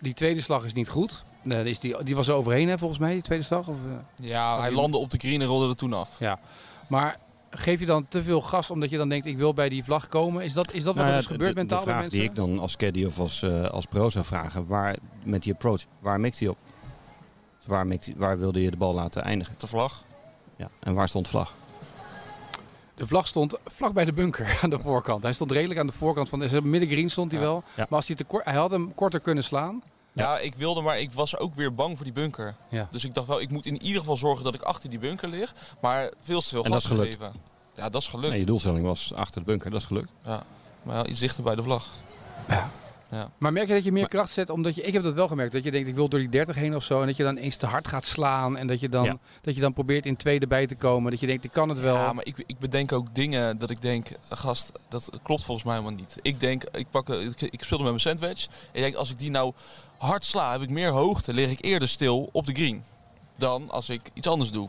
die 0.00 0.14
tweede 0.14 0.40
slag 0.40 0.64
is 0.64 0.72
niet 0.72 0.88
goed. 0.88 1.24
Eh, 1.48 1.64
is 1.66 1.78
die, 1.80 2.04
die 2.04 2.16
was 2.16 2.28
er 2.28 2.34
overheen 2.34 2.68
hè, 2.68 2.78
volgens 2.78 3.00
mij, 3.00 3.12
die 3.12 3.22
tweede 3.22 3.44
slag? 3.44 3.68
Of, 3.68 3.76
eh? 3.86 4.26
Ja, 4.28 4.60
hij 4.60 4.72
landde 4.72 4.98
op 4.98 5.10
de 5.10 5.18
green 5.18 5.40
en 5.40 5.46
rolde 5.46 5.68
er 5.68 5.76
toen 5.76 5.92
af. 5.92 6.18
Maar 6.86 7.18
geef 7.56 7.80
je 7.80 7.86
dan 7.86 8.06
te 8.08 8.22
veel 8.22 8.40
gas 8.40 8.70
omdat 8.70 8.90
je 8.90 8.96
dan 8.96 9.08
denkt 9.08 9.26
ik 9.26 9.36
wil 9.36 9.54
bij 9.54 9.68
die 9.68 9.84
vlag 9.84 10.08
komen? 10.08 10.44
Is 10.44 10.52
dat, 10.52 10.72
is 10.72 10.82
dat 10.84 10.84
wat 10.84 10.94
Nou 10.94 11.06
er 11.06 11.12
ja, 11.12 11.18
dus 11.18 11.26
gebeurt 11.26 11.50
de, 11.50 11.56
mentaal 11.56 11.78
de 11.78 11.84
bij 11.84 11.94
vraag 11.94 12.02
mensen? 12.04 12.20
die 12.20 12.28
ik 12.30 12.36
dan 12.36 12.58
als 12.58 12.76
caddy 12.76 13.04
of 13.04 13.18
als, 13.18 13.42
eh, 13.42 13.64
als 13.70 13.86
pro 13.86 14.10
zou 14.10 14.24
vragen, 14.24 14.66
waar, 14.66 14.96
met 15.24 15.42
die 15.42 15.52
approach, 15.52 15.84
waar 16.00 16.20
mikt 16.20 16.38
hij 16.38 16.48
op? 16.48 16.56
Waar, 17.66 17.86
mikt 17.86 18.04
hij- 18.06 18.14
waar 18.18 18.38
wilde 18.38 18.62
je 18.62 18.70
de 18.70 18.76
bal 18.76 18.94
laten 18.94 19.22
eindigen? 19.22 19.54
De 19.58 19.66
vlag. 19.66 20.04
Ja. 20.56 20.68
En 20.80 20.94
waar 20.94 21.08
stond 21.08 21.28
vlag? 21.28 21.54
De 22.94 23.06
vlag 23.06 23.26
stond 23.26 23.58
vlak 23.66 23.92
bij 23.92 24.04
de 24.04 24.12
bunker 24.12 24.58
aan 24.62 24.70
de 24.70 24.78
voorkant. 24.78 25.22
Hij 25.22 25.32
stond 25.32 25.50
redelijk 25.50 25.80
aan 25.80 25.86
de 25.86 25.92
voorkant 25.92 26.28
van 26.28 26.38
de 26.38 26.62
midden 26.62 26.88
green 26.88 27.10
stond 27.10 27.30
hij 27.30 27.40
Ja. 27.40 27.46
wel. 27.46 27.62
Ja. 27.76 27.86
Maar 27.88 27.98
als 27.98 28.06
hij, 28.06 28.16
te 28.16 28.24
kort, 28.24 28.44
hij 28.44 28.54
had 28.54 28.70
hem 28.70 28.94
korter 28.94 29.20
kunnen 29.20 29.44
slaan. 29.44 29.82
Ja. 30.14 30.38
ik 30.38 30.54
wilde, 30.54 30.80
maar 30.80 30.98
ik 31.00 31.12
was 31.12 31.36
ook 31.36 31.54
weer 31.54 31.74
bang 31.74 31.96
voor 31.96 32.04
die 32.04 32.14
bunker. 32.14 32.54
Ja. 32.68 32.86
Dus 32.90 33.04
ik 33.04 33.14
dacht 33.14 33.26
wel, 33.26 33.40
ik 33.40 33.50
moet 33.50 33.66
in 33.66 33.82
ieder 33.82 34.00
geval 34.00 34.16
zorgen 34.16 34.44
dat 34.44 34.54
ik 34.54 34.62
achter 34.62 34.90
die 34.90 34.98
bunker 34.98 35.28
lig. 35.28 35.54
Maar 35.80 36.10
veel 36.22 36.40
te 36.40 36.48
veel 36.48 36.64
En 36.64 36.70
dat 36.70 36.82
gas 36.82 36.90
is 36.90 36.96
gelukt. 36.96 37.16
gegeven. 37.16 37.40
Ja, 37.76 37.88
dat 37.90 38.00
is 38.02 38.08
gelukt. 38.08 38.28
Nee, 38.30 38.38
je 38.38 38.46
doelstelling 38.46 38.84
was 38.84 39.12
achter 39.14 39.40
de 39.40 39.46
bunker, 39.46 39.70
dat 39.70 39.80
is 39.80 39.86
gelukt. 39.86 40.10
Maar 40.22 40.42
wel 40.82 41.06
iets 41.08 41.20
dichter 41.20 41.42
bij 41.42 41.54
de 41.54 41.62
vlag. 41.62 41.88
Maar 43.38 43.52
merk 43.52 43.68
je 43.68 43.74
dat 43.74 43.84
je 43.84 43.92
meer 43.92 44.08
kracht 44.08 44.32
zet 44.32 44.50
omdat 44.50 44.74
je... 44.74 44.82
Ik 44.82 44.92
heb 44.92 45.02
dat 45.02 45.14
wel 45.14 45.28
gemerkt. 45.28 45.52
Dat 45.52 45.64
je 45.64 45.70
denkt 45.70 45.88
ik 45.88 45.94
wil 45.94 46.08
door 46.08 46.18
die 46.20 46.28
30 46.28 46.54
heen 46.54 46.76
of 46.76 46.84
zo. 46.84 47.00
En 47.00 47.06
dat 47.06 47.16
je 47.16 47.22
dan 47.22 47.36
eens 47.36 47.56
te 47.56 47.66
hard 47.66 47.88
gaat 47.88 48.06
slaan. 48.06 48.56
En 48.56 48.66
dat 48.66 48.80
je 48.80 48.88
dan, 48.88 49.04
Ja. 49.04 49.18
dat 49.40 49.54
je 49.54 49.60
dan 49.60 49.72
probeert 49.72 50.06
in 50.06 50.16
tweede 50.16 50.46
bij 50.46 50.66
te 50.66 50.74
komen. 50.74 51.10
Dat 51.10 51.20
je 51.20 51.26
denkt 51.26 51.44
ik 51.44 51.52
kan 51.52 51.68
het 51.68 51.78
wel. 51.80 51.94
Ja, 51.94 52.12
maar 52.12 52.26
ik, 52.26 52.42
ik 52.46 52.58
bedenk 52.58 52.92
ook 52.92 53.14
dingen 53.14 53.58
dat 53.58 53.70
ik 53.70 53.82
denk, 53.82 54.08
gast, 54.28 54.72
dat 54.88 55.10
klopt 55.22 55.42
volgens 55.42 55.66
mij 55.66 55.76
helemaal 55.76 55.98
niet. 55.98 56.16
Ik 56.22 56.40
denk, 56.40 56.64
ik, 56.64 56.86
pak, 56.90 57.08
ik, 57.08 57.40
ik 57.40 57.62
speelde 57.62 57.82
met 57.84 57.92
mijn 57.92 58.16
sandwich. 58.18 58.44
Ik 58.72 58.80
denk, 58.80 58.94
als 58.94 59.10
ik 59.10 59.18
die 59.18 59.30
nou 59.30 59.52
hard 59.98 60.24
sla, 60.24 60.52
heb 60.52 60.62
ik 60.62 60.70
meer 60.70 60.90
hoogte, 60.90 61.32
lig 61.32 61.50
ik 61.50 61.64
eerder 61.64 61.88
stil 61.88 62.28
op 62.32 62.46
de 62.46 62.52
green. 62.54 62.84
Dan 63.36 63.70
als 63.70 63.88
ik 63.88 64.00
iets 64.14 64.26
anders 64.26 64.50
doe. 64.50 64.68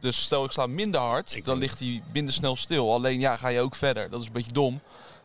Dus 0.00 0.22
stel 0.22 0.44
ik 0.44 0.50
sla 0.52 0.66
minder 0.66 1.00
hard, 1.00 1.34
Ik 1.34 1.44
dan 1.44 1.58
ligt 1.58 1.78
hij 1.78 2.02
minder 2.12 2.34
snel 2.34 2.56
stil. 2.56 2.92
Alleen 2.92 3.20
ja, 3.20 3.36
ga 3.36 3.48
je 3.48 3.60
ook 3.60 3.74
verder. 3.74 4.10
Dat 4.10 4.20
is 4.20 4.26
een 4.26 4.32
beetje 4.32 4.52
dom. 4.52 4.80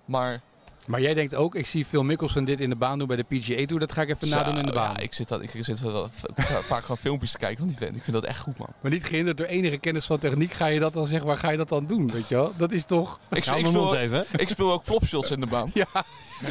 Maar 0.06 0.42
Maar 0.86 1.02
jij 1.02 1.14
denkt 1.14 1.36
ook, 1.36 1.56
ik 1.56 1.66
zie 1.66 1.86
Phil 1.86 2.04
Mickelson 2.04 2.46
dit 2.46 2.60
in 2.60 2.70
de 2.70 2.76
baan 2.76 2.98
doen 2.98 3.08
bij 3.08 3.16
de 3.16 3.24
PGA 3.24 3.66
Tour. 3.66 3.80
Dat 3.80 3.92
ga 3.92 4.02
ik 4.02 4.10
even 4.10 4.28
zo, 4.28 4.36
nadoen 4.36 4.58
in 4.58 4.66
de 4.66 4.72
baan. 4.72 4.94
Ja, 4.94 5.00
ik 5.00 5.14
zit, 5.14 5.28
dat, 5.28 5.42
ik 5.42 5.50
zit 5.60 5.80
wel, 5.80 6.10
vaak 6.72 6.82
gewoon 6.82 6.98
filmpjes 6.98 7.32
te 7.32 7.38
kijken 7.38 7.58
van 7.58 7.68
die 7.68 7.78
vent. 7.78 7.96
Ik 7.96 8.04
vind 8.04 8.16
dat 8.16 8.26
echt 8.26 8.40
goed, 8.40 8.58
man. 8.58 8.74
Maar 8.82 8.92
niet 8.92 9.06
gehinderd 9.06 9.38
door 9.38 9.48
enige 9.48 9.78
kennis 9.78 10.06
van 10.06 10.20
techniek 10.20 10.54
ga 10.54 10.66
je 10.66 10.80
dat 10.80 10.94
dan 10.94 11.06
zeg 11.06 11.24
maar, 11.24 11.38
ga 11.38 11.50
je 11.50 11.58
dat 11.58 11.70
dan 11.70 11.86
doen, 11.86 12.12
weet 12.12 12.28
je 12.28 12.36
wel? 12.36 12.54
Dat 12.58 12.72
is 12.72 12.86
toch... 12.86 13.20
Ik, 13.30 13.38
ik, 13.38 13.44
speel, 13.44 13.96
even. 13.96 14.26
ik 14.36 14.50
speel 14.50 14.72
ook 14.72 14.84
flopshots 14.84 15.32
in 15.32 15.40
de 15.40 15.48
baan. 15.48 15.72
Ja, 15.84 15.86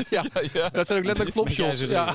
ja. 0.08 0.24
ja, 0.32 0.42
ja. 0.52 0.68
dat 0.68 0.86
zijn 0.86 0.98
ook 0.98 1.04
letterlijk 1.04 1.36
flopshots. 1.36 1.80
Ja. 1.80 2.04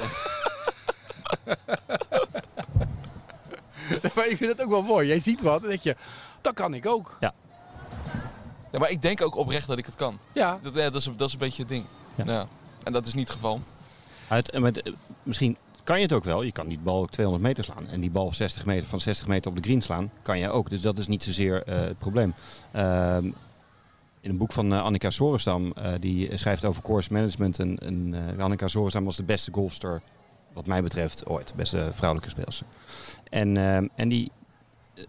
maar 4.16 4.28
ik 4.28 4.38
vind 4.38 4.52
het 4.52 4.62
ook 4.62 4.70
wel 4.70 4.82
mooi. 4.82 5.08
Jij 5.08 5.20
ziet 5.20 5.42
wat 5.42 5.64
en 5.64 5.70
denk 5.70 5.82
je, 5.82 5.96
dat 6.42 6.54
kan 6.54 6.74
ik 6.74 6.86
ook. 6.86 7.18
Ja, 7.20 7.34
maar 8.80 8.90
ik 8.90 9.02
denk 9.02 9.22
ook 9.22 9.36
oprecht 9.36 9.68
dat 9.68 9.78
ik 9.78 9.86
het 9.86 9.96
kan. 9.96 10.20
Ja, 10.32 10.60
Dat, 10.62 10.74
ja, 10.74 10.90
dat, 10.90 10.96
is, 10.96 11.10
dat 11.18 11.28
is 11.28 11.34
een 11.34 11.40
beetje 11.40 11.62
het 11.62 11.72
ding. 11.72 11.86
Ja. 12.18 12.24
Ja. 12.26 12.48
En 12.84 12.94
dat 12.94 13.06
is 13.06 13.14
niet 13.14 13.28
het 13.28 13.36
geval. 13.36 13.62
Uit, 14.28 14.50
en 14.50 14.62
met, 14.62 14.82
eh, 14.82 14.94
misschien 15.24 15.58
kan 15.84 15.98
je 15.98 16.04
het 16.04 16.14
ook 16.14 16.24
wel. 16.24 16.42
Je 16.42 16.52
kan 16.52 16.68
die 16.68 16.80
bal 16.80 17.02
ook 17.02 17.12
200 17.12 17.48
meter 17.48 17.64
slaan. 17.64 17.88
En 17.88 18.00
die 18.00 18.12
bal 18.12 18.34
60 18.34 18.66
meter, 18.66 18.88
van 18.88 19.00
60 19.00 19.28
meter 19.28 19.50
op 19.50 19.58
de 19.58 19.64
green 19.64 19.82
slaan, 19.82 20.12
kan 20.22 20.40
je 20.40 20.50
ook. 20.50 20.70
Dus 20.70 20.82
dat 20.82 20.98
is 20.98 21.08
niet 21.08 21.24
zozeer 21.24 21.64
eh, 21.64 21.80
het 21.80 22.00
probleem. 22.00 22.34
Ehm, 22.72 23.26
in 24.22 24.30
een 24.30 24.38
boek 24.38 24.52
van 24.52 24.74
uh, 24.74 24.82
Annika 24.82 25.10
Sorenstam, 25.10 25.74
uh, 25.78 25.92
die 26.00 26.38
schrijft 26.38 26.66
over 26.66 26.82
course 26.82 27.14
management. 27.14 27.60
En, 27.60 27.78
en 27.78 28.14
uh, 28.36 28.44
Annika 28.44 28.68
Sorenstam 28.68 29.06
was 29.06 29.16
de 29.16 29.24
beste 29.24 29.52
golfster, 29.52 30.02
wat 30.54 30.68
mij 30.68 30.84
betreft, 30.84 31.26
ooit. 31.26 31.48
De 31.48 31.54
beste 31.56 31.90
vrouwelijke 31.94 32.32
speelster. 32.32 32.66
En, 33.30 33.58
en 33.96 34.10
die, 34.10 34.32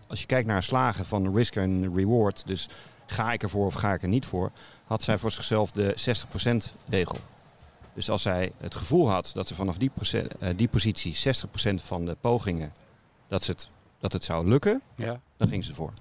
als 0.06 0.20
je 0.20 0.26
kijkt 0.26 0.46
naar 0.46 0.62
slagen 0.62 1.04
van 1.04 1.34
risk 1.34 1.56
en 1.56 1.94
reward, 1.94 2.42
dus 2.46 2.68
ga 3.06 3.32
ik 3.32 3.42
ervoor 3.42 3.66
of 3.66 3.74
ga 3.74 3.92
ik 3.92 4.02
er 4.02 4.08
niet 4.08 4.26
voor, 4.26 4.50
had 4.88 5.02
zij 5.02 5.18
voor 5.18 5.30
zichzelf 5.30 5.70
de 5.70 5.94
60% 6.70 6.72
regel. 6.88 7.16
Dus 7.94 8.10
als 8.10 8.22
zij 8.22 8.52
het 8.58 8.74
gevoel 8.74 9.10
had 9.10 9.30
dat 9.34 9.46
ze 9.46 9.54
vanaf 9.54 9.76
die, 9.76 9.90
procent, 9.94 10.32
die 10.56 10.68
positie 10.68 11.16
60% 11.16 11.74
van 11.74 12.04
de 12.04 12.16
pogingen, 12.20 12.72
dat, 13.28 13.42
ze 13.42 13.50
het, 13.50 13.70
dat 13.98 14.12
het 14.12 14.24
zou 14.24 14.48
lukken, 14.48 14.82
ja. 14.94 15.20
dan 15.36 15.48
ging 15.48 15.64
ze 15.64 15.70
ervoor. 15.70 15.92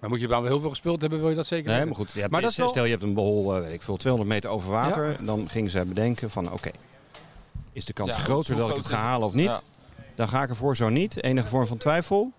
Maar 0.00 0.10
moet 0.10 0.20
je 0.20 0.26
dan 0.26 0.40
wel 0.42 0.50
heel 0.50 0.60
veel 0.60 0.70
gespeeld 0.70 1.00
hebben, 1.00 1.20
wil 1.20 1.28
je 1.30 1.36
dat 1.36 1.46
zeker 1.46 1.66
Nee, 1.66 1.74
weten? 1.74 1.88
maar 1.88 1.98
goed. 1.98 2.12
Je 2.12 2.20
hebt, 2.20 2.32
Maar 2.32 2.40
dat 2.40 2.50
is 2.50 2.56
wel- 2.56 2.68
Stel 2.68 2.84
je 2.84 2.90
hebt 2.90 3.02
een 3.02 3.14
bol, 3.14 3.54
eh, 3.56 3.60
weet 3.60 3.72
ik 3.72 3.82
veel, 3.82 3.96
200 3.96 4.34
meter 4.34 4.50
over 4.50 4.70
water. 4.70 5.24
Dan 5.24 5.48
gingen 5.48 5.70
ze 5.70 5.84
bedenken 5.84 6.30
van 6.30 6.52
oké, 6.52 6.70
is 7.72 7.84
de 7.84 7.92
kans 7.92 8.10
Ja, 8.14 8.18
groter 8.18 8.56
dat 8.56 8.70
ik 8.70 8.76
het 8.76 8.86
ga 8.86 8.96
halen 8.96 9.26
of 9.26 9.34
niet? 9.34 9.44
Ja. 9.50 9.60
Dan 10.14 10.28
ga 10.28 10.42
ik 10.42 10.48
ervoor 10.48 10.76
zo 10.76 10.88
niet. 10.88 11.22
Enige 11.22 11.48
vorm 11.48 11.66
van 11.66 11.76
twijfel, 11.76 12.32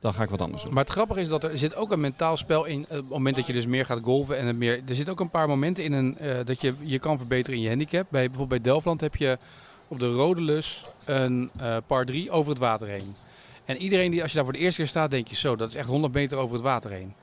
dan 0.00 0.14
ga 0.14 0.22
ik 0.22 0.30
wat 0.30 0.40
anders 0.40 0.62
doen. 0.62 0.72
Maar 0.72 0.82
het 0.84 0.92
grappige 0.92 1.20
is 1.20 1.28
dat 1.28 1.44
er 1.44 1.58
zit 1.58 1.74
ook 1.74 1.90
een 1.90 2.00
mentaal 2.00 2.36
spel 2.36 2.64
in. 2.64 2.86
eh, 2.88 2.96
Op 2.96 3.02
het 3.02 3.08
moment 3.12 3.36
dat 3.36 3.46
je 3.46 3.52
dus 3.52 3.66
meer 3.66 3.84
gaat 3.86 4.00
golven 4.02 4.38
en 4.38 4.46
het 4.46 4.56
meer. 4.56 4.82
Er 4.88 4.94
zit 4.94 5.08
ook 5.08 5.20
een 5.20 5.30
paar 5.30 5.48
momenten 5.48 5.84
in 5.84 5.92
een, 5.92 6.18
eh, 6.18 6.38
dat 6.44 6.60
je 6.60 6.74
je 6.82 6.98
kan 6.98 7.16
verbeteren 7.18 7.56
in 7.56 7.62
je 7.62 7.68
handicap. 7.68 8.06
Bij, 8.08 8.26
bijvoorbeeld 8.28 8.62
bij 8.62 8.72
Delftland 8.72 9.00
heb 9.00 9.16
je 9.16 9.38
op 9.88 9.98
de 10.00 10.12
Rode 10.12 10.40
Lus 10.40 10.84
een 11.04 11.50
eh 11.58 11.76
par 11.86 12.04
3 12.06 12.30
over 12.30 12.50
het 12.50 12.58
water 12.58 12.86
heen. 12.88 13.14
En 13.64 13.76
iedereen 13.76 14.10
die, 14.10 14.20
als 14.22 14.30
je 14.30 14.36
daar 14.36 14.44
voor 14.44 14.54
de 14.54 14.60
eerste 14.60 14.80
keer 14.80 14.90
staat, 14.90 15.10
denk 15.10 15.28
je 15.28 15.36
zo, 15.36 15.56
dat 15.56 15.68
is 15.68 15.74
echt 15.74 15.88
100 15.88 16.12
meter 16.14 16.38
over 16.38 16.54
het 16.54 16.64
water 16.64 16.90
heen. 16.90 17.14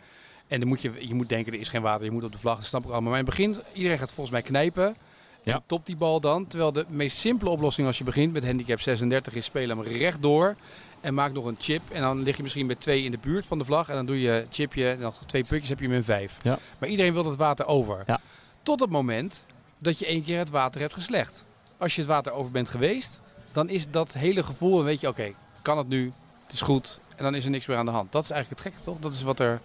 En 0.47 0.59
dan 0.59 0.67
moet 0.67 0.81
je, 0.81 0.91
je 0.99 1.13
moet 1.13 1.29
denken, 1.29 1.53
er 1.53 1.59
is 1.59 1.69
geen 1.69 1.81
water, 1.81 2.05
je 2.05 2.11
moet 2.11 2.23
op 2.23 2.31
de 2.31 2.37
vlag, 2.37 2.57
dat 2.57 2.65
snap 2.65 2.83
ik 2.83 2.91
allemaal. 2.91 3.09
Maar 3.09 3.19
in 3.19 3.25
het 3.25 3.35
begin, 3.35 3.57
iedereen 3.73 3.97
gaat 3.99 4.11
volgens 4.13 4.31
mij 4.31 4.41
knijpen. 4.41 4.95
Ja. 5.43 5.53
En 5.53 5.63
topt 5.65 5.85
die 5.85 5.95
bal 5.95 6.19
dan. 6.19 6.47
Terwijl 6.47 6.71
de 6.71 6.85
meest 6.89 7.17
simpele 7.17 7.49
oplossing 7.49 7.87
als 7.87 7.97
je 7.97 8.03
begint 8.03 8.33
met 8.33 8.45
handicap 8.45 8.79
36 8.79 9.33
is 9.35 9.45
spelen 9.45 9.77
hem 9.77 9.85
rechtdoor. 9.87 10.55
En 11.03 11.13
maak 11.13 11.33
nog 11.33 11.45
een 11.45 11.55
chip. 11.59 11.81
En 11.91 12.01
dan 12.01 12.21
lig 12.21 12.37
je 12.37 12.43
misschien 12.43 12.65
met 12.65 12.79
twee 12.79 13.03
in 13.03 13.11
de 13.11 13.17
buurt 13.21 13.45
van 13.47 13.57
de 13.57 13.65
vlag. 13.65 13.89
En 13.89 13.95
dan 13.95 14.05
doe 14.05 14.21
je 14.21 14.45
chipje. 14.49 14.89
En 14.89 14.99
nog 14.99 15.19
twee 15.25 15.43
putjes 15.43 15.69
heb 15.69 15.79
je 15.79 15.85
hem 15.85 15.95
in 15.95 16.03
vijf. 16.03 16.37
Ja. 16.41 16.59
Maar 16.77 16.89
iedereen 16.89 17.13
wil 17.13 17.25
het 17.25 17.35
water 17.35 17.65
over. 17.65 18.03
Ja. 18.05 18.19
Tot 18.63 18.79
het 18.79 18.89
moment 18.89 19.45
dat 19.77 19.99
je 19.99 20.05
één 20.05 20.23
keer 20.23 20.37
het 20.37 20.49
water 20.49 20.81
hebt 20.81 20.93
geslecht. 20.93 21.45
Als 21.77 21.95
je 21.95 22.01
het 22.01 22.09
water 22.09 22.31
over 22.31 22.51
bent 22.51 22.69
geweest, 22.69 23.21
dan 23.51 23.69
is 23.69 23.91
dat 23.91 24.13
hele 24.13 24.43
gevoel. 24.43 24.79
En 24.79 24.85
weet 24.85 24.99
je, 24.99 25.07
oké, 25.07 25.31
kan 25.61 25.77
het 25.77 25.87
nu? 25.87 26.11
Het 26.43 26.53
is 26.53 26.61
goed. 26.61 26.99
En 27.15 27.23
dan 27.23 27.35
is 27.35 27.43
er 27.43 27.49
niks 27.49 27.65
meer 27.65 27.77
aan 27.77 27.85
de 27.85 27.91
hand. 27.91 28.11
Dat 28.11 28.23
is 28.23 28.29
eigenlijk 28.29 28.63
het 28.63 28.73
gekke, 28.73 28.85
toch? 28.85 28.99
Dat 28.99 29.11
is 29.11 29.21
wat 29.21 29.39
er. 29.39 29.59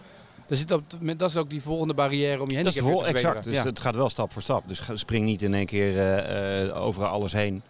er 0.49 0.57
zit 0.57 0.71
op, 0.71 0.83
dat 1.17 1.31
is 1.31 1.37
ook 1.37 1.51
die 1.51 1.63
volgende 1.63 1.95
barrière 1.95 2.43
om 2.43 2.51
je 2.51 2.63
Dat 2.63 2.75
weer 2.75 2.83
te 2.83 2.89
exact. 2.89 3.21
verbeteren. 3.21 3.53
Dus 3.53 3.63
het 3.65 3.81
gaat 3.81 3.95
wel 3.95 4.09
stap 4.09 4.33
voor 4.33 4.43
stap. 4.43 4.69
Dus 4.69 4.83
spring 4.95 5.25
niet 5.25 5.43
in 5.43 5.55
één 5.55 5.67
keer 5.67 5.99
eh, 5.99 6.67
eh, 6.69 6.83
over 6.83 7.07
alles 7.07 7.33
heen. 7.33 7.63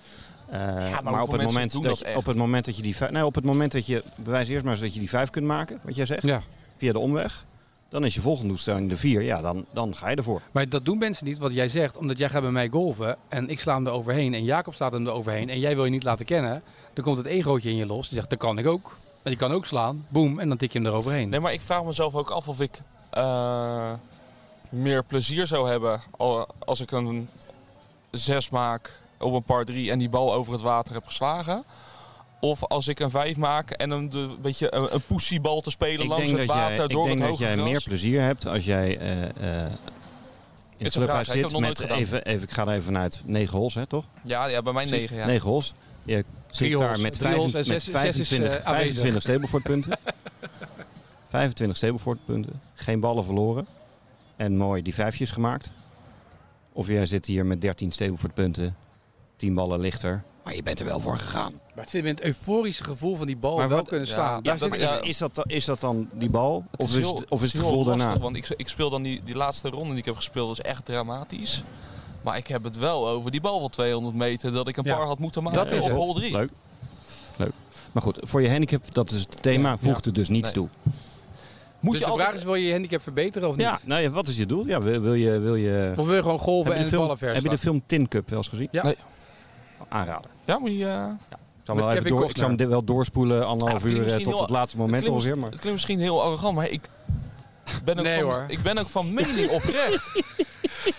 Eh, 0.51 1.01
maar 1.01 1.23
op 1.23 1.33
het, 1.33 1.43
moment 1.43 1.73
dat, 1.73 1.83
dat 1.83 1.99
je, 1.99 2.17
op 2.17 2.25
het 2.27 2.37
moment 2.37 2.65
dat 2.65 2.77
je 2.77 2.83
die 2.83 2.97
vijf, 2.97 3.11
nee, 3.11 3.25
op 3.27 3.35
het 3.35 3.45
moment 3.45 3.73
dat 3.73 3.87
je 3.87 4.03
bewijs 4.17 4.49
eerst 4.49 4.65
maar 4.65 4.73
eens 4.73 4.83
dat 4.83 4.93
je 4.95 4.99
die 5.01 5.09
vijf 5.09 5.31
kunt 5.31 5.47
maken, 5.47 5.79
wat 5.83 5.95
jij 5.95 6.07
zegt, 6.07 6.23
Ja. 6.23 6.43
via 6.77 6.93
de 6.93 6.99
omweg, 6.99 7.45
dan 7.89 8.05
is 8.05 8.15
je 8.15 8.21
volgende 8.21 8.49
doelstelling 8.49 8.89
de 8.89 8.97
vier. 8.97 9.23
Ja, 9.23 9.41
dan, 9.41 9.65
dan 9.73 9.97
ga 9.97 10.09
je 10.09 10.17
ervoor. 10.17 10.41
Maar 10.53 10.69
dat 10.69 10.85
doen 10.85 10.99
mensen 10.99 11.27
niet 11.27 11.39
wat 11.39 11.53
jij 11.53 11.69
zegt, 11.69 11.97
omdat 11.97 12.19
jij 12.19 12.29
gaat 12.29 12.43
bij 12.43 12.51
mij 12.51 12.69
golven 12.69 13.17
en 13.29 13.49
ik 13.49 13.61
sla 13.61 13.75
hem 13.75 13.87
er 13.87 13.93
overheen 13.93 14.35
en 14.35 14.45
Jacob 14.45 14.75
staat 14.75 14.93
hem 14.93 15.07
er 15.07 15.13
overheen 15.13 15.49
en 15.51 15.59
jij 15.61 15.75
wil 15.75 15.85
je 15.85 15.91
niet 15.91 16.03
laten 16.05 16.25
kennen. 16.27 16.63
Dan 16.93 17.05
komt 17.05 17.19
het 17.19 17.27
egootje 17.27 17.71
in 17.71 17.77
je 17.77 17.87
los. 17.87 18.07
Die 18.09 18.17
zegt, 18.19 18.31
dat 18.31 18.39
kan 18.39 18.59
ik 18.59 18.67
ook. 18.67 18.97
En 19.23 19.31
die 19.31 19.37
kan 19.37 19.53
ook 19.53 19.67
slaan. 19.67 20.07
Boom. 20.09 20.39
En 20.39 20.49
dan 20.49 20.57
tik 20.57 20.73
je 20.73 20.79
hem 20.79 20.87
eroverheen. 20.89 21.29
Nee, 21.29 21.41
maar 21.41 21.53
ik 21.53 21.61
vraag 21.61 21.85
mezelf 21.85 22.15
ook 22.15 22.31
af 22.31 22.49
of 22.49 22.61
ik 22.61 22.81
eh, 23.11 23.93
meer 24.69 25.05
plezier 25.05 25.47
zou 25.47 25.69
hebben 25.69 26.01
al- 26.17 26.49
als 26.65 26.81
ik 26.81 26.91
een 26.91 27.29
6 28.11 28.51
maak 28.51 28.91
op 29.19 29.33
een 29.33 29.43
par 29.43 29.65
3 29.65 29.91
en 29.91 29.99
die 29.99 30.09
bal 30.09 30.35
over 30.35 30.53
het 30.53 30.63
water 30.63 30.95
heb 30.95 31.07
geslagen. 31.07 31.65
Of 32.41 32.65
als 32.65 32.89
ik 32.89 33.01
een 33.01 33.11
5 33.11 33.37
maak 33.37 33.71
en 33.71 33.91
een, 33.91 34.09
de, 34.09 34.29
beetje 34.43 34.75
een, 34.75 34.95
een 34.95 35.03
poesiebal 35.07 35.61
te 35.61 35.71
spelen 35.71 36.03
Ik 36.03 36.09
langs 36.09 36.27
denk 36.27 36.39
het 36.39 36.47
water 36.47 36.75
jij, 36.75 36.85
ik 36.85 36.91
door 36.91 37.07
denk 37.07 37.19
het 37.19 37.29
dat 37.29 37.29
hoge 37.39 37.43
jij 37.43 37.53
gras. 37.53 37.69
meer 37.71 37.83
plezier 37.83 38.21
hebt 38.23 38.47
als 38.47 38.65
jij 38.65 38.99
eh, 38.99 39.23
eh, 39.65 39.71
in 40.77 40.85
het 40.85 40.93
clubhuis? 40.93 41.29
Ik 41.29 41.49
zit 41.49 41.61
met 41.61 41.85
even, 41.85 42.25
even, 42.25 42.43
ik 42.43 42.51
ga 42.51 42.63
er 42.63 42.69
even 42.73 42.83
vanuit 42.85 43.23
9 43.25 43.59
holes, 43.59 43.75
hè, 43.75 43.87
toch? 43.87 44.05
Ja, 44.23 44.47
ja, 44.47 44.63
bij 44.63 44.73
mij 44.73 44.85
9. 44.85 45.17
Ja. 45.17 45.27
9 45.27 45.49
holes. 45.49 45.75
Je 46.03 46.25
zit 46.51 46.79
daar 46.79 47.01
met, 47.01 47.17
25, 47.17 47.51
zes- 47.51 47.69
met 47.69 47.83
zes 47.83 47.87
is, 47.87 48.29
25, 48.29 48.59
eh, 48.59 48.67
aanwezig. 48.67 48.95
25 48.95 49.23
Stableford 49.23 49.63
punten. 49.63 49.99
25 51.29 51.77
Stableford 51.77 52.19
punten. 52.25 52.61
Geen 52.75 53.01
ballen 53.01 53.25
verloren. 53.25 53.67
En 54.37 54.57
mooi 54.57 54.83
die 54.83 54.95
vijfjes 54.95 55.31
gemaakt. 55.31 55.71
Of 56.73 56.87
jij 56.87 57.07
zit 57.07 57.27
hier 57.27 57.47
met 57.47 57.61
13 57.61 57.93
Stableford 57.93 58.35
10 59.39 59.55
ballen 59.55 59.81
lichter. 59.81 60.23
Maar 60.45 60.55
je 60.55 60.63
bent 60.63 60.81
er 60.81 60.87
wel 60.87 61.01
voor 61.01 61.17
gegaan. 61.17 61.53
Maar 61.75 61.85
het 61.85 61.89
zit 61.93 62.03
in 62.05 62.11
het 62.11 62.23
euforische 62.23 62.85
gevoel 62.85 63.17
van 63.17 63.27
die 63.27 63.37
bal 63.37 63.57
Maar 63.57 63.69
wel 63.69 63.79
wat- 63.79 63.89
kunnen 63.89 64.07
ja, 64.07 64.13
slaan. 64.13 64.35
ja, 64.43 64.57
Daar 64.57 64.59
dat- 64.59 64.75
Is, 64.79 64.99
is, 65.09 65.19
dat, 65.19 65.35
dan- 65.35 65.45
is 65.49 65.65
dat 65.65 65.81
dan 65.81 66.09
die 66.13 66.31
bal? 66.31 66.65
Het 66.71 66.81
Of 66.81 66.89
is, 66.89 66.95
heel- 66.95 67.15
het, 67.17 67.29
of 67.29 67.43
is 67.43 67.53
het 67.53 67.61
heel 67.61 67.71
gevoel 67.71 67.85
lastig, 67.85 68.05
daarna? 68.07 68.21
Want 68.23 68.37
ik, 68.37 68.49
ik 68.57 68.69
speel 68.69 68.91
dan 68.91 69.03
die, 69.03 69.21
die 69.25 69.35
laatste 69.37 69.69
ronde 69.69 69.89
die 69.89 69.99
ik 69.99 70.05
heb 70.05 70.17
gespeeld, 70.17 70.59
is 70.59 70.65
echt 70.65 70.85
dramatisch. 70.85 71.63
Maar 72.23 72.37
ik 72.37 72.47
heb 72.47 72.65
het 72.65 72.77
wel 72.77 73.09
over 73.09 73.31
die 73.31 73.41
bal 73.41 73.61
van 73.61 73.71
200 73.71 74.15
meter 74.17 74.53
dat 74.53 74.69
ik 74.69 74.77
een 74.77 74.85
Ja, 74.85 74.97
par 74.97 75.07
had 75.07 75.19
moeten 75.19 75.43
maken 75.43 75.59
dat 75.65 75.73
is 75.73 75.81
op 75.83 75.89
het. 75.89 75.97
hole 75.97 76.15
3. 76.15 76.33
Leuk. 76.33 76.51
Leuk. 77.37 77.53
Maar 77.93 78.03
goed, 78.03 78.19
voor 78.21 78.43
je 78.43 78.51
handicap, 78.51 78.95
dat 78.95 79.11
is 79.11 79.21
het 79.21 79.43
thema, 79.43 79.69
Ja. 79.71 79.79
voegt 79.79 80.05
het 80.05 80.15
dus 80.15 80.29
niets 80.29 80.45
Nee. 80.45 80.53
toe. 80.53 80.69
Moet 81.81 81.93
dus 81.93 82.01
je 82.01 82.07
de 82.07 82.11
altijd... 82.13 82.29
vraag 82.29 82.41
is, 82.41 82.45
wil 82.47 82.55
je 82.55 82.67
je 82.67 82.73
handicap 82.73 83.03
verbeteren 83.03 83.49
of 83.49 83.57
niet? 83.57 83.67
Ja, 83.67 83.79
nou 83.85 84.03
ja, 84.03 84.11
wat 84.11 84.29
is 84.29 84.37
je 84.37 84.47
doel? 84.47 84.67
Ja, 84.67 84.81
wil, 84.81 85.01
wil 85.01 85.15
je... 85.15 85.39
Wil 85.39 85.55
je 85.55 85.93
Of 85.97 86.07
wil 86.07 86.15
je 86.15 86.23
gewoon 86.23 86.39
golven 86.39 86.73
en 86.73 86.91
ballen 86.91 86.91
film, 86.91 87.19
ver 87.19 87.35
heb 87.35 87.43
je 87.43 87.49
de 87.49 87.59
film 87.59 87.83
Tin 87.87 88.09
Cup 88.09 88.29
wel 88.29 88.39
eens 88.39 88.49
gezien? 88.49 88.69
Ja. 88.71 88.83
Nee. 88.83 88.97
Aanraden. 89.89 90.31
Ja, 90.45 90.59
moet 90.59 90.71
je... 90.71 90.85
eh, 90.87 91.05
Ik 91.29 91.37
zal, 91.65 91.77
hem 91.77 92.03
wel 92.03 92.03
door, 92.19 92.31
ik 92.31 92.37
zal 92.37 92.49
hem 92.49 92.57
dit 92.57 92.69
wel 92.69 92.85
doorspoelen, 92.85 93.47
anderhalf 93.47 93.83
Ja, 93.83 93.89
het 93.89 93.99
uur 93.99 94.07
eh, 94.07 94.13
tot 94.17 94.27
heel- 94.27 94.41
het 94.41 94.51
laatste 94.51 94.77
het 94.77 94.87
moment 94.87 95.03
klinkt, 95.03 95.09
ongeveer. 95.21 95.39
Maar 95.39 95.51
het 95.51 95.59
klinkt 95.61 95.73
misschien 95.79 96.01
heel 96.01 96.23
arrogant, 96.23 96.55
maar 96.55 96.69
ik 96.69 96.89
ben 97.85 97.99
ook, 97.99 98.05
Nee, 98.05 98.21
van, 98.21 98.31
hoor. 98.31 98.45
ik 98.49 98.63
ben 98.63 98.79
ook 98.79 98.89
van 98.89 99.15
mening 99.15 99.51
oprecht. 99.59 100.11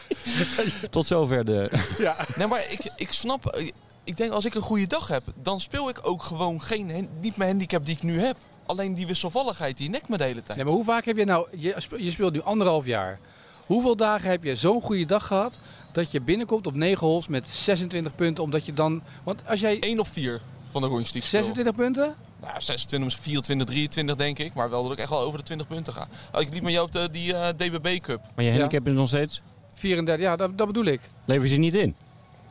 tot 0.91 1.06
zover 1.06 1.45
de... 1.45 1.69
nee, 2.38 2.47
maar 2.47 2.65
ik, 2.69 2.91
ik 2.95 3.12
snap... 3.12 3.60
Ik 4.04 4.17
denk 4.17 4.32
als 4.32 4.45
ik 4.45 4.54
een 4.56 4.62
goede 4.62 4.88
dag 4.88 5.08
heb, 5.08 5.23
dan 5.36 5.60
speel 5.60 5.89
ik 5.89 5.99
ook 6.02 6.23
gewoon 6.23 6.62
geen, 6.62 7.10
niet 7.21 7.38
mijn 7.38 7.49
handicap 7.49 7.86
die 7.86 7.95
ik 7.95 8.04
nu 8.04 8.19
heb. 8.21 8.38
Alleen 8.65 8.93
die 8.93 9.08
wisselvalligheid, 9.08 9.78
die 9.78 9.89
nek 9.89 10.08
me 10.10 10.17
de 10.17 10.23
hele 10.23 10.43
tijd. 10.43 10.56
Nee, 10.58 10.65
maar 10.65 10.73
hoe 10.75 10.84
vaak 10.84 11.06
heb 11.06 11.17
je 11.17 11.25
nou... 11.25 11.47
Je, 11.58 11.75
je 11.97 12.12
speelt 12.12 12.34
nu 12.34 12.41
anderhalf 12.41 12.86
jaar. 12.86 13.19
Hoeveel 13.65 13.95
dagen 13.95 14.30
heb 14.30 14.43
je 14.43 14.56
zo'n 14.56 14.82
goede 14.82 15.06
dag 15.06 15.28
gehad... 15.28 15.58
dat 15.91 16.12
je 16.12 16.21
binnenkomt 16.21 16.67
op 16.67 16.75
9 16.75 17.08
holes 17.08 17.28
met 17.28 17.47
26 17.47 18.15
punten... 18.15 18.43
omdat 18.43 18.65
je 18.65 18.73
dan... 18.73 19.02
Want 19.23 19.41
als 19.47 19.60
jij... 19.60 19.80
1 19.80 19.99
op 19.99 20.08
4 20.08 20.41
van 20.71 20.82
de 20.82 20.88
rondjes 20.88 21.12
die 21.12 21.21
ik 21.21 21.28
speel. 21.28 21.43
26 21.43 21.75
punten? 21.75 22.15
Nou, 22.41 22.62
26, 22.62 22.99
misschien 22.99 23.23
24, 23.23 23.67
23 23.67 24.15
denk 24.15 24.39
ik. 24.39 24.54
Maar 24.54 24.69
wel 24.69 24.84
dat 24.84 24.91
ik 24.91 24.99
echt 24.99 25.10
wel 25.10 25.21
over 25.21 25.39
de 25.39 25.45
20 25.45 25.67
punten 25.67 25.93
ga. 25.93 26.08
Oh, 26.34 26.41
ik 26.41 26.49
liep 26.54 26.63
met 26.63 26.71
jou 26.73 26.86
op 26.86 26.91
de, 26.91 27.10
die 27.12 27.34
eh, 27.34 27.47
DBB 27.49 27.99
Cup. 27.99 28.21
Maar 28.36 28.45
je 28.45 28.52
handicap 28.52 28.88
is 28.88 28.93
nog 28.93 29.08
steeds... 29.08 29.41
34, 29.73 30.25
ja, 30.25 30.36
dat, 30.36 30.58
dat 30.58 30.67
bedoel 30.67 30.86
ik. 30.86 31.02
Lever 31.25 31.43
je 31.43 31.54
ze 31.54 31.60
niet 31.60 31.73
in? 31.73 31.95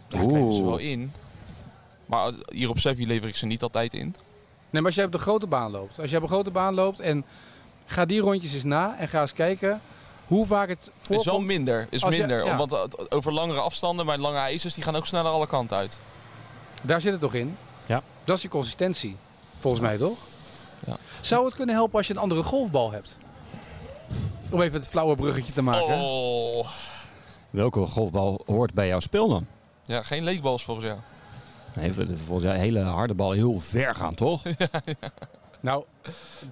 Ja, 0.09 0.21
ik 0.21 0.31
lever 0.31 0.53
ze 0.53 0.65
wel 0.65 0.79
in. 0.79 1.13
Maar 2.07 2.33
hier 2.53 2.69
op 2.69 2.79
Sevi 2.79 3.07
lever 3.07 3.29
ik 3.29 3.37
ze 3.37 3.47
niet 3.47 3.63
altijd 3.63 3.95
in. 3.95 4.15
Nee, 4.71 4.83
maar 4.83 4.85
als 4.85 4.95
jij 4.95 5.05
op 5.05 5.13
de 5.13 5.19
grote 5.19 5.47
baan 5.47 5.71
loopt. 5.71 6.01
Als 6.01 6.09
jij 6.11 6.17
op 6.19 6.25
een 6.25 6.31
grote 6.31 6.51
baan 6.51 6.75
loopt 6.75 7.01
en 7.01 7.25
ga 7.87 8.05
die 8.05 8.21
rondjes 8.21 8.55
eens 8.55 8.65
na 8.65 8.99
en 8.99 9.09
ga 9.09 9.21
eens 9.21 9.33
kijken 9.33 9.81
hoe 10.29 10.47
vaak 10.47 10.69
het 10.69 10.79
Is 10.81 10.91
voorkomt. 11.01 11.25
wel 11.27 11.41
minder. 11.41 11.87
Is 11.91 12.01
je- 12.01 12.09
minder. 12.09 12.45
ja. 12.45 12.57
Want 12.57 13.13
over 13.15 13.33
langere 13.33 13.61
afstanden, 13.61 14.07
maar 14.07 14.19
lange 14.19 14.39
ijzers, 14.39 14.75
die 14.75 14.83
gaan 14.85 14.97
ook 14.97 15.07
sneller 15.07 15.31
alle 15.31 15.47
kanten 15.47 15.77
uit. 15.77 15.99
Daar 16.83 17.01
zit 17.01 17.13
het 17.13 17.21
toch 17.21 17.35
in? 17.35 17.57
Ja. 17.87 18.03
Dat 18.25 18.37
is 18.37 18.43
je 18.43 18.49
consistentie, 18.49 19.17
volgens 19.59 19.83
mij 19.83 19.97
toch? 19.97 20.19
Ja. 20.87 20.97
Zou 21.21 21.45
het 21.45 21.55
kunnen 21.55 21.75
helpen 21.75 21.97
als 21.99 22.07
je 22.07 22.13
een 22.15 22.21
andere 22.21 22.43
golfbal 22.43 22.91
hebt? 22.93 23.17
Om 24.51 24.61
even 24.63 24.79
het 24.81 24.89
flauwe 24.89 25.17
bruggetje 25.17 25.53
te 25.53 25.63
maken. 25.63 25.95
Oh. 26.01 26.69
Welke 27.51 27.87
golfbal 27.87 28.43
hoort 28.47 28.75
bij 28.75 28.87
jouw 28.89 29.01
spel 29.01 29.29
dan? 29.29 29.47
Ja, 29.85 30.03
geen 30.03 30.25
leekbals 30.25 30.65
volgens 30.65 30.87
jou. 30.87 30.99
Nee, 31.73 31.93
volgens 32.27 32.47
een 32.51 32.55
hele 32.61 32.81
harde 32.81 33.15
bal 33.15 33.31
heel 33.31 33.61
ver 33.61 33.95
gaan, 33.95 34.15
toch? 34.15 34.43
Nou, 35.61 35.85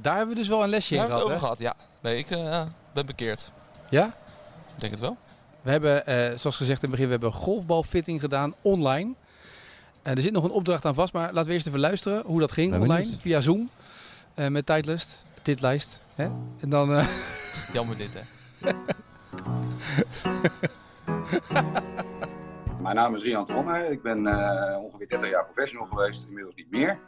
daar 0.01 0.17
hebben 0.17 0.35
we 0.35 0.41
dus 0.41 0.49
wel 0.49 0.62
een 0.62 0.69
lesje 0.69 0.95
Daar 0.95 1.05
in 1.05 1.11
hebben 1.11 1.27
we 1.29 1.33
het 1.33 1.41
gehad. 1.43 1.53
over 1.61 1.67
hè? 1.67 1.73
gehad, 1.75 1.87
ja. 2.03 2.11
Nee, 2.11 2.19
ik 2.19 2.31
eh, 2.31 2.62
ben 2.93 3.07
bekeerd. 3.07 3.51
Ja? 3.90 4.07
Ik 4.75 4.81
denk 4.81 4.92
het 4.92 5.01
wel. 5.01 5.16
We 5.62 5.70
hebben, 5.70 6.07
eh, 6.07 6.38
zoals 6.38 6.57
gezegd 6.57 6.83
in 6.83 6.88
het 6.88 6.90
begin, 6.90 7.05
we 7.05 7.11
hebben 7.11 7.33
golfbalfitting 7.33 8.20
gedaan 8.20 8.55
online. 8.62 9.12
Eh, 10.03 10.16
er 10.16 10.22
zit 10.22 10.33
nog 10.33 10.44
een 10.44 10.51
opdracht 10.51 10.85
aan 10.85 10.94
vast, 10.94 11.12
maar 11.12 11.33
laten 11.33 11.46
we 11.49 11.53
eerst 11.53 11.66
even 11.66 11.81
luisteren 11.81 12.22
hoe 12.27 12.40
dat 12.40 12.53
ging 12.53 12.70
Ben 12.70 12.81
online. 12.81 13.01
benieuwd. 13.03 13.20
Via 13.20 13.40
Zoom. 13.40 13.68
eh, 14.35 14.49
met 14.49 14.66
tijdlist, 14.66 15.22
titlijst. 15.42 15.99
Hè? 16.14 16.25
En 16.61 16.68
dan... 16.68 16.92
eh, 16.94 17.07
Jammer 17.72 17.96
dit, 17.96 18.11
hè. 18.14 18.20
Mijn 22.83 22.94
naam 22.96 23.14
is 23.16 23.22
Rian 23.22 23.46
Tromme. 23.46 23.90
Ik 23.90 24.03
ben 24.03 24.27
eh, 24.27 24.79
ongeveer 24.83 25.09
30 25.09 25.31
jaar 25.31 25.44
professional 25.44 25.87
geweest, 25.87 26.27
inmiddels 26.29 26.55
niet 26.55 26.70
meer. 26.70 26.99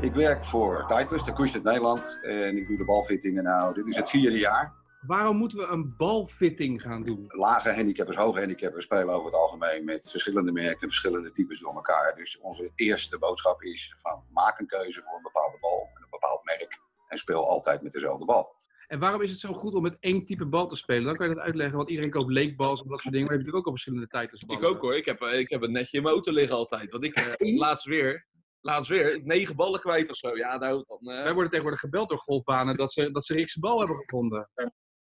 Ik 0.00 0.12
werk 0.14 0.44
voor 0.44 0.84
Titleist, 0.86 1.24
de 1.26 1.32
Cushion 1.32 1.62
Nederland. 1.62 2.18
En 2.22 2.56
ik 2.56 2.66
doe 2.68 2.76
de 2.76 2.84
balfittingen 2.84 3.44
nou, 3.44 3.74
dit 3.74 3.86
is 3.88 3.96
het 3.96 4.10
vierde 4.10 4.38
jaar. 4.38 4.72
Waarom 5.06 5.36
moeten 5.36 5.58
we 5.58 5.66
een 5.66 5.96
balfitting 5.96 6.82
gaan 6.82 7.02
doen? 7.02 7.24
Lage 7.28 7.74
handicappers, 7.74 8.16
hoge 8.16 8.38
handicappers 8.38 8.84
spelen 8.84 9.14
over 9.14 9.26
het 9.26 9.34
algemeen 9.34 9.84
met 9.84 10.10
verschillende 10.10 10.52
merken, 10.52 10.88
verschillende 10.88 11.32
types 11.32 11.60
door 11.60 11.74
elkaar. 11.74 12.14
Dus 12.16 12.38
onze 12.38 12.72
eerste 12.74 13.18
boodschap 13.18 13.62
is 13.62 13.96
van 14.02 14.22
maak 14.32 14.58
een 14.58 14.66
keuze 14.66 15.02
voor 15.02 15.16
een 15.16 15.22
bepaalde 15.22 15.58
bal 15.60 15.90
en 15.94 16.02
een 16.02 16.10
bepaald 16.10 16.44
merk 16.44 16.80
en 17.08 17.18
speel 17.18 17.48
altijd 17.48 17.82
met 17.82 17.92
dezelfde 17.92 18.24
bal. 18.24 18.54
En 18.86 18.98
waarom 18.98 19.22
is 19.22 19.30
het 19.30 19.40
zo 19.40 19.52
goed 19.52 19.74
om 19.74 19.82
met 19.82 19.96
één 20.00 20.24
type 20.24 20.46
bal 20.46 20.66
te 20.66 20.76
spelen? 20.76 21.04
Dan 21.04 21.16
kan 21.16 21.28
je 21.28 21.34
dat 21.34 21.44
uitleggen, 21.44 21.76
want 21.76 21.88
iedereen 21.88 22.10
koopt 22.10 22.30
leekbals 22.30 22.82
en 22.82 22.88
dat 22.88 23.00
soort 23.00 23.12
dingen. 23.14 23.26
Maar 23.28 23.36
je 23.36 23.42
hebt 23.42 23.52
natuurlijk 23.52 23.56
ook 23.56 23.66
al 23.66 23.70
verschillende 23.70 24.06
tijdsballen. 24.06 24.62
Ik 24.62 24.68
ook 24.68 24.82
hoor. 24.82 24.96
Ik 24.96 25.04
heb, 25.04 25.20
eh, 25.20 25.38
ik 25.38 25.50
heb 25.50 25.62
een 25.62 25.72
netje 25.72 25.96
in 25.96 26.02
mijn 26.02 26.14
auto 26.14 26.32
liggen 26.32 26.56
altijd. 26.56 26.90
Want 26.90 27.04
ik 27.04 27.16
uh, 27.38 27.58
laatst 27.58 27.84
weer, 27.84 28.26
laatst 28.60 28.90
weer 28.90 29.20
negen 29.24 29.56
ballen 29.56 29.80
kwijt 29.80 30.10
of 30.10 30.16
zo. 30.16 30.36
Ja, 30.36 30.56
nou, 30.56 30.84
dan, 30.86 30.98
uh... 31.00 31.22
Wij 31.22 31.32
worden 31.32 31.48
tegenwoordig 31.50 31.80
gebeld 31.80 32.08
door 32.08 32.18
golfbanen 32.18 32.76
dat 32.76 32.92
ze, 32.92 33.10
dat 33.10 33.24
ze 33.24 33.34
Rickse 33.34 33.60
bal 33.60 33.78
hebben 33.78 33.96
gevonden. 33.96 34.50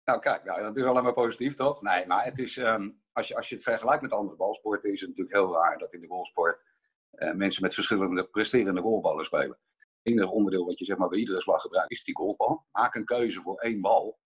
Nou 0.09 0.21
kijk, 0.21 0.45
nou, 0.45 0.63
dat 0.63 0.77
is 0.77 0.85
alleen 0.85 1.03
maar 1.03 1.13
positief 1.13 1.55
toch? 1.55 1.83
Nee, 1.83 2.07
maar 2.07 2.25
het 2.25 2.39
is, 2.39 2.57
um, 2.57 3.01
als, 3.13 3.29
je, 3.29 3.37
als 3.37 3.49
je 3.49 3.55
het 3.55 3.65
vergelijkt 3.65 4.03
met 4.03 4.13
andere 4.13 4.37
balsporten, 4.37 4.93
is 4.93 5.01
het 5.01 5.09
natuurlijk 5.09 5.37
heel 5.37 5.53
raar 5.53 5.79
dat 5.79 5.93
in 5.93 6.01
de 6.01 6.07
golfsport 6.07 6.61
uh, 7.13 7.33
mensen 7.33 7.63
met 7.63 7.75
verschillende 7.75 8.29
presterende 8.29 8.81
golfballen 8.81 9.25
spelen. 9.25 9.59
Het 9.77 10.13
enige 10.13 10.31
onderdeel 10.31 10.65
wat 10.65 10.79
je 10.79 10.85
zeg 10.85 10.97
maar, 10.97 11.09
bij 11.09 11.19
iedere 11.19 11.41
slag 11.41 11.63
gebruikt 11.63 11.91
is 11.91 12.05
die 12.05 12.17
golfbal. 12.17 12.67
Maak 12.73 12.95
een 12.95 13.05
keuze 13.05 13.41
voor 13.41 13.59
één 13.59 13.81
bal, 13.81 14.19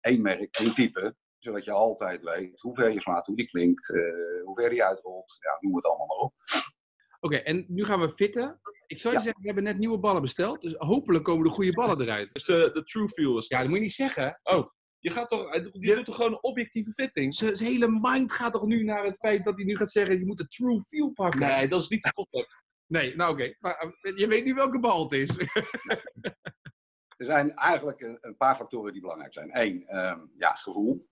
één 0.00 0.22
merk, 0.22 0.56
één 0.56 0.74
type, 0.74 1.16
zodat 1.38 1.64
je 1.64 1.72
altijd 1.72 2.22
weet 2.22 2.60
hoe 2.60 2.74
ver 2.74 2.92
je 2.92 3.00
slaat, 3.00 3.26
hoe 3.26 3.36
die 3.36 3.48
klinkt, 3.48 3.88
uh, 3.88 4.44
hoe 4.44 4.60
ver 4.60 4.70
die 4.70 4.84
uitrolt. 4.84 5.36
Ja, 5.40 5.56
noem 5.60 5.76
het 5.76 5.84
allemaal 5.84 6.06
maar 6.06 6.16
op. 6.16 6.34
Oké, 7.20 7.34
okay, 7.34 7.42
en 7.42 7.64
nu 7.68 7.84
gaan 7.84 8.00
we 8.00 8.10
fitten. 8.10 8.60
Ik 8.86 9.00
zou 9.00 9.14
je 9.14 9.18
ja. 9.18 9.24
zeggen, 9.24 9.42
we 9.42 9.46
hebben 9.46 9.64
net 9.64 9.78
nieuwe 9.78 9.98
ballen 9.98 10.22
besteld. 10.22 10.62
Dus 10.62 10.74
hopelijk 10.76 11.24
komen 11.24 11.44
de 11.44 11.54
goede 11.54 11.72
ballen 11.72 12.00
eruit. 12.00 12.32
Dus 12.32 12.44
de, 12.44 12.70
de 12.72 12.84
True 12.84 13.08
Feel 13.08 13.38
is 13.38 13.48
Ja, 13.48 13.58
dat 13.58 13.68
moet 13.68 13.76
je 13.76 13.82
niet 13.82 13.92
zeggen. 13.92 14.40
Oh, 14.42 14.70
je 15.00 15.10
gaat 15.10 15.28
toch, 15.28 15.50
doet 15.60 16.04
toch 16.04 16.16
gewoon 16.16 16.32
een 16.32 16.42
objectieve 16.42 16.92
fitting? 16.92 17.34
Zijn 17.34 17.56
hele 17.56 17.98
mind 18.00 18.32
gaat 18.32 18.52
toch 18.52 18.66
nu 18.66 18.84
naar 18.84 19.04
het 19.04 19.18
feit 19.18 19.44
dat 19.44 19.56
hij 19.56 19.64
nu 19.64 19.76
gaat 19.76 19.90
zeggen, 19.90 20.18
je 20.18 20.26
moet 20.26 20.38
de 20.38 20.48
True 20.48 20.80
Feel 20.80 21.10
pakken. 21.10 21.40
Nee, 21.40 21.68
dat 21.68 21.82
is 21.82 21.88
niet 21.88 22.02
de 22.02 22.12
concept. 22.12 22.62
Nee, 22.86 23.16
nou 23.16 23.32
oké. 23.32 23.42
Okay. 23.42 23.56
Maar 23.60 23.94
je 24.14 24.26
weet 24.26 24.44
niet 24.44 24.54
welke 24.54 24.78
bal 24.78 25.02
het 25.02 25.12
is. 25.12 25.38
er 27.20 27.26
zijn 27.26 27.54
eigenlijk 27.54 28.00
een, 28.00 28.18
een, 28.20 28.36
paar 28.36 28.56
factoren 28.56 28.92
die 28.92 29.00
belangrijk 29.00 29.32
zijn. 29.32 29.50
Eén, 29.52 29.98
um, 29.98 30.32
ja, 30.36 30.54
gevoel. 30.54 31.08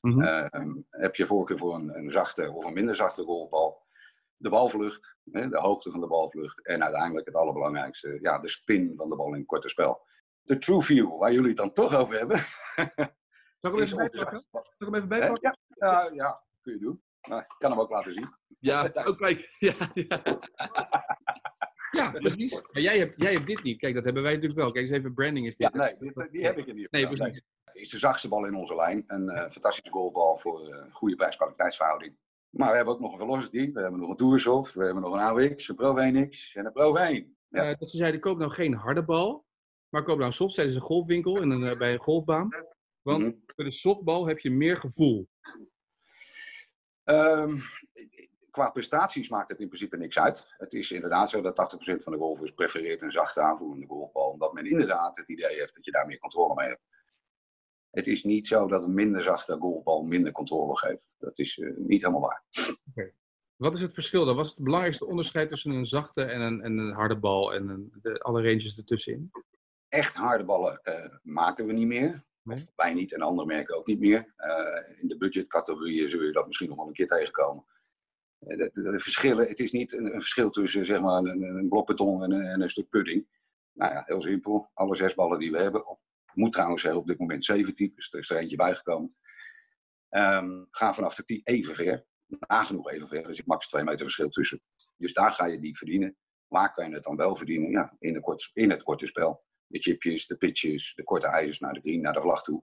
Mm 0.00 0.12
-hmm. 0.12 0.48
um, 0.50 0.86
heb 0.90 1.14
je 1.14 1.26
voorkeur 1.26 1.58
voor 1.58 1.74
een, 1.74 1.96
een 1.96 2.10
zachte 2.10 2.52
of 2.52 2.64
een 2.64 2.72
minder 2.72 2.96
zachte 2.96 3.22
golfbal? 3.22 3.82
De 4.36 4.48
balvlucht, 4.48 5.16
hè, 5.30 5.48
de 5.48 5.58
hoogte 5.58 5.90
van 5.90 6.00
de 6.00 6.06
balvlucht. 6.06 6.66
En 6.66 6.82
uiteindelijk 6.82 7.26
het 7.26 7.36
allerbelangrijkste, 7.36 8.18
ja, 8.20 8.38
de 8.38 8.48
spin 8.48 8.92
van 8.96 9.08
de 9.08 9.16
bal 9.16 9.28
in 9.28 9.34
een 9.34 9.46
korte 9.46 9.68
spel. 9.68 10.06
De 10.42 10.58
true 10.58 10.82
feel, 10.82 11.18
waar 11.18 11.32
jullie 11.32 11.48
het 11.48 11.56
dan 11.56 11.72
toch 11.72 11.94
over 11.94 12.18
hebben. 12.18 12.40
Zal 13.60 13.70
ik 13.70 13.76
hem 13.76 13.84
even 13.84 13.96
bijpakken? 13.96 14.42
Zal 14.50 14.62
ik 14.78 14.86
hem 14.86 14.94
even 14.94 15.08
bijpakken? 15.08 15.58
Ja, 15.68 16.02
ja, 16.02 16.10
ja, 16.12 16.42
kun 16.60 16.72
je 16.72 16.78
doen. 16.78 17.02
Maar 17.28 17.40
ik 17.40 17.54
kan 17.58 17.70
hem 17.70 17.80
ook 17.80 17.90
laten 17.90 18.12
zien. 18.12 18.34
Ja, 18.58 18.90
ook 19.08 19.18
kijk. 19.18 19.48
Ja, 19.58 19.74
ja. 19.94 20.22
ja 21.90 22.10
precies. 22.20 22.52
Maar 22.52 22.82
jij 22.82 22.98
hebt, 22.98 23.22
jij 23.22 23.32
hebt 23.32 23.46
dit 23.46 23.62
niet. 23.62 23.78
Kijk, 23.78 23.94
dat 23.94 24.04
hebben 24.04 24.22
wij 24.22 24.32
natuurlijk 24.32 24.60
wel. 24.60 24.70
Kijk 24.70 24.88
eens 24.88 24.96
even, 24.96 25.14
branding 25.14 25.46
is 25.46 25.56
dit. 25.56 25.72
Ja, 25.72 25.78
nee, 25.78 25.96
die, 25.98 26.30
die 26.30 26.44
heb 26.44 26.58
ik 26.58 26.68
er 26.68 26.74
niet. 26.74 26.90
Nee, 26.90 27.06
precies. 27.06 27.42
Nee. 27.64 27.82
is 27.82 27.90
de 27.90 27.98
zachtste 27.98 28.28
bal 28.28 28.44
in 28.46 28.54
onze 28.54 28.74
lijn. 28.74 29.04
Een 29.06 29.24
uh, 29.24 29.50
fantastische 29.50 29.90
goalbal 29.90 30.38
voor 30.38 30.60
een 30.60 30.86
uh, 30.86 30.94
goede 30.94 31.16
prijs-kwaliteitsverhouding. 31.16 32.16
Maar 32.50 32.70
we 32.70 32.76
hebben 32.76 32.94
ook 32.94 33.00
nog 33.00 33.12
een 33.12 33.18
Velocity, 33.18 33.72
we 33.72 33.80
hebben 33.80 34.00
nog 34.00 34.10
een 34.10 34.16
Toursoft, 34.16 34.74
we 34.74 34.84
hebben 34.84 35.02
nog 35.02 35.12
een 35.12 35.20
AWX, 35.20 35.68
een 35.68 35.74
Pro 35.74 35.92
1X 35.92 36.52
en 36.52 36.66
een 36.66 36.72
Pro 36.72 36.96
1. 36.96 37.36
Ja. 37.48 37.70
Uh, 37.70 37.78
dat 37.78 37.90
ze 37.90 37.96
zeiden, 37.96 38.20
koop 38.20 38.38
nou 38.38 38.50
geen 38.50 38.74
harde 38.74 39.04
bal, 39.04 39.44
maar 39.88 40.02
koop 40.02 40.16
nou 40.16 40.26
een 40.26 40.32
soft. 40.32 40.54
Zeiden 40.54 40.74
ze 40.74 40.80
een 40.80 40.86
golfwinkel 40.86 41.40
in 41.42 41.50
een, 41.50 41.78
bij 41.78 41.92
een 41.92 41.98
golfbaan. 41.98 42.48
Want 43.02 43.24
mm 43.24 43.30
-hmm. 43.30 43.42
voor 43.46 43.64
de 43.64 43.72
softbal 43.72 44.26
heb 44.26 44.38
je 44.38 44.50
meer 44.50 44.76
gevoel. 44.76 45.28
Um, 47.04 47.62
qua 48.50 48.70
prestaties 48.70 49.28
maakt 49.28 49.50
het 49.50 49.60
in 49.60 49.66
principe 49.66 49.96
niks 49.96 50.18
uit. 50.18 50.54
Het 50.58 50.72
is 50.72 50.90
inderdaad 50.90 51.30
zo 51.30 51.40
dat 51.40 51.76
80% 51.88 51.96
van 51.96 52.12
de 52.12 52.18
golfers 52.18 52.50
prefereert 52.50 53.02
een 53.02 53.12
zachte 53.12 53.40
aanvoelende 53.40 53.86
golfbal. 53.86 54.30
Omdat 54.30 54.52
men 54.52 54.66
inderdaad 54.66 55.16
het 55.16 55.28
idee 55.28 55.58
heeft 55.58 55.74
dat 55.74 55.84
je 55.84 55.90
daar 55.90 56.06
meer 56.06 56.18
controle 56.18 56.54
mee 56.54 56.68
hebt. 56.68 56.82
Het 57.90 58.06
is 58.06 58.24
niet 58.24 58.46
zo 58.46 58.66
dat 58.66 58.82
een 58.82 58.94
minder 58.94 59.22
zachte 59.22 59.56
golfbal 59.56 60.02
minder 60.02 60.32
controle 60.32 60.78
geeft. 60.78 61.08
Dat 61.18 61.38
is 61.38 61.56
uh, 61.56 61.76
niet 61.76 62.00
helemaal 62.00 62.20
waar. 62.20 62.44
Okay. 62.90 63.14
Wat 63.56 63.74
is 63.74 63.80
het 63.80 63.94
verschil 63.94 64.24
dan? 64.24 64.36
Wat 64.36 64.44
is 64.44 64.50
het 64.50 64.64
belangrijkste 64.64 65.06
onderscheid 65.06 65.48
tussen 65.48 65.70
een 65.70 65.86
zachte 65.86 66.22
en 66.22 66.40
een, 66.40 66.62
en 66.62 66.78
een 66.78 66.92
harde 66.92 67.18
bal 67.18 67.54
en 67.54 67.68
een, 67.68 67.92
de, 68.02 68.20
alle 68.20 68.42
ranges 68.42 68.78
ertussenin? 68.78 69.30
Echt 69.88 70.16
harde 70.16 70.44
ballen 70.44 70.80
uh, 70.84 71.16
maken 71.22 71.66
we 71.66 71.72
niet 71.72 71.86
meer. 71.86 72.24
Wij 72.76 72.94
niet 72.94 73.12
en 73.12 73.20
andere 73.20 73.46
merken 73.46 73.76
ook 73.76 73.86
niet 73.86 74.00
meer. 74.00 74.34
Uh, 74.38 75.00
in 75.00 75.08
de 75.08 75.16
budgetcategorieën 75.16 76.10
zul 76.10 76.22
je 76.22 76.32
dat 76.32 76.46
misschien 76.46 76.68
nog 76.68 76.76
wel 76.78 76.86
een 76.86 76.92
keer 76.92 77.08
tegenkomen. 77.08 77.64
De, 78.38 78.70
de, 78.72 78.82
de, 78.82 79.00
verschillen, 79.00 79.48
het 79.48 79.60
is 79.60 79.72
niet 79.72 79.92
een, 79.92 80.04
een 80.04 80.20
verschil 80.20 80.50
tussen 80.50 80.86
zeg 80.86 81.00
maar, 81.00 81.22
een, 81.22 81.42
een 81.42 81.68
blok 81.68 81.86
beton 81.86 82.22
en 82.22 82.32
een, 82.32 82.46
en 82.46 82.60
een 82.60 82.70
stuk 82.70 82.88
pudding. 82.88 83.26
Nou 83.72 83.92
ja, 83.92 84.02
heel 84.06 84.22
simpel. 84.22 84.70
Alle 84.74 84.96
zes 84.96 85.14
ballen 85.14 85.38
die 85.38 85.50
we 85.50 85.62
hebben, 85.62 85.98
moet 86.34 86.52
trouwens 86.52 86.84
op 86.84 87.06
dit 87.06 87.18
moment 87.18 87.44
zeven 87.44 87.74
types, 87.74 88.12
er 88.12 88.18
is 88.18 88.30
er 88.30 88.36
eentje 88.36 88.56
bijgekomen, 88.56 89.16
um, 90.10 90.66
gaan 90.70 90.94
vanaf 90.94 91.14
de 91.14 91.24
tee 91.24 91.40
even 91.44 91.74
ver. 91.74 92.04
Nagenoeg 92.26 92.90
even 92.90 93.08
ver, 93.08 93.26
er 93.26 93.34
zit 93.34 93.46
max 93.46 93.68
twee 93.68 93.84
meter 93.84 94.00
verschil 94.00 94.28
tussen. 94.28 94.60
Dus 94.96 95.12
daar 95.12 95.32
ga 95.32 95.46
je 95.46 95.60
die 95.60 95.76
verdienen. 95.76 96.16
Waar 96.46 96.72
kan 96.72 96.88
je 96.88 96.94
het 96.94 97.04
dan 97.04 97.16
wel 97.16 97.36
verdienen? 97.36 97.70
Ja, 97.70 97.96
in, 97.98 98.12
de 98.12 98.20
kort, 98.20 98.50
in 98.52 98.70
het 98.70 98.82
korte 98.82 99.06
spel. 99.06 99.44
De 99.70 99.78
chipjes, 99.78 100.26
de 100.26 100.36
pitches, 100.36 100.92
de 100.94 101.04
korte 101.04 101.26
ijzers 101.26 101.58
naar 101.58 101.72
de 101.72 101.80
green, 101.80 102.00
naar 102.00 102.12
de 102.12 102.20
vlag 102.20 102.42
toe. 102.42 102.62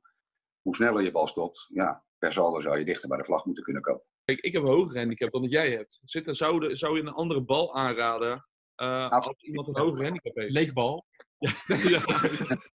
Hoe 0.62 0.76
sneller 0.76 1.04
je 1.04 1.12
bal 1.12 1.28
stopt, 1.28 1.66
ja, 1.70 2.04
per 2.18 2.34
saldo 2.34 2.62
zou 2.62 2.80
je 2.80 2.86
dichter 2.86 3.10
bij 3.10 3.18
de 3.18 3.24
vlag 3.24 3.46
moeten 3.46 3.64
kunnen 3.64 3.82
komen. 3.82 4.04
Kijk, 4.26 4.40
ik 4.40 4.54
heb 4.54 4.64
een 4.64 4.70
hoger 4.70 4.98
handicap 4.98 5.32
dan 5.32 5.42
dat 5.42 5.52
jij 5.52 5.72
hebt. 5.72 6.00
Zit 6.04 6.28
er, 6.28 6.36
zou, 6.36 6.60
de, 6.60 6.76
zou 6.76 6.96
je 6.96 7.02
een 7.02 7.14
andere 7.14 7.42
bal 7.42 7.76
aanraden 7.76 8.46
uh, 8.78 9.12
als 9.12 9.44
iemand 9.44 9.68
een 9.68 9.78
hoger 9.78 10.04
handicap 10.04 10.36
heeft? 10.36 10.54
Leekbal? 10.54 11.06
Ja. 11.38 12.02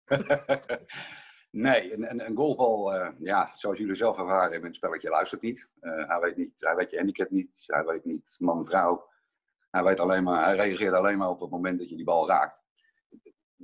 nee, 1.51 1.93
een, 1.93 2.11
een, 2.11 2.27
een 2.27 2.37
golfbal, 2.37 2.95
uh, 2.95 3.09
ja, 3.19 3.53
zoals 3.55 3.79
jullie 3.79 3.95
zelf 3.95 4.19
ervaren 4.19 4.53
hebben, 4.53 4.69
een 4.69 4.75
spelletje 4.75 5.11
luistert 5.11 5.43
niet. 5.43 5.69
Uh, 5.81 6.09
hij, 6.09 6.21
weet 6.21 6.37
niet. 6.37 6.61
hij 6.61 6.77
weet 6.77 6.91
je 6.91 6.97
handicap 6.97 7.31
niet, 7.31 7.63
hij 7.67 7.85
weet 7.85 8.05
niet 8.05 8.37
man-vrouw. 8.39 9.11
Hij, 9.71 9.83
weet 9.83 10.01
alleen 10.01 10.23
maar, 10.23 10.45
hij 10.45 10.57
reageert 10.57 10.95
alleen 10.95 11.19
maar 11.19 11.29
op 11.29 11.41
het 11.41 11.51
moment 11.51 11.79
dat 11.79 11.89
je 11.89 11.97
die 11.97 12.05
bal 12.05 12.29
raakt. 12.29 12.62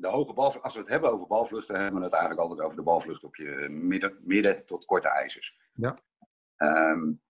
De 0.00 0.08
hoge 0.08 0.32
bal, 0.32 0.62
als 0.62 0.74
we 0.74 0.80
het 0.80 0.88
hebben 0.88 1.12
over 1.12 1.26
balvluchten, 1.26 1.80
hebben 1.80 1.98
we 1.98 2.04
het 2.04 2.14
eigenlijk 2.14 2.42
altijd 2.42 2.60
over 2.60 2.76
de 2.76 2.82
balvlucht 2.82 3.24
op 3.24 3.36
je 3.36 3.68
midden, 3.70 4.18
midden 4.20 4.66
tot 4.66 4.84
korte 4.84 5.08
ijzers. 5.08 5.58
Ja. 5.74 5.98
Um, 6.56 7.20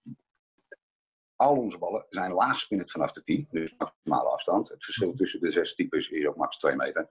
al 1.37 1.57
onze 1.57 1.78
ballen 1.78 2.07
zijn 2.09 2.33
laag 2.33 2.61
spinnend 2.61 2.90
vanaf 2.90 3.12
de 3.12 3.22
10, 3.22 3.48
dus 3.50 3.74
maximale 3.76 4.28
afstand. 4.28 4.68
Het 4.68 4.85
verschil 4.85 5.14
tussen 5.14 5.40
de 5.40 5.50
zes 5.50 5.74
types 5.74 6.09
is 6.09 6.26
ook 6.26 6.37
max 6.37 6.59
2 6.59 6.76
meter. 6.76 7.11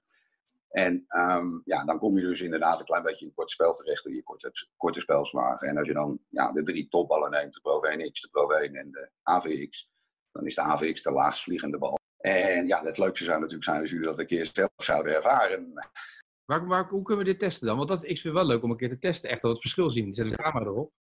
En 0.70 1.06
um, 1.10 1.62
ja, 1.66 1.86
dan 1.86 2.00
kom 2.00 2.18
je 2.18 2.26
dus 2.26 2.42
inderdaad 2.42 2.80
een 2.80 2.86
klein 2.86 3.04
beetje 3.04 3.20
in 3.20 3.28
het 3.28 3.36
korte 3.36 3.54
spel 3.54 3.74
terecht, 3.74 4.06
in 4.06 4.16
je 4.16 4.24
korte, 4.24 4.52
korte 4.78 5.00
spelslagen. 5.00 5.68
En 5.68 5.78
als 5.78 5.88
je 5.88 5.94
dan 5.94 6.20
ja, 6.30 6.52
de 6.52 6.64
drie 6.64 6.88
topballen 6.88 7.32
neemt, 7.32 7.54
de 7.54 7.60
Pro 7.62 7.80
1X, 7.80 8.20
de 8.22 8.28
Pro 8.32 8.50
1 8.50 8.76
en 8.76 8.92
de 8.92 9.10
AVX, 9.24 9.90
dan 10.32 10.46
is 10.46 10.56
de 10.56 10.62
AVX 10.62 11.02
de 11.02 11.12
laagst 11.12 11.44
vliegende 11.44 11.78
bal. 11.78 12.00
En 12.28 12.68
ja, 12.68 12.84
het 12.84 12.98
leukste 12.98 13.24
zou 13.24 13.38
natuurlijk 13.38 13.64
zijn 13.64 13.82
als 13.82 13.90
jullie 13.90 14.06
dat 14.06 14.20
een 14.20 14.28
keer 14.28 14.50
zelf 14.54 14.72
zouden 14.76 15.16
ervaren. 15.16 15.74
Waar, 16.46 16.68
waar, 16.68 16.88
hoe 16.88 17.02
kunnen 17.02 17.26
we 17.26 17.32
dit 17.32 17.40
testen 17.40 17.68
dan? 17.68 17.78
Want 17.78 17.90
dat, 17.90 18.02
ik 18.02 18.06
vind 18.08 18.24
het 18.24 18.34
wel 18.34 18.46
leuk 18.46 18.64
om 18.64 18.72
een 18.72 18.78
keer 18.78 18.90
te 18.90 19.00
testen, 19.00 19.30
echt 19.30 19.42
dat 19.42 19.52
het 19.52 19.62
verschil 19.62 19.90
zien. 19.90 20.14
Zet 20.14 20.30
de 20.30 20.36
camera 20.36 20.66
erop. 20.66 20.92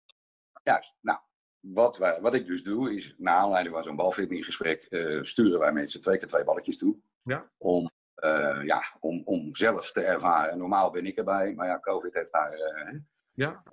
Juist, 0.63 0.95
nou, 1.01 1.19
wat, 1.59 1.97
wij, 1.97 2.21
wat 2.21 2.33
ik 2.33 2.45
dus 2.45 2.63
doe, 2.63 2.95
is 2.95 3.15
na 3.17 3.35
aanleiding 3.35 3.75
van 3.75 3.83
zo'n 3.83 3.95
balfittinggesprek 3.95 4.87
uh, 4.89 5.23
sturen 5.23 5.59
wij 5.59 5.71
mensen 5.71 6.01
twee 6.01 6.17
keer 6.17 6.27
twee 6.27 6.43
balletjes 6.43 6.77
toe. 6.77 6.97
Ja. 7.23 7.49
Om, 7.57 7.89
uh, 8.23 8.63
ja, 8.63 8.83
om, 8.99 9.21
om 9.25 9.55
zelf 9.55 9.91
te 9.91 10.01
ervaren. 10.01 10.57
Normaal 10.57 10.91
ben 10.91 11.05
ik 11.05 11.17
erbij, 11.17 11.53
maar 11.53 11.67
ja, 11.67 11.79
COVID 11.79 12.13
heeft 12.13 12.31
daar. 12.31 12.51
Uh, 12.51 12.99
ja. 13.31 13.63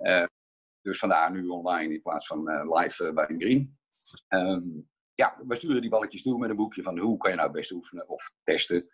dus 0.82 0.98
vandaar 0.98 1.30
nu 1.30 1.46
online 1.46 1.94
in 1.94 2.02
plaats 2.02 2.26
van 2.26 2.72
live 2.74 3.12
bij 3.12 3.28
een 3.28 3.40
green. 3.40 3.78
Um, 4.28 4.88
ja, 5.14 5.36
we 5.46 5.56
sturen 5.56 5.80
die 5.80 5.90
balletjes 5.90 6.22
toe 6.22 6.38
met 6.38 6.50
een 6.50 6.56
boekje 6.56 6.82
van 6.82 6.98
hoe 6.98 7.16
kan 7.16 7.30
je 7.30 7.36
nou 7.36 7.48
het 7.48 7.56
beste 7.56 7.74
oefenen 7.74 8.08
of 8.08 8.32
testen. 8.42 8.88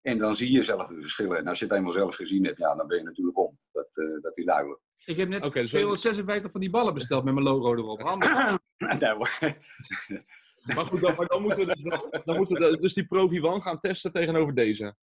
En 0.00 0.18
dan 0.18 0.36
zie 0.36 0.50
je 0.50 0.62
zelf 0.62 0.88
de 0.88 1.00
verschillen. 1.00 1.38
En 1.38 1.46
als 1.46 1.58
je 1.58 1.64
het 1.64 1.74
eenmaal 1.74 1.92
zelf 1.92 2.14
gezien 2.14 2.44
hebt, 2.44 2.58
ja, 2.58 2.74
dan 2.74 2.86
ben 2.86 2.98
je 2.98 3.04
natuurlijk 3.04 3.38
om. 3.38 3.58
Dat, 3.72 3.94
dat 4.20 4.38
is 4.38 4.44
duidelijk. 4.44 4.80
Ik 5.04 5.16
heb 5.16 5.28
net 5.28 5.44
okay, 5.44 5.66
256 5.66 6.50
van 6.50 6.60
die 6.60 6.70
ballen 6.70 6.94
besteld 6.94 7.24
met 7.24 7.34
mijn 7.34 7.46
logo 7.46 7.74
erop. 7.74 7.98
nee, 8.76 9.14
maar 10.74 10.84
goed, 10.84 11.00
dan, 11.00 11.14
maar 11.14 11.26
dan 11.26 11.42
moeten 11.42 11.66
we, 11.66 11.74
dus, 11.74 12.22
dan 12.24 12.36
moeten 12.36 12.70
we 12.70 12.78
dus 12.78 12.94
die 12.94 13.06
Pro 13.06 13.28
V1 13.30 13.62
gaan 13.62 13.80
testen 13.80 14.12
tegenover 14.12 14.54
deze. 14.54 14.96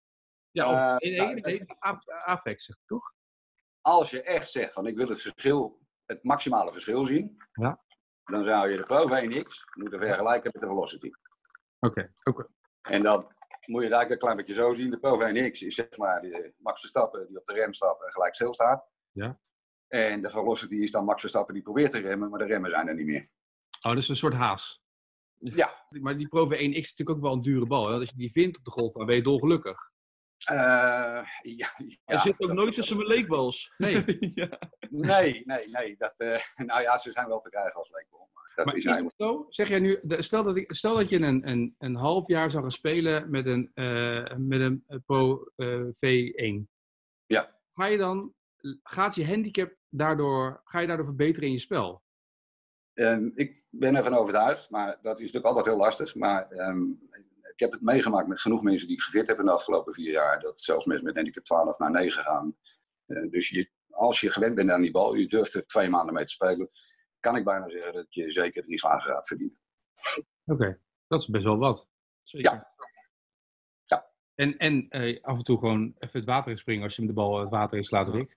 Ja, 0.51 0.71
of 0.71 1.03
uh, 1.03 1.13
in 1.13 1.43
één 1.43 1.67
Afex, 2.25 2.65
zeg 2.65 2.77
toch? 2.87 3.13
Als 3.81 4.11
je 4.11 4.23
echt 4.23 4.51
zegt 4.51 4.73
van 4.73 4.87
ik 4.87 4.97
wil 4.97 5.09
het 5.09 5.21
verschil, 5.21 5.81
het 6.07 6.23
maximale 6.23 6.73
verschil 6.73 7.07
zien, 7.07 7.37
ja. 7.53 7.83
Dan 8.31 8.45
zou 8.45 8.71
je 8.71 8.77
de 8.77 8.83
Pro 8.83 9.09
1X 9.09 9.75
moeten 9.75 9.99
vergelijken 9.99 10.51
met 10.53 10.63
de 10.63 10.69
Velocity. 10.69 11.11
Oké, 11.79 11.87
okay, 11.87 12.13
oké. 12.25 12.41
Okay. 12.41 12.47
En 12.83 13.03
dan 13.03 13.21
moet 13.67 13.83
je 13.83 13.89
het 13.89 13.97
eigenlijk 13.97 14.11
een 14.11 14.19
klein 14.19 14.37
beetje 14.37 14.55
zo 14.55 14.75
zien. 14.75 14.91
De 14.91 14.99
Pro 14.99 15.19
1X 15.19 15.59
is 15.67 15.75
zeg 15.75 15.97
maar 15.97 16.21
de 16.21 16.55
Max 16.59 16.81
Verstappen 16.81 17.27
die 17.29 17.39
op 17.39 17.45
de 17.45 17.53
rem 17.53 17.73
stapt 17.73 18.05
en 18.05 18.13
gelijk 18.13 18.35
stil 18.35 18.55
staat. 18.55 18.87
Ja. 19.13 19.39
En 19.89 20.23
de 20.23 20.31
velocity 20.31 20.75
is 20.75 20.91
dan 20.91 21.05
Max 21.05 21.21
Verstappen 21.21 21.55
die 21.55 21.63
probeert 21.63 21.91
te 21.91 21.99
remmen, 21.99 22.31
maar 22.31 22.39
de 22.39 22.45
remmen 22.45 22.71
zijn 22.71 22.89
er 22.89 22.95
niet 22.95 23.07
meer. 23.07 23.29
Oh, 23.83 23.93
dat 23.93 23.97
is 23.97 24.09
een 24.09 24.17
soort 24.17 24.35
haas. 24.35 24.83
Ja. 25.39 25.87
Maar 25.89 26.17
die 26.17 26.29
Pro 26.29 26.47
V1X 26.47 26.51
is 26.51 26.91
natuurlijk 26.91 27.11
ook 27.11 27.21
wel 27.21 27.33
een 27.33 27.43
dure 27.43 27.67
bal. 27.67 27.89
Hè? 27.89 27.95
Als 27.95 28.09
je 28.09 28.17
die 28.17 28.31
vindt 28.31 28.59
op 28.59 28.65
de 28.65 28.71
golf, 28.71 28.93
dan 28.93 29.07
ben 29.07 29.17
je 29.17 29.23
dolgelukkig. 29.23 29.91
Uh, 30.51 30.57
ja, 30.57 31.27
ja, 31.43 31.71
Hij 32.05 32.19
zit 32.19 32.41
ook 32.41 32.53
nooit 32.53 32.75
tussen 32.75 32.97
mijn 32.97 33.09
leekbals. 33.09 33.73
Nee. 33.77 34.05
ja. 34.35 34.59
nee, 34.91 35.43
nee, 35.45 35.69
nee. 35.69 35.95
Dat, 35.99 36.15
uh, 36.19 36.39
nou 36.67 36.83
ja, 36.83 36.99
ze 36.99 37.13
zijn 37.13 37.29
wel 37.29 37.41
te 37.41 37.51
krijgen 37.51 37.75
als 37.75 37.91
leekbal. 37.91 38.31
Maar, 38.35 38.53
dat 38.55 38.67
maar 38.67 38.75
is 38.75 38.85
is 38.85 38.91
het 38.91 38.95
eigenlijk... 38.95 39.23
zo? 39.23 39.47
Zeg 39.49 39.69
jij 39.69 39.81
nu, 39.81 40.01
stel 40.19 40.43
dat, 40.43 40.57
ik, 40.57 40.73
stel 40.75 40.97
dat 40.97 41.09
je 41.09 41.21
een, 41.21 41.49
een, 41.49 41.75
een 41.79 41.95
half 41.95 42.27
jaar 42.27 42.51
zou 42.51 42.63
gaan 42.63 42.73
spelen 42.73 43.31
met 43.31 43.47
een, 43.47 43.71
eh, 43.75 44.37
met 44.37 44.61
een 44.61 44.85
Pro 45.07 45.45
eh, 45.57 45.85
V1. 45.85 46.65
Ja. 47.27 47.57
Ga 47.69 47.87
je 47.87 47.97
dan, 47.97 48.35
gaat 48.83 49.15
je 49.15 49.27
handicap 49.27 49.75
daardoor, 49.89 50.61
ga 50.65 50.81
je 50.81 50.87
daardoor 50.87 51.07
verbeteren 51.07 51.49
in 51.49 51.55
je 51.55 51.61
spel? 51.61 52.03
Ehm, 52.95 53.31
ik 53.35 53.65
ben 53.71 53.97
ervan 53.97 54.15
overtuigd, 54.15 54.71
maar 54.71 54.99
dat 55.03 55.21
is 55.21 55.33
natuurlijk 55.33 55.45
altijd 55.45 55.67
heel 55.67 55.85
lastig. 55.85 56.15
Maar 56.15 56.51
ehm, 56.51 56.83
ik 57.59 57.65
heb 57.65 57.73
het 57.73 57.83
meegemaakt 57.83 58.29
met 58.29 58.41
genoeg 58.41 58.63
mensen 58.63 58.87
die 58.87 58.97
ik 58.97 59.03
gefit 59.03 59.27
heb 59.27 59.39
in 59.39 59.45
de 59.45 59.51
afgelopen 59.51 59.95
vier 59.95 60.13
jaar. 60.13 60.41
Dat 60.41 60.61
zelfs 60.61 60.85
mensen 60.85 61.05
met 61.05 61.15
handicap 61.15 61.45
12 61.45 61.79
naar 61.79 61.91
9 61.91 62.23
gaan. 62.23 62.57
Eh, 63.07 63.31
dus 63.31 63.49
je, 63.49 63.71
als 63.91 64.21
je 64.21 64.31
gewend 64.31 64.55
bent 64.55 64.71
aan 64.71 64.81
die 64.81 64.91
bal, 64.91 65.15
je 65.15 65.29
durft 65.29 65.55
er 65.55 65.67
twee 65.67 65.89
maanden 65.89 66.15
mee 66.15 66.25
te 66.25 66.33
spelen. 66.33 66.71
Kan 67.21 67.37
ik 67.37 67.45
bijna 67.45 67.69
zeggen 67.69 67.93
dat 67.93 68.07
je 68.09 68.31
zeker 68.31 68.63
drie 68.63 68.79
slagen 68.79 69.13
gaat 69.13 69.27
verdienen. 69.27 69.61
Oké, 70.45 70.81
dat 71.07 71.21
is 71.21 71.29
best 71.29 71.45
wel 71.45 71.59
wat. 71.59 71.89
Ja. 72.23 72.73
Ja. 73.85 74.11
En, 74.35 74.57
en 74.57 74.89
eh, 74.89 75.23
af 75.23 75.37
en 75.37 75.45
toe 75.45 75.59
gewoon 75.59 75.95
even 75.99 76.21
het 76.21 76.29
water 76.29 76.51
in 76.51 76.59
springen 76.59 76.83
als 76.83 76.97
je 76.97 77.03
hem 77.03 77.11
de 77.11 77.17
bal 77.17 77.41
het 77.41 77.51
water 77.51 77.79
in 77.79 77.85
slaat, 77.85 78.09
Rick. 78.09 78.37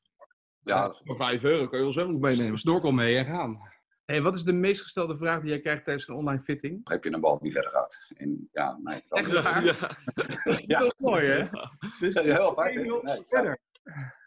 Ja, 0.63 0.93
Voor 1.03 1.15
5 1.15 1.43
euro 1.43 1.67
kan 1.67 1.77
je 1.77 1.83
wel 1.83 1.93
zo 1.93 2.11
nog 2.11 2.21
meenemen. 2.21 2.59
Snorkel 2.59 2.91
mee 2.91 3.17
en 3.17 3.25
gaan. 3.25 3.59
Hey, 4.11 4.21
wat 4.21 4.35
is 4.35 4.43
de 4.43 4.53
meest 4.53 4.81
gestelde 4.81 5.17
vraag 5.17 5.39
die 5.41 5.49
jij 5.49 5.59
krijgt 5.59 5.83
tijdens 5.83 6.07
een 6.07 6.15
online 6.15 6.39
fitting? 6.41 6.81
heb 6.83 7.03
je 7.03 7.13
een 7.13 7.19
bal 7.21 7.39
die 7.39 7.51
verder 7.51 7.71
gaat. 7.71 7.97
En 8.13 8.49
ja, 8.51 8.77
nee. 8.83 9.01
dan- 9.09 9.19
Echt 9.19 9.31
waar? 9.43 9.63
Ja. 9.65 9.97
Ja. 10.65 10.79
Dat 10.79 10.87
is 10.87 10.93
mooi, 10.97 11.25
hè? 11.27 11.47
Dus 11.99 12.13
dat 12.13 12.25
is 12.25 12.31
heel 12.33 12.49
apart. 12.49 12.73
hè? 12.73 12.81
Nee, 12.81 12.91
ja. 13.03 13.23
verder. 13.29 13.59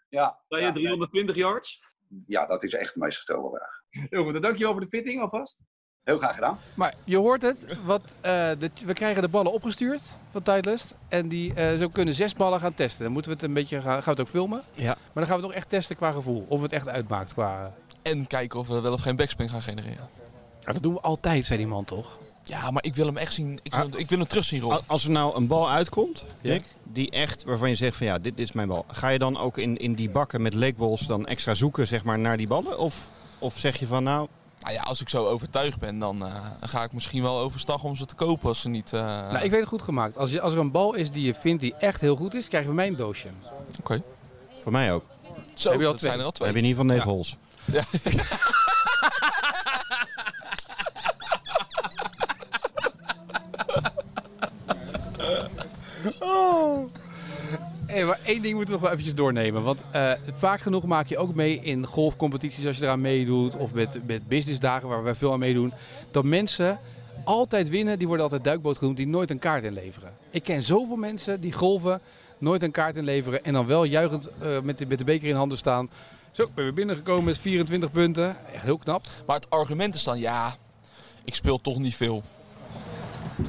Ja, 0.09 0.39
Sta 0.47 0.57
je 0.57 0.63
ja, 0.65 0.73
320 0.73 1.37
yards? 1.37 1.83
ja, 2.27 2.47
dat 2.47 2.63
is 2.63 2.73
echt 2.73 2.95
de 2.95 3.01
meest 3.01 3.17
gestelde 3.17 3.57
vraag. 3.57 4.07
Heel 4.11 4.25
goed, 4.25 4.33
dan 4.33 4.43
dankjewel 4.43 4.73
voor 4.73 4.81
de 4.81 4.87
fitting 4.87 5.21
alvast. 5.21 5.59
Heel 6.03 6.19
graag 6.19 6.35
gedaan. 6.35 6.59
Maar 6.77 6.95
je 7.05 7.17
hoort 7.17 7.43
het, 7.43 7.79
wat, 7.85 8.17
eh, 8.21 8.51
de- 8.59 8.71
we 8.85 8.93
krijgen 8.93 9.23
de 9.23 9.29
ballen 9.29 9.53
opgestuurd 9.53 10.03
van 10.31 10.43
Titleist. 10.43 10.95
En 11.09 11.29
die, 11.29 11.55
eh, 11.55 11.79
zo 11.79 11.89
kunnen 11.89 12.15
zes 12.15 12.35
ballen 12.35 12.61
gaan 12.61 12.75
testen. 12.75 13.05
Dan 13.05 13.13
moeten 13.13 13.31
we 13.31 13.37
het 13.37 13.47
een 13.47 13.55
beetje 13.55 13.81
gaan, 13.81 13.93
gaan 14.03 14.05
we 14.05 14.11
het 14.11 14.21
ook 14.21 14.29
filmen. 14.29 14.63
Ja. 14.75 14.85
Maar 14.85 14.97
dan 15.15 15.27
gaan 15.27 15.37
we 15.37 15.41
het 15.43 15.51
nog 15.51 15.53
echt 15.55 15.69
testen 15.69 15.97
qua 15.97 16.13
gevoel. 16.13 16.47
Of 16.49 16.63
het 16.63 16.73
echt 16.73 16.89
uitmaakt 16.89 17.33
qua... 17.33 17.75
En 18.05 18.27
kijken 18.27 18.59
of 18.59 18.67
we 18.69 18.81
wel 18.81 18.93
of 18.93 19.01
geen 19.01 19.17
backspin 19.17 19.49
gaan 19.49 19.63
genereren. 19.63 20.09
Ja, 20.65 20.73
dat 20.73 20.83
doen 20.83 20.95
we 20.95 21.01
altijd, 21.01 21.47
zei 21.47 21.59
die 21.59 21.67
man 21.67 21.85
toch? 21.85 22.19
Ja, 22.45 22.71
maar 22.71 22.85
ik 22.85 22.95
wil 22.95 23.07
hem 23.07 23.17
echt 23.17 23.33
zien. 23.33 23.59
Ik 23.63 23.75
wil, 23.75 23.89
ik 23.97 24.09
wil 24.09 24.19
hem 24.19 24.27
terug 24.29 24.45
zien 24.45 24.61
rollen. 24.61 24.77
Al- 24.77 24.83
Als 24.87 25.05
er 25.05 25.11
nou 25.11 25.37
een 25.37 25.47
bal 25.47 25.71
uitkomt, 25.71 26.25
Ja. 26.41 26.51
Rick, 26.53 26.65
die 26.83 27.11
echt, 27.11 27.45
waarvan 27.45 27.69
je 27.69 27.75
zegt 27.75 27.97
van 27.97 28.07
ja, 28.07 28.19
dit 28.19 28.39
is 28.39 28.53
mijn 28.53 28.69
bal. 28.69 28.85
Ga 28.89 29.09
je 29.09 29.19
dan 29.19 29.39
ook 29.39 29.59
in, 29.59 29.77
in 29.77 29.95
die 29.95 30.11
bakken 30.11 30.43
met 30.43 30.55
leekballs 30.55 31.07
dan 31.07 31.27
extra 31.27 31.55
zoeken 31.55 31.87
zeg 31.87 32.05
maar, 32.05 32.19
naar 32.19 32.37
die 32.37 32.47
ballen? 32.47 32.79
Of, 32.79 33.09
of 33.39 33.59
zeg 33.59 33.79
je 33.79 33.87
van 33.87 34.03
nou, 34.03 34.29
Nou 34.61 34.75
ja, 34.75 34.83
als 34.83 35.01
ik 35.01 35.09
zo 35.09 35.27
overtuigd 35.27 35.79
ben, 35.79 35.99
dan 35.99 36.25
eh, 36.27 36.35
ga 36.61 36.83
ik 36.85 36.93
misschien 36.93 37.23
wel 37.23 37.39
overstag 37.39 37.85
om 37.85 37.95
ze 37.97 38.07
te 38.07 38.15
kopen 38.15 38.49
als 38.49 38.61
ze 38.61 38.69
niet... 38.69 38.93
eh, 38.93 39.01
Nou, 39.01 39.45
ik 39.45 39.51
weet 39.51 39.61
het 39.61 39.69
goed 39.69 39.83
gemaakt. 39.83 40.17
Als, 40.19 40.31
je, 40.31 40.41
als 40.41 40.53
er 40.53 40.59
een 40.59 40.71
bal 40.71 40.95
is 40.95 41.11
die 41.11 41.27
je 41.27 41.35
vindt 41.35 41.61
die 41.61 41.75
echt 41.79 42.01
heel 42.01 42.17
goed 42.17 42.35
is, 42.35 42.49
krijgen 42.49 42.71
we 42.71 42.77
mijn 42.77 42.97
doosje. 42.97 43.29
Oké. 43.81 44.03
voor 44.61 44.73
mij 44.73 44.93
ook. 44.93 45.05
Zo, 45.55 45.71
Heb 45.71 45.81
je 45.81 45.85
al 45.87 45.91
dat 45.91 45.99
twee? 46.01 46.11
zijn 46.11 46.21
er 46.21 46.27
al 46.27 46.33
twee. 46.33 46.49
heb 46.49 46.57
je 46.57 46.63
in 46.63 46.69
ieder 46.69 46.83
geval 46.85 46.97
negen 46.97 47.11
holes. 47.73 47.85
Oh. 56.21 56.91
Hey, 57.87 58.05
maar 58.05 58.19
één 58.25 58.43
ding 58.43 58.55
moeten 58.55 58.75
we 58.75 58.81
nog 58.81 58.81
wel 58.81 58.91
eventjes 58.91 59.15
doornemen. 59.15 59.63
Want 59.63 59.85
eh, 59.91 60.13
vaak 60.37 60.61
genoeg 60.61 60.85
maak 60.85 61.07
je 61.07 61.19
ook 61.19 61.35
mee 61.35 61.61
in 61.63 61.87
golfcompetities 61.87 62.67
als 62.67 62.77
je 62.77 62.83
eraan 62.85 63.01
meedoet. 63.01 63.57
Of 63.57 63.73
met, 63.73 63.99
met 64.07 64.29
businessdagen 64.29 64.89
waar 64.89 65.03
wij 65.03 65.15
veel 65.15 65.33
aan 65.33 65.39
meedoen. 65.39 65.73
Dat 66.11 66.25
mensen 66.25 66.79
altijd 67.25 67.69
winnen, 67.69 67.99
die 67.99 68.07
worden 68.07 68.25
altijd 68.25 68.45
duikboot 68.45 68.79
genoemd, 68.79 68.97
die 68.97 69.07
nooit 69.07 69.31
een 69.31 69.39
kaart 69.39 69.65
inleveren. 69.65 70.13
Ik 70.31 70.43
ken 70.43 70.63
zoveel 70.63 70.97
mensen 70.97 71.41
die 71.41 71.53
golven, 71.53 72.01
nooit 72.39 72.63
een 72.63 72.71
kaart 72.71 72.97
inleveren. 72.97 73.45
En 73.45 73.53
dan 73.53 73.67
wel 73.67 73.85
juichend 73.85 74.31
eh, 74.41 74.61
met, 74.61 74.89
met 74.89 74.99
de 74.99 75.05
beker 75.05 75.29
in 75.29 75.35
handen 75.35 75.59
staan. 75.59 75.91
Zo, 76.35 76.43
ik 76.43 76.55
ben 76.55 76.65
weer 76.65 76.75
binnengekomen 76.75 77.25
met 77.25 77.39
24 77.39 77.91
punten. 77.91 78.37
Echt 78.53 78.63
heel 78.63 78.79
knap. 78.79 79.07
Maar 79.27 79.37
het 79.37 79.51
argument 79.51 79.95
is 79.95 80.03
dan, 80.03 80.19
ja, 80.19 80.55
ik 81.25 81.35
speel 81.35 81.61
toch 81.61 81.79
niet 81.79 81.97
veel. 81.97 82.23
Dat 83.37 83.47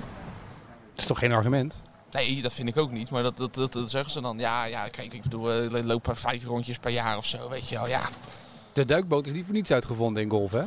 is 0.95 1.05
toch 1.05 1.19
geen 1.19 1.31
argument? 1.31 1.81
Nee, 2.11 2.41
dat 2.41 2.53
vind 2.53 2.69
ik 2.69 2.77
ook 2.77 2.91
niet. 2.91 3.09
Maar 3.09 3.23
dat, 3.23 3.37
dat, 3.37 3.53
dat, 3.53 3.73
dat 3.73 3.89
zeggen 3.89 4.11
ze 4.11 4.21
dan. 4.21 4.39
Ja, 4.39 4.65
ja, 4.65 4.87
kijk, 4.87 5.13
ik 5.13 5.21
bedoel, 5.21 5.51
eh, 5.51 5.67
we 5.67 5.83
lopen 5.83 6.15
vijf 6.15 6.45
rondjes 6.45 6.77
per 6.77 6.91
jaar 6.91 7.17
of 7.17 7.25
zo, 7.25 7.49
weet 7.49 7.67
je 7.67 7.75
wel. 7.75 7.87
Ja, 7.87 8.09
De 8.73 8.85
duikboot 8.85 9.25
is 9.25 9.33
niet 9.33 9.45
voor 9.45 9.53
niets 9.53 9.71
uitgevonden 9.71 10.23
in 10.23 10.29
golf, 10.29 10.51
hè? 10.51 10.63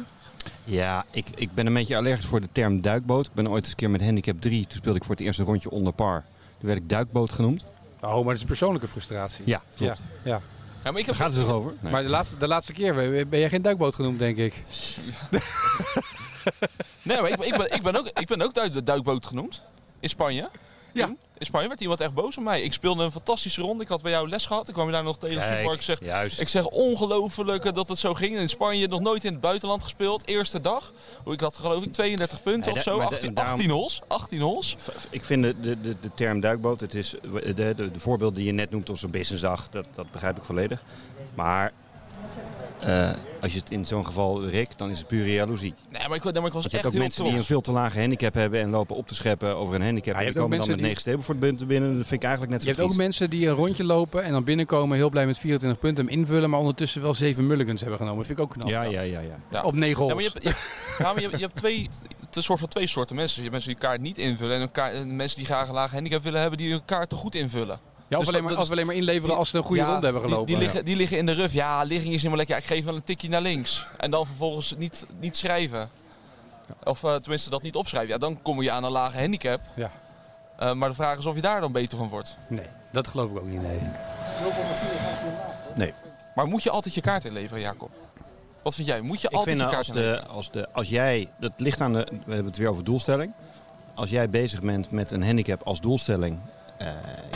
Ja, 0.64 1.04
ik, 1.10 1.26
ik 1.34 1.54
ben 1.54 1.66
een 1.66 1.74
beetje 1.74 1.96
allergisch 1.96 2.26
voor 2.26 2.40
de 2.40 2.48
term 2.52 2.80
duikboot. 2.80 3.26
Ik 3.26 3.32
ben 3.34 3.48
ooit 3.48 3.62
eens 3.62 3.70
een 3.70 3.76
keer 3.76 3.90
met 3.90 4.02
handicap 4.02 4.40
3, 4.40 4.62
toen 4.66 4.76
speelde 4.78 4.98
ik 4.98 5.04
voor 5.04 5.14
het 5.14 5.24
eerste 5.24 5.42
rondje 5.42 5.70
onder 5.70 5.92
par. 5.92 6.24
Toen 6.58 6.68
werd 6.68 6.78
ik 6.78 6.88
duikboot 6.88 7.32
genoemd. 7.32 7.64
Oh, 8.00 8.14
maar 8.14 8.24
dat 8.24 8.34
is 8.34 8.40
een 8.40 8.46
persoonlijke 8.46 8.88
frustratie. 8.88 9.44
Ja, 9.46 9.62
klopt. 9.76 10.02
Ja, 10.22 10.30
ja. 10.30 10.40
Ja 10.88 10.94
maar 10.94 11.00
ik 11.00 11.06
Daar 11.06 11.16
heb... 11.16 11.24
gaat 11.26 11.34
het 11.36 11.46
toch 11.46 11.54
over? 11.56 11.72
Nee. 11.80 11.92
Maar 11.92 12.02
de 12.02 12.08
laatste, 12.08 12.36
de 12.36 12.48
laatste 12.48 12.72
keer 12.72 12.94
ben 13.28 13.38
jij 13.38 13.48
geen 13.48 13.62
duikboot 13.62 13.94
genoemd, 13.94 14.18
denk 14.18 14.36
ik. 14.36 14.54
Nee, 17.02 17.20
maar 17.20 17.30
ik, 17.30 17.36
ben- 17.36 17.46
ik, 17.46 17.56
ben, 17.56 17.72
ik, 17.74 17.82
ben 17.82 17.96
ook, 17.96 18.06
ik 18.14 18.26
ben 18.26 18.42
ook 18.42 18.54
duik- 18.54 18.86
duikboot 18.86 19.26
genoemd. 19.26 19.62
In 20.00 20.08
Spanje. 20.08 20.48
Ja. 20.92 21.14
In 21.38 21.46
Spanje 21.46 21.68
werd 21.68 21.80
iemand 21.80 22.00
echt 22.00 22.14
boos 22.14 22.36
op 22.38 22.42
mij. 22.44 22.62
Ik 22.62 22.72
speelde 22.72 23.04
een 23.04 23.12
fantastische 23.12 23.60
ronde. 23.60 23.82
Ik 23.82 23.88
had 23.88 24.02
bij 24.02 24.10
jou 24.10 24.28
les 24.28 24.46
gehad. 24.46 24.68
Ik 24.68 24.74
kwam 24.74 24.86
je 24.86 24.92
daar 24.92 25.02
nog 25.02 25.18
tegen 25.18 25.38
Kijk. 25.38 25.70
Ik 25.72 25.82
zeg, 25.82 26.00
juist. 26.00 26.40
Ik 26.40 26.48
zeg 26.48 26.66
ongelooflijk 26.66 27.74
dat 27.74 27.88
het 27.88 27.98
zo 27.98 28.14
ging. 28.14 28.36
In 28.36 28.48
Spanje 28.48 28.86
nog 28.88 29.00
nooit 29.00 29.24
in 29.24 29.32
het 29.32 29.40
buitenland 29.40 29.82
gespeeld. 29.82 30.26
Eerste 30.26 30.60
dag. 30.60 30.92
Hoe 31.24 31.32
Ik 31.32 31.40
had 31.40 31.56
geloof 31.58 31.84
ik 31.84 31.92
32 31.92 32.42
punten 32.42 32.68
Nee, 32.72 32.78
of 32.78 32.82
zo. 32.82 32.96
maar 32.98 33.06
da- 33.08 33.14
18, 33.14 33.34
daarom- 33.34 33.54
18 33.54 33.70
hols. 33.70 34.00
18 34.08 34.40
hols. 34.40 34.76
Ik 35.10 35.24
vind 35.24 35.42
de, 35.42 35.60
de, 35.60 35.80
de, 35.80 35.96
de 36.00 36.10
term 36.14 36.40
duikboot, 36.40 36.80
het 36.80 36.94
is 36.94 37.14
de, 37.22 37.54
de, 37.54 37.74
de 37.74 38.00
voorbeeld 38.00 38.34
die 38.34 38.44
je 38.44 38.52
net 38.52 38.70
noemt 38.70 38.88
op 38.90 38.98
zo'n 38.98 39.10
businessdag, 39.10 39.70
dat, 39.70 39.86
dat 39.94 40.10
begrijp 40.10 40.36
ik 40.36 40.42
volledig. 40.44 40.82
Maar 41.34 41.72
eh, 42.80 43.10
als 43.40 43.52
je 43.52 43.58
het 43.58 43.70
in 43.70 43.84
zo'n 43.84 44.06
geval 44.06 44.44
Rick, 44.48 44.68
dan 44.76 44.90
is 44.90 44.98
het 44.98 45.06
pure 45.06 45.32
jaloezie. 45.32 45.74
Nee, 45.90 46.08
maar 46.08 46.16
ik, 46.16 46.24
nee, 46.24 46.32
maar 46.32 46.46
ik 46.46 46.52
was 46.52 46.52
Want 46.52 46.64
je 46.64 46.70
echt 46.70 46.72
hebt 46.72 46.86
ook 46.86 46.92
heel 46.92 47.00
mensen 47.00 47.24
die 47.24 47.32
een 47.32 47.44
veel 47.44 47.60
te 47.60 47.72
lage 47.72 47.98
handicap 48.00 48.34
hebben 48.34 48.60
en 48.60 48.70
lopen 48.70 48.96
op 48.96 49.08
te 49.08 49.14
scheppen 49.14 49.56
over 49.56 49.74
een 49.74 49.82
handicap. 49.82 50.14
Ja, 50.14 50.20
je 50.20 50.26
en 50.26 50.32
die 50.32 50.40
hebt 50.42 50.44
ook 50.44 50.50
komen 50.50 50.58
dan 50.58 50.66
mensen 50.68 50.70
met 50.70 50.78
die- 50.78 50.86
negen 50.88 51.00
Stableford 51.00 51.68
binnen. 51.68 51.96
Dat 51.98 52.06
vind 52.06 52.22
ik 52.22 52.28
eigenlijk 52.28 52.52
net 52.52 52.62
Je 52.64 52.74
zo 52.74 52.80
hebt 52.80 52.92
ook 52.92 52.96
mensen 52.98 53.30
die 53.30 53.46
een 53.48 53.54
rondje 53.54 53.84
lopen 53.84 54.22
en 54.24 54.32
dan 54.32 54.44
binnenkomen, 54.44 54.96
heel 54.96 55.10
blij 55.10 55.26
met 55.26 55.38
24 55.38 55.80
punten, 55.80 56.04
hem 56.06 56.14
invullen, 56.14 56.50
maar 56.50 56.58
ondertussen 56.60 57.02
wel 57.02 57.14
7 57.14 57.46
mulligans 57.46 57.80
hebben 57.80 57.98
genomen. 57.98 58.18
Dat 58.18 58.26
vind 58.26 58.38
ik 58.38 58.44
ook 58.44 58.52
knap. 58.52 58.68
Ja, 58.68 58.82
ja, 58.82 59.00
ja, 59.00 59.20
ja. 59.20 59.38
Ja. 59.50 59.62
Op 59.62 59.74
9 59.74 59.88
Ja, 60.06 60.12
holes. 60.12 60.14
maar 60.14 60.22
je 60.22 60.30
hebt, 60.32 60.42
je, 60.42 60.48
hebt- 60.48 60.98
ja, 60.98 61.04
maar 61.12 61.22
je 61.22 61.28
hebt, 61.28 61.40
je 61.40 61.44
hebt 61.46 61.56
twee, 61.56 61.88
het 62.26 62.36
een 62.36 62.42
soort 62.42 62.58
van 62.58 62.68
twee 62.68 62.86
soorten 62.86 63.16
mensen. 63.16 63.34
Je 63.36 63.40
hebt 63.42 63.52
mensen 63.52 63.70
die 63.72 63.80
kaart 63.80 64.00
niet 64.00 64.18
invullen 64.18 64.70
en 64.74 65.16
mensen 65.16 65.36
die 65.36 65.46
graag 65.46 65.68
een 65.68 65.74
lage 65.74 65.94
handicap 65.94 66.22
willen 66.22 66.40
hebben 66.40 66.58
die 66.58 66.70
hun 66.70 66.84
kaart 66.84 67.08
te 67.08 67.16
goed 67.16 67.34
invullen. 67.34 67.78
Ja, 68.08 68.16
of 68.16 68.24
Dus 68.24 68.28
alleen 68.28 68.40
maar, 68.40 68.50
dat 68.50 68.58
als 68.58 68.68
we 68.68 68.74
alleen 68.74 68.86
maar 68.86 68.94
inleveren 68.94 69.36
als 69.36 69.50
ze 69.50 69.56
een 69.56 69.62
goede 69.62 69.82
Ja, 69.82 69.90
ronde 69.90 70.04
hebben 70.04 70.22
gelopen. 70.22 70.46
Die, 70.46 70.58
liggen, 70.58 70.84
die 70.84 70.96
liggen 70.96 71.16
in 71.16 71.26
de 71.26 71.32
ruf. 71.32 71.52
Ja, 71.52 71.82
ligging 71.82 72.12
is 72.12 72.16
helemaal 72.16 72.36
lekker. 72.36 72.56
Ja, 72.56 72.62
ik 72.62 72.68
geef 72.68 72.84
wel 72.84 72.94
een 72.94 73.02
tikje 73.02 73.28
naar 73.28 73.40
links. 73.40 73.86
En 73.96 74.10
dan 74.10 74.26
vervolgens 74.26 74.74
niet, 74.78 75.06
niet 75.20 75.36
schrijven. 75.36 75.90
Of 76.84 77.04
eh, 77.04 77.14
tenminste 77.14 77.50
dat 77.50 77.62
niet 77.62 77.76
opschrijven. 77.76 78.10
Ja, 78.10 78.18
dan 78.18 78.42
kom 78.42 78.62
je 78.62 78.70
aan 78.70 78.84
een 78.84 78.90
lage 78.90 79.18
handicap. 79.18 79.60
Ja. 79.74 79.90
Eh, 80.58 80.72
maar 80.72 80.88
de 80.88 80.94
vraag 80.94 81.18
is 81.18 81.26
of 81.26 81.34
je 81.34 81.40
daar 81.40 81.60
dan 81.60 81.72
beter 81.72 81.98
van 81.98 82.08
wordt. 82.08 82.36
Nee, 82.48 82.66
dat 82.92 83.08
geloof 83.08 83.30
ik 83.30 83.36
ook 83.36 83.46
niet. 83.46 83.60
Nee. 85.74 85.94
Maar 86.34 86.46
moet 86.46 86.62
je 86.62 86.70
altijd 86.70 86.94
je 86.94 87.00
kaart 87.00 87.24
inleveren, 87.24 87.60
Jacob? 87.62 87.90
Wat 88.62 88.74
vind 88.74 88.86
jij? 88.88 89.00
Moet 89.00 89.20
je 89.20 89.28
Ik 89.28 89.34
altijd 89.34 89.56
vind 89.56 89.70
je 89.70 89.76
nou, 89.76 89.84
kaart 89.84 89.96
als, 89.96 90.26
de, 90.28 90.34
als, 90.34 90.50
de, 90.50 90.68
als 90.72 90.88
jij, 90.88 91.28
dat 91.38 91.52
ligt 91.56 91.80
aan 91.80 91.92
de, 91.92 92.06
we 92.10 92.32
hebben 92.32 92.46
het 92.46 92.56
weer 92.56 92.68
over 92.68 92.84
doelstelling. 92.84 93.32
Als 93.94 94.10
jij 94.10 94.30
bezig 94.30 94.60
bent 94.60 94.90
met 94.90 95.10
een 95.10 95.24
handicap 95.24 95.62
als 95.62 95.80
doelstelling, 95.80 96.38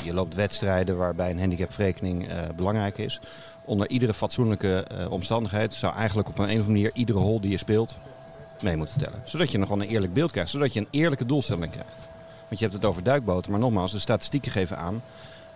je 0.04 0.14
loopt 0.14 0.34
wedstrijden 0.34 0.96
waarbij 0.96 1.30
een 1.30 1.38
handicapverrekening 1.38 2.28
eh, 2.28 2.38
belangrijk 2.56 2.98
is. 2.98 3.20
Onder 3.64 3.88
iedere 3.88 4.14
fatsoenlijke 4.14 4.84
eh, 4.84 5.10
omstandigheid 5.10 5.74
zou 5.74 5.94
eigenlijk 5.94 6.28
op 6.28 6.38
een, 6.38 6.44
een 6.44 6.50
of 6.50 6.54
andere 6.54 6.72
manier 6.72 6.90
iedere 6.94 7.18
hole 7.18 7.40
die 7.40 7.50
je 7.50 7.56
speelt 7.56 7.98
mee 8.62 8.76
moeten 8.76 8.98
tellen. 8.98 9.22
Zodat 9.24 9.50
je 9.50 9.58
nog 9.58 9.68
gewoon 9.68 9.82
een 9.82 9.88
eerlijk 9.88 10.12
beeld 10.12 10.30
krijgt, 10.30 10.50
zodat 10.50 10.72
je 10.72 10.80
een 10.80 10.88
eerlijke 10.90 11.26
doelstelling 11.26 11.72
krijgt. 11.72 12.08
Want 12.48 12.58
je 12.58 12.64
hebt 12.64 12.72
het 12.72 12.84
over 12.84 13.02
duikboten, 13.02 13.50
maar 13.50 13.60
nogmaals, 13.60 13.92
de 13.92 13.98
statistieken 13.98 14.52
geven 14.52 14.78
aan 14.78 15.02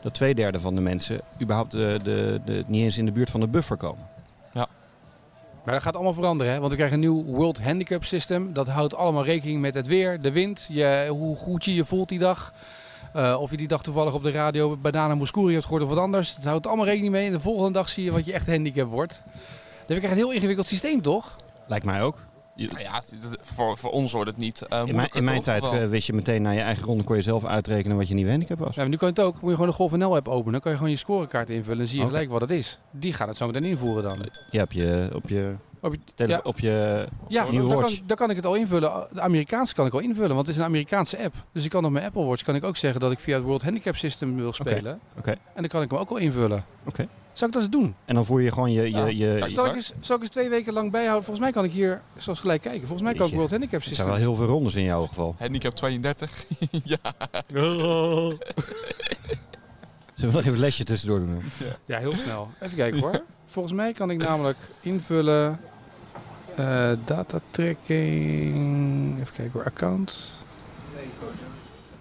dat 0.02 0.14
twee 0.14 0.34
derde 0.34 0.60
van 0.60 0.74
de 0.74 0.80
mensen 0.80 1.20
überhaupt 1.40 1.70
de, 1.70 1.98
de, 2.02 2.40
de, 2.44 2.64
niet 2.66 2.82
eens 2.82 2.98
in 2.98 3.06
de 3.06 3.12
buurt 3.12 3.30
van 3.30 3.40
de 3.40 3.48
buffer 3.48 3.76
komen. 3.76 4.08
Maar 5.66 5.74
dat 5.74 5.84
gaat 5.84 5.94
allemaal 5.94 6.14
veranderen, 6.14 6.58
want 6.58 6.70
we 6.70 6.76
krijgen 6.76 6.96
een 6.96 7.02
nieuw 7.02 7.24
World 7.24 7.62
Handicap 7.62 8.04
System. 8.04 8.52
Dat 8.52 8.68
houdt 8.68 8.94
allemaal 8.94 9.24
rekening 9.24 9.60
met 9.60 9.74
het 9.74 9.86
weer, 9.86 10.20
de 10.20 10.32
wind, 10.32 10.66
je, 10.70 11.06
hoe 11.10 11.36
goed 11.36 11.64
je 11.64 11.74
je 11.74 11.84
voelt 11.84 12.08
die 12.08 12.18
dag. 12.18 12.52
Eh, 13.16 13.36
of 13.40 13.50
je 13.50 13.56
die 13.56 13.68
dag 13.68 13.82
toevallig 13.82 14.14
op 14.14 14.22
de 14.22 14.30
radio 14.30 14.76
Banana 14.76 15.14
Mouskouri 15.14 15.52
hebt 15.52 15.64
gehoord 15.64 15.82
of 15.82 15.88
wat 15.88 15.98
anders. 15.98 16.34
Dat 16.34 16.44
houdt 16.44 16.66
allemaal 16.66 16.84
rekening 16.86 17.12
mee. 17.12 17.26
En 17.26 17.32
de 17.32 17.40
volgende 17.40 17.72
dag 17.72 17.88
zie 17.88 18.04
je 18.04 18.12
wat 18.12 18.24
je 18.24 18.32
echt 18.32 18.46
handicap 18.46 18.90
wordt. 18.90 19.22
Dan 19.24 19.40
heb 19.86 19.96
ik 19.96 20.02
echt 20.02 20.12
een 20.12 20.18
heel 20.18 20.30
ingewikkeld 20.32 20.66
systeem, 20.66 21.02
toch? 21.02 21.36
Lijkt 21.66 21.84
mij 21.84 22.02
ook. 22.02 22.16
Je- 22.54 22.66
Nou 22.70 22.82
ja, 22.82 23.02
voor, 23.42 23.76
voor 23.78 23.90
ons 23.90 24.12
wordt 24.12 24.30
het 24.30 24.38
niet 24.38 24.62
eh 24.62 24.82
in, 24.84 24.96
mijn, 24.96 25.08
in 25.12 25.42
tijd 25.42 25.64
Wel. 25.64 25.74
eh, 25.74 25.88
wist 25.88 26.06
je 26.06 26.12
meteen 26.12 26.42
na 26.42 26.50
je 26.50 26.60
eigen 26.60 26.84
ronde 26.84 27.04
kon 27.04 27.16
je 27.16 27.22
zelf 27.22 27.44
uitrekenen 27.44 27.96
wat 27.96 28.08
je 28.08 28.14
nieuwe 28.14 28.30
handicap 28.30 28.58
was. 28.58 28.74
Ja, 28.74 28.80
maar 28.80 28.90
nu 28.90 28.96
kan 28.96 29.08
je 29.14 29.14
het 29.14 29.24
ook. 29.24 29.40
Moet 29.40 29.50
je 29.50 29.56
gewoon 29.56 29.70
de 29.70 29.76
Golf 29.76 29.92
NL 29.92 30.16
app 30.16 30.28
openen. 30.28 30.52
Dan 30.52 30.60
kan 30.60 30.70
je 30.70 30.76
gewoon 30.76 30.92
je 30.92 30.98
scorekaart 30.98 31.50
invullen 31.50 31.80
en 31.80 31.88
zie 31.88 32.00
je 32.00 32.06
gelijk 32.06 32.30
wat 32.30 32.40
het 32.40 32.50
is. 32.50 32.78
Die 32.90 33.12
gaat 33.12 33.28
het 33.28 33.36
zo 33.36 33.46
meteen 33.46 33.64
invoeren 33.64 34.02
dan. 34.02 34.18
Je 34.50 34.58
hebt 34.58 34.74
je 34.74 35.10
op 35.14 35.28
je, 35.28 35.54
Op 35.80 35.92
je, 35.94 36.00
tele- 36.14 36.32
ja, 36.32 36.40
op 36.42 36.58
je 36.58 37.04
ja 37.28 37.42
nieuwe 37.50 37.58
dan, 37.68 37.68
kan, 37.76 37.80
watch. 37.82 38.00
dan 38.06 38.16
kan 38.16 38.30
ik 38.30 38.36
het 38.36 38.46
al 38.46 38.54
invullen. 38.54 39.06
De 39.12 39.20
Amerikaanse 39.20 39.74
kan 39.74 39.86
ik 39.86 39.92
al 39.92 39.98
invullen, 40.00 40.34
want 40.34 40.46
het 40.46 40.48
is 40.48 40.56
een 40.56 40.66
Amerikaanse 40.68 41.24
app. 41.24 41.34
Dus 41.52 41.64
ik 41.64 41.70
kan 41.70 41.84
op 41.84 41.90
mijn 41.90 42.04
Apple 42.04 42.24
Watch 42.24 42.42
kan 42.42 42.54
ik 42.54 42.64
ook 42.64 42.76
zeggen 42.76 43.00
dat 43.00 43.12
ik 43.12 43.18
via 43.18 43.34
het 43.36 43.44
World 43.44 43.62
Handicap 43.62 43.96
System 43.96 44.36
wil 44.36 44.52
spelen. 44.52 45.00
oké. 45.18 45.30
En 45.30 45.38
dan 45.54 45.68
kan 45.68 45.82
ik 45.82 45.90
hem 45.90 45.98
ook 45.98 46.10
al 46.10 46.16
invullen. 46.16 46.64
Oké. 46.84 47.08
Zal 47.32 47.46
ik 47.48 47.52
dat 47.54 47.62
eens 47.62 47.70
doen? 47.70 47.94
En 48.04 48.14
dan 48.14 48.24
voer 48.24 48.42
je 48.42 48.52
gewoon 48.52 48.72
je... 48.72 48.82
je, 48.82 48.90
Ja. 48.90 49.06
je 49.06 49.16
Ja, 49.38 49.48
Zal 49.48 49.66
ik, 49.66 49.74
eens, 49.74 49.92
zal 50.00 50.16
ik 50.16 50.22
eens 50.22 50.30
twee 50.30 50.48
weken 50.48 50.72
lang 50.72 50.90
bijhouden? 50.90 51.24
Volgens 51.24 51.44
mij 51.44 51.54
kan 51.54 51.64
ik 51.64 51.72
hier, 51.72 52.02
zoals 52.16 52.40
gelijk 52.40 52.62
kijken. 52.62 52.80
Volgens 52.86 53.02
mij 53.02 53.12
kan 53.12 53.26
ik 53.26 53.32
Jeetje. 53.32 53.36
World 53.36 53.50
Handicap 53.50 53.84
het 53.84 53.94
zijn 53.94 53.94
System. 53.94 54.24
wel 54.24 54.34
heel 54.36 54.44
veel 54.46 54.54
rondes 54.54 54.74
in 54.74 54.82
jouw 54.84 55.06
geval. 55.06 55.34
Handicap 55.38 55.74
32. 55.74 56.44
ja. 56.84 56.98
Zullen 57.46 58.38
we 60.14 60.26
nog 60.26 60.40
even 60.40 60.52
een 60.52 60.58
lesje 60.58 60.84
tussendoor 60.84 61.18
doen? 61.18 61.42
Ja, 61.86 61.98
heel 61.98 62.12
snel. 62.12 62.48
Even 62.60 62.76
kijken 62.76 63.00
hoor. 63.00 63.22
Volgens 63.56 63.74
mij 63.76 63.92
kan 63.92 64.10
ik 64.10 64.18
namelijk 64.18 64.58
invullen 64.80 65.60
eh 66.56 66.90
data 67.04 67.38
tracking. 67.50 69.20
Even 69.20 69.32
kijken 69.34 69.50
hoor. 69.52 69.64
Account. 69.64 70.32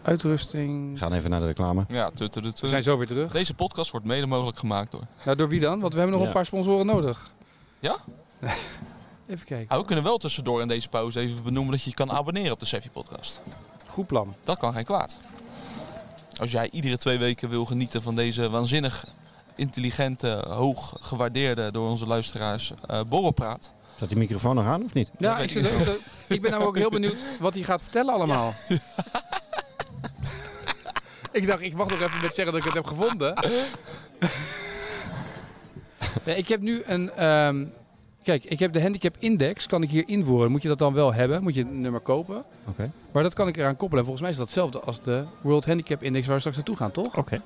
Uitrusting. 0.01 0.93
We 0.93 0.99
gaan 0.99 1.13
even 1.13 1.29
naar 1.29 1.39
de 1.39 1.45
reclame. 1.45 1.85
Ja, 1.87 2.09
tu- 2.09 2.29
tu- 2.29 2.41
tu- 2.41 2.51
tu. 2.51 2.61
We 2.61 2.67
zijn 2.67 2.83
zo 2.83 2.97
weer 2.97 3.07
terug. 3.07 3.31
Deze 3.31 3.53
podcast 3.53 3.91
wordt 3.91 4.05
mede 4.05 4.25
mogelijk 4.25 4.57
gemaakt 4.59 4.91
door. 4.91 5.01
Nou, 5.25 5.37
door 5.37 5.47
wie 5.49 5.59
dan? 5.59 5.79
Want 5.79 5.93
we 5.93 5.99
hebben 5.99 6.15
nog 6.17 6.21
Ja. 6.21 6.27
een 6.29 6.35
paar 6.37 6.45
sponsoren 6.45 6.85
nodig. 6.85 7.31
Ja? 7.79 7.95
Even 9.27 9.45
kijken. 9.45 9.67
Ah, 9.69 9.79
we 9.79 9.85
kunnen 9.85 10.03
wel 10.03 10.17
tussendoor 10.17 10.61
in 10.61 10.67
deze 10.67 10.89
pauze 10.89 11.19
even 11.19 11.43
benoemen 11.43 11.71
dat 11.71 11.83
je 11.83 11.89
je 11.89 11.95
kan 11.95 12.11
abonneren 12.11 12.51
op 12.51 12.59
de 12.59 12.65
Sevi 12.65 12.89
podcast. 12.89 13.41
Goed 13.87 14.07
plan. 14.07 14.33
Dat 14.43 14.57
kan 14.57 14.73
geen 14.73 14.85
kwaad. 14.85 15.19
Als 16.37 16.51
jij 16.51 16.69
iedere 16.71 16.97
twee 16.97 17.17
weken 17.17 17.49
wil 17.49 17.65
genieten 17.65 18.01
van 18.01 18.15
deze 18.15 18.49
waanzinnig 18.49 19.05
intelligente, 19.55 20.43
hoog 20.47 20.93
gewaardeerde 20.99 21.71
door 21.71 21.89
onze 21.89 22.05
luisteraars 22.05 22.73
eh 22.87 22.99
borrelpraat. 23.09 23.71
Staat 23.95 24.09
die 24.09 24.17
microfoon 24.17 24.55
nog 24.55 24.65
aan 24.65 24.83
of 24.83 24.93
niet? 24.93 25.11
Ja, 25.17 25.37
ik, 25.37 25.43
ik 25.43 25.49
zit, 25.49 25.65
ik, 25.65 25.79
zit- 25.85 25.99
ik 26.27 26.41
ben 26.41 26.51
nou 26.51 26.63
ook 26.63 26.77
heel 26.77 26.89
benieuwd 26.89 27.25
wat 27.39 27.53
hij 27.53 27.63
gaat 27.63 27.81
vertellen 27.81 28.13
allemaal. 28.13 28.53
ik 31.31 31.47
dacht, 31.47 31.61
ik 31.61 31.73
mag 31.75 31.89
nog 31.89 31.99
even 31.99 32.21
met 32.21 32.35
zeggen 32.35 32.53
dat 32.53 32.55
ik 32.55 32.63
het 32.63 32.73
heb 32.73 32.85
gevonden. 32.85 33.33
nee, 36.25 36.35
ik 36.37 36.47
heb 36.47 36.61
nu 36.61 36.83
een... 36.85 37.11
ehm, 37.11 37.65
kijk, 38.23 38.43
ik 38.45 38.59
heb 38.59 38.73
de 38.73 38.81
handicap 38.81 39.15
index, 39.19 39.65
kan 39.67 39.83
ik 39.83 39.89
hier 39.89 40.07
invoeren. 40.07 40.51
Moet 40.51 40.61
je 40.61 40.67
dat 40.67 40.79
dan 40.79 40.93
wel 40.93 41.13
hebben? 41.13 41.43
Moet 41.43 41.55
je 41.55 41.63
het 41.63 41.71
nummer 41.73 42.01
kopen? 42.01 42.43
Oké. 42.67 42.91
Maar 43.11 43.23
dat 43.23 43.33
kan 43.33 43.47
ik 43.47 43.57
eraan 43.57 43.75
koppelen. 43.75 44.05
En 44.05 44.09
volgens 44.09 44.21
mij 44.21 44.31
is 44.31 44.37
dat 44.37 44.45
hetzelfde 44.45 44.79
als 44.79 45.01
de 45.01 45.23
World 45.41 45.65
Handicap 45.65 46.03
Index 46.03 46.25
waar 46.25 46.33
we 46.35 46.39
straks 46.39 46.57
naartoe 46.57 46.75
gaan, 46.77 46.91
toch? 46.91 47.17
Oké. 47.17 47.41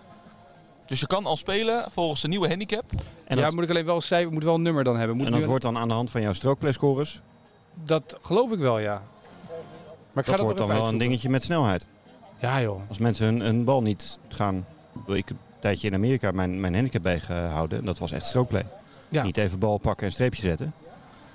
Dus 0.89 0.99
je 0.99 1.07
kan 1.07 1.25
al 1.25 1.37
spelen 1.37 1.85
volgens 1.91 2.21
de 2.21 2.27
nieuwe 2.27 2.47
handicap. 2.47 2.83
En 3.23 3.37
ja, 3.37 3.43
dat, 3.43 3.53
moet 3.53 3.63
ik 3.63 3.69
alleen 3.69 3.85
wel 3.85 3.95
een 3.95 4.01
cijfer, 4.01 4.33
moet 4.33 4.43
wel 4.43 4.55
een 4.55 4.61
nummer 4.61 4.83
dan 4.83 4.97
hebben. 4.97 5.17
Moet 5.17 5.25
en 5.25 5.31
nu 5.31 5.39
dat 5.39 5.47
wordt 5.47 5.63
dan 5.63 5.77
aan 5.77 5.87
de 5.87 5.93
hand 5.93 6.09
van 6.09 6.21
jouw 6.21 6.33
strookplayscores. 6.33 7.21
dat 7.83 8.17
geloof 8.21 8.51
ik 8.51 8.59
wel, 8.59 8.79
ja. 8.79 9.01
Maar 10.11 10.23
ik 10.23 10.29
ga 10.29 10.35
Dat 10.35 10.39
wordt 10.39 10.57
dan 10.57 10.67
wel 10.67 10.87
een 10.87 10.97
dingetje 10.97 11.29
met 11.29 11.43
snelheid. 11.43 11.85
Ja, 12.39 12.61
joh. 12.61 12.81
Als 12.87 12.97
mensen 12.97 13.25
hun, 13.25 13.39
hun 13.39 13.63
bal 13.63 13.81
niet 13.81 14.19
gaan... 14.27 14.65
Ik 15.07 15.27
heb 15.27 15.29
een 15.29 15.59
tijdje 15.59 15.87
in 15.87 15.93
Amerika 15.93 16.31
mijn, 16.31 16.59
mijn 16.59 16.73
handicap 16.73 17.03
bijgehouden. 17.03 17.79
En 17.79 17.85
dat 17.85 17.99
was 17.99 18.11
echt 18.11 18.25
strookplay. 18.25 18.65
Ja. 19.09 19.23
Niet 19.23 19.37
even 19.37 19.59
bal 19.59 19.77
pakken 19.77 20.05
en 20.05 20.11
streepje 20.11 20.41
zetten. 20.41 20.73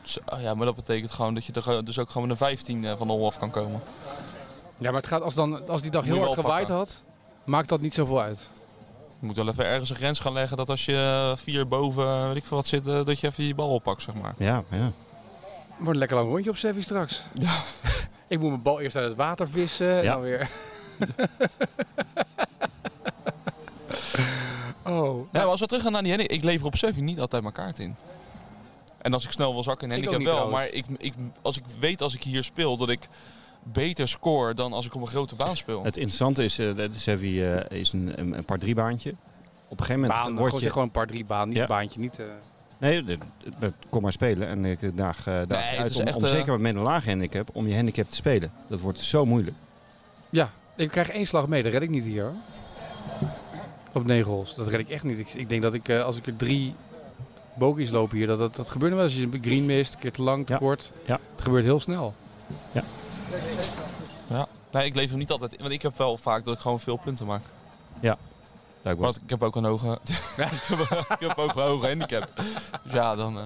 Zo, 0.03 0.21
ja, 0.41 0.55
maar 0.55 0.67
dat 0.67 0.75
betekent 0.75 1.11
gewoon 1.11 1.35
dat 1.35 1.45
je 1.45 1.53
er 1.53 1.85
dus 1.85 1.99
ook 1.99 2.11
gewoon 2.11 2.31
een 2.31 2.37
15 2.37 2.85
eh, 2.85 2.97
van 2.97 3.07
de 3.07 3.13
hol 3.13 3.27
af 3.27 3.39
kan 3.39 3.51
komen. 3.51 3.81
Ja, 4.79 4.91
maar 4.91 5.01
het 5.01 5.07
gaat 5.07 5.23
als, 5.23 5.35
dan, 5.35 5.69
als 5.69 5.83
die 5.83 5.91
dag 5.91 6.05
heel 6.05 6.19
hard 6.19 6.35
wel 6.35 6.45
gewaaid 6.45 6.69
had, 6.69 7.03
maakt 7.45 7.69
dat 7.69 7.81
niet 7.81 7.95
zoveel 7.95 8.21
uit. 8.21 8.49
Je 9.25 9.31
moet 9.31 9.39
wel 9.39 9.49
even 9.49 9.65
ergens 9.67 9.91
een 9.91 9.97
grens 9.97 10.19
gaan 10.21 10.33
leggen 10.33 10.57
dat 10.57 10.69
als 10.69 10.85
je 10.85 11.33
vier 11.37 11.69
boven, 11.69 12.29
weet 12.29 12.37
ik 12.37 12.45
veel 12.45 12.57
wat 12.57 12.67
zit, 12.67 12.87
eh, 12.87 13.05
dat 13.05 13.21
je 13.21 13.27
even 13.27 13.45
je 13.45 13.55
bal 13.55 13.69
oppakt, 13.69 14.03
zeg 14.03 14.15
maar. 14.15 14.35
Ja, 14.39 14.63
ja. 14.71 14.93
Wordt 15.77 15.91
een 15.91 15.97
lekker 15.99 16.17
lang 16.17 16.29
rondje 16.29 16.51
op 16.51 16.57
Sevi 16.57 16.83
straks. 16.83 17.23
Ja. 17.33 17.63
ik 18.29 18.39
moet 18.39 18.49
mijn 18.49 18.63
bal 18.63 18.81
eerst 18.81 18.97
uit 18.97 19.09
het 19.09 19.17
water 19.17 19.49
vissen 19.49 19.97
en 19.99 20.03
Ja. 20.03 20.13
dan 20.13 20.21
weer... 20.21 20.51
oh. 24.83 25.27
Ja, 25.33 25.39
maar 25.41 25.45
als 25.45 25.61
we 25.61 25.67
teruggaan 25.67 25.93
naar 25.93 26.03
die 26.03 26.11
handicap, 26.11 26.37
ik 26.37 26.45
lever 26.45 26.67
op 26.67 26.77
surfing 26.77 27.07
niet 27.07 27.21
altijd 27.21 27.43
mijn 27.43 27.55
kaart 27.55 27.79
in. 27.79 27.97
En 28.99 29.13
als 29.13 29.25
ik 29.25 29.31
snel 29.31 29.53
wil 29.53 29.63
zakken 29.63 29.91
in 29.91 29.99
Ik 30.03 30.05
handicap 30.09 30.35
wel, 30.35 30.51
maar 30.51 30.69
ik, 30.69 30.85
ik, 30.99 31.15
als 31.43 31.57
ik 31.57 31.65
weet 31.81 32.03
als 32.03 32.15
ik 32.15 32.23
hier 32.23 32.45
speel 32.45 32.77
dat 32.77 32.89
ik 32.89 33.09
beter 33.73 34.09
score 34.09 34.55
dan 34.55 34.73
als 34.73 34.87
ik 34.87 34.95
op 34.95 35.01
een 35.01 35.07
grote 35.07 35.35
baan 35.35 35.57
speel. 35.57 35.85
Het 35.85 35.97
interessante 35.97 36.45
is, 36.45 36.59
eh 36.59 36.77
de 36.77 36.89
Sevi 36.97 37.45
eh, 37.45 37.79
is 37.79 37.93
een, 37.93 38.13
een, 38.21 38.37
een 38.39 38.45
par 38.45 38.59
drie 38.59 38.75
baantje. 38.75 39.11
Op 39.69 39.81
een 39.81 39.87
gegeven 39.87 40.01
moment 40.01 40.21
Baan, 40.25 40.37
word 40.37 40.63
je... 40.63 40.69
gewoon 40.71 40.85
een 40.85 40.91
paar 40.91 41.07
drie 41.07 41.25
baan, 41.25 41.49
niet 41.49 41.57
Ja. 41.57 41.67
baantje, 41.67 42.01
niet... 42.01 42.19
eh, 42.19 42.27
Nee, 42.79 43.05
de- 43.05 43.19
de- 43.59 43.73
kom 43.89 44.03
maar 44.03 44.13
spelen. 44.13 44.49
En 44.49 44.65
ik 44.65 44.97
daag, 44.97 45.19
eh, 45.27 45.41
daag 45.49 45.71
het 45.71 45.79
uit 45.79 45.97
om, 45.97 46.03
echt, 46.07 46.17
om 46.17 46.25
eh, 46.25 46.31
zeker 46.31 46.61
met 46.61 46.75
een 46.75 46.81
laag 46.83 47.05
handicap, 47.05 47.49
om 47.53 47.67
je 47.67 47.75
handicap 47.75 48.09
te 48.09 48.15
spelen. 48.17 48.51
Dat 48.69 48.81
wordt 48.81 49.01
zo 49.01 49.27
moeilijk. 49.27 49.57
Ja, 50.31 50.51
ik 50.77 50.89
krijg 50.91 51.09
één 51.11 51.27
slag 51.27 51.49
mee, 51.49 51.63
dat 51.63 51.73
red 51.73 51.83
ik 51.83 51.91
niet 51.91 52.05
hier 52.05 52.23
hoor. 52.23 52.33
Op 53.93 54.05
negen 54.07 54.31
holes, 54.31 54.55
dat 54.55 54.69
red 54.69 54.81
ik 54.81 54.89
echt 54.91 55.05
niet. 55.05 55.19
Ik, 55.19 55.35
ik 55.35 55.49
denk 55.49 55.63
dat 55.63 55.75
ik, 55.75 55.89
eh, 55.89 56.05
als 56.05 56.17
ik 56.17 56.27
er 56.27 56.37
drie 56.37 56.75
bogies 57.55 57.91
loop 57.91 58.11
hier, 58.11 58.27
dat, 58.27 58.39
dat, 58.39 58.57
dat 58.57 58.71
gebeurt 58.71 58.91
nog 58.91 59.01
wel. 59.01 59.09
Als 59.11 59.19
je 59.19 59.29
een 59.33 59.43
green 59.43 59.67
mist, 59.67 59.93
een 59.95 59.99
keer 59.99 60.13
te 60.13 60.23
lang, 60.23 60.47
te 60.47 60.53
Ja. 60.53 60.59
kort. 60.59 60.93
Ja. 61.07 61.19
Het 61.35 61.45
gebeurt 61.45 61.65
heel 61.65 61.81
snel. 61.81 62.15
Nee, 64.71 64.85
ik 64.87 64.95
lever 64.95 65.11
hem 65.11 65.19
niet 65.19 65.31
altijd 65.31 65.53
in, 65.53 65.61
want 65.61 65.73
ik 65.73 65.83
heb 65.83 65.99
wel 65.99 66.17
vaak 66.17 66.45
dat 66.45 66.55
ik 66.55 66.61
gewoon 66.61 66.81
veel 66.81 66.97
punten 66.97 67.27
maak. 67.27 67.43
Wel. 68.01 68.17
Want 68.97 69.17
ik 69.17 69.31
heb 69.31 69.43
ook 69.43 69.57
een 69.57 69.65
hoge, 69.65 69.99
ik 71.19 71.21
heb 71.29 71.39
ook 71.39 71.55
een 71.55 71.63
hoge 71.63 71.87
handicap. 71.87 72.29
Dus 72.83 72.93
ja, 72.93 73.15
dan... 73.15 73.39
eh, 73.39 73.45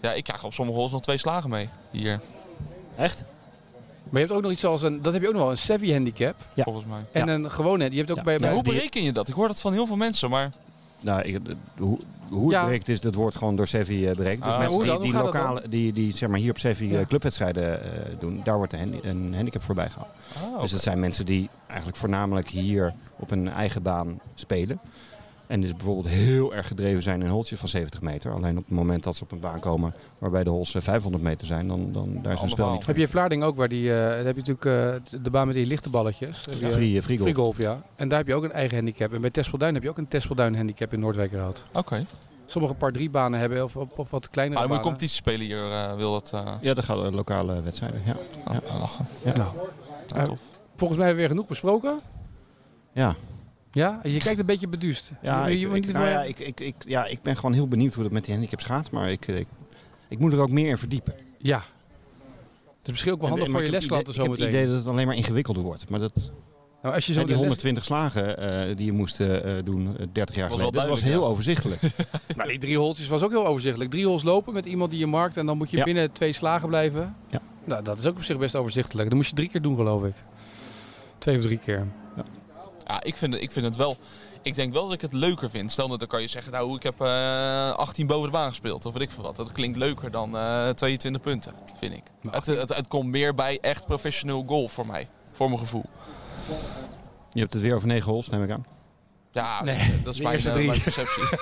ja, 0.00 0.12
ik 0.12 0.24
krijg 0.24 0.44
op 0.44 0.52
sommige 0.54 0.78
holes 0.78 0.92
nog 0.92 1.02
twee 1.02 1.16
slagen 1.16 1.50
mee, 1.50 1.68
hier, 1.90 2.20
Echt? 2.96 3.24
Maar 4.04 4.20
je 4.20 4.26
hebt 4.26 4.32
ook 4.38 4.42
nog 4.42 4.50
iets 4.52 4.64
als 4.64 4.82
een, 4.82 5.02
dat 5.02 5.12
heb 5.12 5.22
je 5.22 5.28
ook 5.28 5.34
nog 5.34 5.42
wel, 5.42 5.50
een 5.50 5.58
Savvy 5.58 5.92
handicap. 5.92 6.34
Ja. 6.54 6.62
volgens 6.64 6.84
mij. 6.86 7.00
En 7.12 7.26
Ja. 7.26 7.32
een 7.32 7.50
gewone, 7.50 7.90
je 7.90 7.96
hebt 7.96 8.10
ook 8.10 8.16
Ja. 8.16 8.22
bij, 8.22 8.32
Ja, 8.32 8.38
bij 8.38 8.48
Maar 8.48 8.56
hoe 8.56 8.72
bereken 8.72 9.02
je 9.02 9.12
dat? 9.12 9.28
Ik 9.28 9.34
hoor 9.34 9.46
dat 9.46 9.60
van 9.60 9.72
heel 9.72 9.86
veel 9.86 9.96
mensen, 9.96 10.30
maar... 10.30 10.50
Nou, 11.02 11.22
ik, 11.22 11.38
hoe, 11.78 11.98
hoe 12.28 12.42
het 12.42 12.50
Ja. 12.50 12.62
bereikt 12.62 12.88
is, 12.88 13.00
dat 13.00 13.14
wordt 13.14 13.36
gewoon 13.36 13.56
door 13.56 13.66
Sevi 13.66 14.06
eh, 14.08 14.16
bereikt. 14.16 14.42
Ah, 14.42 14.58
mensen 14.58 15.00
die, 15.00 15.12
lokale, 15.12 15.62
die, 15.68 15.92
die 15.92 16.12
zeg 16.12 16.28
maar 16.28 16.38
hier 16.38 16.50
op 16.50 16.58
Sevi 16.58 16.90
Ja. 16.90 16.98
eh, 16.98 17.06
clubwedstrijden 17.06 17.82
eh, 17.84 18.12
doen, 18.18 18.40
daar 18.44 18.56
wordt 18.56 18.72
een, 18.72 18.78
handi- 18.78 19.00
een 19.08 19.34
handicap 19.34 19.62
voorbij 19.62 19.88
gehaald. 19.90 20.10
Ah, 20.54 20.60
Dus 20.60 20.70
dat 20.70 20.80
zijn 20.82 21.00
mensen 21.00 21.26
die 21.26 21.48
eigenlijk 21.66 21.98
voornamelijk 21.98 22.48
hier 22.48 22.92
op 23.18 23.30
een 23.30 23.48
eigen 23.48 23.82
baan 23.82 24.20
spelen. 24.34 24.80
En 25.52 25.60
dus 25.60 25.72
bijvoorbeeld 25.72 26.08
heel 26.08 26.54
erg 26.54 26.66
gedreven 26.66 27.02
zijn 27.02 27.20
in 27.20 27.26
een 27.26 27.32
holtje 27.32 27.56
van 27.56 27.68
70 27.68 28.00
meter. 28.00 28.32
Alleen 28.32 28.58
op 28.58 28.64
het 28.64 28.74
moment 28.74 29.02
dat 29.04 29.16
ze 29.16 29.22
op 29.22 29.32
een 29.32 29.40
baan 29.40 29.60
komen 29.60 29.94
waarbij 30.18 30.44
de 30.44 30.50
hols 30.50 30.74
eh, 30.74 30.82
500 30.82 31.22
meter 31.22 31.46
zijn, 31.46 31.68
dan, 31.68 31.92
dan 31.92 32.18
daar 32.22 32.32
is 32.32 32.40
een 32.40 32.48
spel 32.48 32.72
niet 32.72 32.86
heb 32.86 32.96
je 32.96 33.02
in 33.02 33.08
Vlaarding 33.08 33.42
ook, 33.42 33.56
waar 33.56 33.68
die, 33.68 33.92
eh, 33.94 34.16
dan 34.16 34.26
heb 34.26 34.36
je 34.36 34.52
natuurlijk 34.52 35.04
eh, 35.12 35.20
de 35.22 35.30
baan 35.30 35.46
met 35.46 35.54
die 35.56 35.66
lichte 35.66 35.90
balletjes. 35.90 36.38
Van. 36.38 36.70
Free, 36.70 37.02
free 37.02 37.18
golf. 37.18 37.30
Free 37.30 37.34
golf, 37.34 37.58
ja. 37.58 37.82
En 37.96 38.08
daar 38.08 38.18
heb 38.18 38.26
je 38.26 38.34
ook 38.34 38.44
een 38.44 38.52
eigen 38.52 38.76
handicap. 38.76 39.12
En 39.12 39.20
bij 39.20 39.30
Tespelduin 39.30 39.74
heb 39.74 39.82
je 39.82 39.88
ook 39.88 39.98
een 39.98 40.08
Tespelduin 40.08 40.56
handicap 40.56 40.92
in 40.92 41.00
Noordwijkerhout. 41.00 41.64
Oké. 41.72 42.06
Sommige 42.46 42.74
par 42.74 42.92
drie 42.92 43.10
banen 43.10 43.40
hebben, 43.40 43.64
of, 43.64 43.76
of, 43.76 43.88
of 43.96 44.10
wat 44.10 44.30
kleinere 44.30 44.60
Maar 44.60 44.68
dan 44.68 44.76
moet 44.76 44.86
je 44.86 44.90
banen. 44.92 45.16
competitie 45.16 45.16
spelen 45.16 45.46
hier, 45.46 45.90
eh, 45.90 45.96
wil 45.96 46.12
dat... 46.12 46.30
eh 46.34 46.52
Ja, 46.60 46.74
dat 46.74 46.84
gaat 46.84 46.98
een 46.98 47.14
lokale 47.14 47.62
wedstrijden. 47.62 48.02
Ja. 48.04 48.16
oh, 48.46 48.80
lachen. 48.80 49.06
Nou, 49.24 49.48
Ja, 50.06 50.24
tof. 50.24 50.40
volgens 50.76 50.98
mij 50.98 51.06
hebben 51.06 51.08
we 51.08 51.14
weer 51.14 51.28
genoeg 51.28 51.46
besproken. 51.46 52.00
Ja. 52.92 53.14
Ja, 53.72 54.00
je 54.02 54.18
kijkt 54.18 54.38
een 54.38 54.46
beetje 54.46 54.68
beduust. 54.68 55.10
Ja, 55.22 55.46
je, 55.46 55.54
ik, 55.54 55.60
je 55.60 55.66
ik- 55.66 55.72
niet 55.72 55.92
nou 55.92 56.08
ja, 56.08 56.22
ik, 56.22 56.38
ik, 56.38 56.60
ik, 56.60 56.74
ja, 56.86 57.04
ik 57.06 57.22
ben 57.22 57.36
gewoon 57.36 57.52
heel 57.52 57.68
benieuwd 57.68 57.94
hoe 57.94 58.04
het 58.04 58.12
met 58.12 58.24
die 58.24 58.32
handicaps 58.34 58.64
gaat. 58.64 58.90
Maar 58.90 59.10
ik, 59.10 59.26
ik, 59.26 59.46
ik 60.08 60.18
moet 60.18 60.32
er 60.32 60.40
ook 60.40 60.50
meer 60.50 60.68
in 60.68 60.78
verdiepen. 60.78 61.14
Ja. 61.38 61.56
Dat 61.58 61.64
is 62.84 62.90
misschien 62.90 63.12
ook 63.12 63.20
wel 63.20 63.28
handig 63.28 63.46
En- 63.46 63.52
voor 63.52 63.62
je 63.62 63.70
lesklanten 63.70 64.12
idee- 64.14 64.24
Ik 64.24 64.30
heb 64.30 64.40
het 64.40 64.48
idee 64.48 64.66
dat 64.66 64.76
het 64.76 64.86
alleen 64.86 65.06
maar 65.06 65.16
ingewikkelder 65.16 65.62
wordt. 65.62 65.88
Maar 65.88 66.00
dat, 66.00 66.32
Nou, 66.82 66.94
als 66.94 67.06
je 67.06 67.12
zo 67.12 67.20
ja, 67.20 67.26
die 67.26 67.34
de 67.34 67.40
les- 67.40 67.48
120 67.50 67.84
slagen 67.84 68.38
eh, 68.68 68.76
die 68.76 68.86
je 68.86 68.92
moest 68.92 69.20
eh, 69.20 69.52
doen 69.64 69.96
eh, 69.98 70.06
30 70.12 70.36
jaar 70.36 70.48
Was 70.48 70.58
wel 70.60 70.68
geleden, 70.68 70.72
dat 70.80 70.88
was 70.88 71.02
heel 71.02 71.20
ja. 71.22 71.26
overzichtelijk. 71.26 71.80
Maar 72.36 72.46
die 72.54 72.58
drie 72.58 72.78
holtjes 72.78 73.08
was 73.08 73.22
ook 73.22 73.30
heel 73.30 73.46
overzichtelijk. 73.46 73.90
Drie 73.90 74.06
holes 74.06 74.22
lopen 74.22 74.52
met 74.52 74.66
iemand 74.66 74.90
die 74.90 74.98
je 75.00 75.06
markt 75.06 75.36
en 75.36 75.46
dan 75.46 75.56
moet 75.56 75.70
je 75.70 75.76
Ja. 75.76 75.84
binnen 75.84 76.12
twee 76.12 76.32
slagen 76.32 76.68
blijven. 76.68 77.16
Ja. 77.30 77.40
Nou, 77.64 77.84
dat 77.84 77.98
is 77.98 78.06
ook 78.06 78.16
op 78.16 78.22
zich 78.24 78.38
best 78.38 78.56
overzichtelijk. 78.56 79.08
Dat 79.08 79.16
moest 79.16 79.30
je 79.30 79.36
drie 79.36 79.48
keer 79.48 79.62
doen, 79.62 79.76
geloof 79.76 80.04
ik. 80.04 80.14
Twee 81.18 81.36
of 81.36 81.42
drie 81.42 81.58
keer. 81.58 81.86
Ja, 82.16 82.22
ik 83.00 83.16
vind, 83.16 83.34
ik 83.34 83.52
vind 83.52 83.66
het 83.66 83.76
wel... 83.76 83.96
Ik 84.42 84.54
denk 84.54 84.72
wel 84.72 84.84
dat 84.84 84.92
ik 84.92 85.00
het 85.00 85.12
leuker 85.12 85.50
vind. 85.50 85.70
Stel 85.70 85.88
dat 85.88 85.98
dan 85.98 86.08
kan 86.08 86.20
je 86.20 86.28
zeggen, 86.28 86.52
nou, 86.52 86.74
ik 86.74 86.82
heb 86.82 87.00
eh 87.00 87.70
18 87.72 88.06
boven 88.06 88.24
de 88.26 88.36
baan 88.36 88.48
gespeeld. 88.48 88.86
Of 88.86 88.92
weet 88.92 89.02
ik 89.02 89.10
veel 89.10 89.22
wat. 89.22 89.36
Dat 89.36 89.52
klinkt 89.52 89.78
leuker 89.78 90.10
dan 90.10 90.36
eh 90.36 90.68
22 90.68 91.22
punten, 91.22 91.54
vind 91.78 91.96
ik. 91.96 92.02
Het, 92.30 92.46
het, 92.46 92.76
het 92.76 92.88
komt 92.88 93.08
meer 93.08 93.34
bij 93.34 93.58
echt 93.60 93.86
professioneel 93.86 94.44
golf 94.46 94.72
voor 94.72 94.86
mij. 94.86 95.08
Voor 95.32 95.46
mijn 95.48 95.60
gevoel. 95.60 95.84
Je 97.30 97.40
hebt 97.40 97.52
het 97.52 97.62
weer 97.62 97.74
over 97.74 97.88
9 97.88 98.10
holes, 98.10 98.28
neem 98.28 98.42
ik 98.42 98.50
aan. 98.50 98.66
Ja, 99.32 99.62
Nee, 99.62 100.02
dat 100.02 100.14
is 100.14 100.20
mijn, 100.20 100.38
eh, 100.38 100.54
mijn 100.54 100.82
perceptie. 100.82 101.22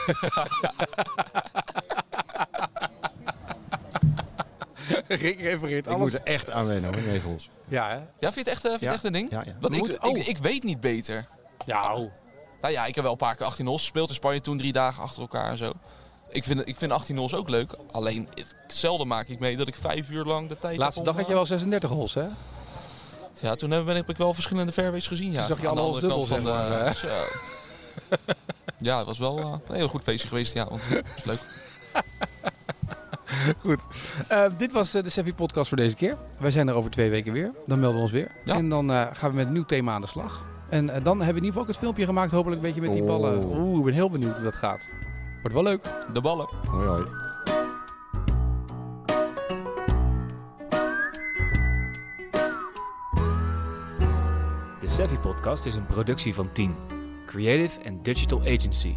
Rick 5.19 5.41
refereert 5.41 5.87
Ik 5.87 5.97
moet 5.97 6.15
er 6.15 6.23
echt 6.23 6.51
aan 6.51 6.67
wennen 6.67 6.95
hoor, 6.95 7.03
regels. 7.03 7.51
Ja, 7.69 7.89
hè? 7.89 7.95
Ja, 7.95 8.33
vind 8.33 8.35
je 8.35 8.41
het 8.41 8.49
echt, 8.49 8.65
eh, 8.65 8.69
vind 8.71 8.81
je 8.81 8.87
Ja. 8.87 8.93
het 8.93 8.95
echt 8.95 9.05
een 9.05 9.13
ding? 9.13 9.31
Ja, 9.31 9.43
ja. 9.47 9.53
Want 9.61 9.77
ik, 9.77 10.05
oh. 10.05 10.17
ik, 10.19 10.27
ik 10.27 10.39
weet 10.39 10.63
niet 10.63 10.81
beter. 10.81 11.27
Ja, 11.67 11.95
oh. 11.95 12.11
Nou 12.61 12.73
ja, 12.73 12.87
ik 12.87 12.95
heb 12.95 13.03
wel 13.05 13.13
een 13.13 13.19
paar 13.19 13.37
keer 13.37 13.47
18 13.47 13.67
hols 13.67 13.81
gespeeld 13.81 14.09
in 14.09 14.15
Spanje 14.15 14.41
toen, 14.41 14.59
drie 14.59 14.73
dagen 14.73 15.03
achter 15.03 15.21
elkaar 15.23 15.51
en 15.51 15.57
zo. 15.57 15.73
Ik 16.29 16.45
vind, 16.45 16.69
ik 16.69 16.77
vind 16.77 16.93
18 16.93 17.17
hols 17.17 17.35
ook 17.35 17.49
leuk. 17.49 17.71
Alleen, 17.91 18.29
het- 18.35 18.55
zelden 18.67 19.07
maak 19.07 19.29
ik 19.29 19.39
mee 19.39 19.57
dat 19.57 19.69
ik 19.69 19.75
vijf 19.75 20.11
uur 20.11 20.25
lang 20.25 20.49
de 20.49 20.59
tijd 20.59 20.77
Laatste 20.77 20.99
heb 21.01 21.09
dag 21.09 21.17
had 21.19 21.27
je 21.27 21.33
wel 21.35 21.47
36 21.47 21.91
hols, 21.91 22.15
hè? 22.15 22.21
eh, 22.23 22.31
Ja, 23.41 23.55
toen 23.55 23.71
heb, 23.71 23.85
ben 23.85 23.91
ik, 23.97 24.01
heb 24.01 24.11
ik 24.11 24.17
wel 24.17 24.35
verschillende 24.35 24.73
fairways 24.73 25.07
gezien. 25.07 25.33
Ja. 25.33 25.39
Toen 25.39 25.47
zag 25.47 25.61
je 25.61 25.69
alle 25.69 25.81
hols 25.81 26.01
dubbel, 26.01 26.27
van 26.27 26.41
zeg 26.41 26.43
maar, 26.43 26.85
de- 26.85 26.95
Zo. 26.95 27.09
Ja, 28.79 28.97
het 28.99 29.07
was 29.07 29.19
wel 29.19 29.39
eh, 29.39 29.55
een 29.69 29.75
heel 29.75 29.89
goed 29.89 30.03
feestje 30.03 30.29
geweest. 30.29 30.55
Ja, 30.55 30.69
want 30.69 30.81
het 30.89 31.03
was 31.15 31.25
leuk. 31.25 31.41
Eh, 34.29 34.45
dit 34.59 34.73
was 34.73 34.95
eh, 34.95 35.03
de 35.03 35.09
Seffi 35.09 35.35
podcast 35.35 35.69
voor 35.69 35.77
deze 35.77 35.97
keer. 35.97 36.17
Wij 36.39 36.51
zijn 36.51 36.69
er 36.69 36.75
over 36.75 36.91
twee 36.91 37.11
weken 37.11 37.33
weer. 37.33 37.53
Dan 37.67 37.81
melden 37.81 37.97
we 37.97 38.03
ons 38.03 38.13
weer. 38.13 38.31
Ja. 38.45 38.55
En 38.55 38.69
dan 38.69 38.91
eh, 38.91 39.07
gaan 39.13 39.31
we 39.31 39.37
met 39.37 39.47
een 39.47 39.53
nieuw 39.53 39.65
thema 39.65 39.93
aan 39.93 40.01
de 40.01 40.07
slag. 40.07 40.45
En 40.69 40.87
dan 40.87 40.95
hebben 40.95 41.17
we 41.17 41.23
in 41.23 41.27
ieder 41.35 41.47
geval 41.47 41.63
ook 41.63 41.69
het 41.69 41.77
filmpje 41.77 42.05
gemaakt. 42.05 42.33
Hopelijk 42.33 42.61
een 42.61 42.67
beetje 42.67 42.81
met 42.81 42.93
die 42.93 43.03
ballen. 43.03 43.39
Oh. 43.39 43.59
Oeh, 43.59 43.79
ik 43.79 43.85
ben 43.85 43.95
heel 43.95 44.11
benieuwd 44.11 44.35
hoe 44.35 44.45
dat 44.45 44.55
gaat. 44.55 44.89
Wordt 45.41 45.55
wel 45.55 45.63
leuk. 45.63 45.85
De 46.13 46.21
ballen. 46.21 46.49
Hoi 46.69 46.87
hoi. 46.87 47.05
De 54.81 54.89
Savvy 54.89 55.17
Podcast 55.17 55.67
is 55.67 55.75
een 55.75 55.87
productie 55.87 56.35
van 56.35 56.53
10. 56.53 56.75
Creative 57.27 57.89
and 57.89 58.05
Digital 58.05 58.41
Agency. 58.41 58.95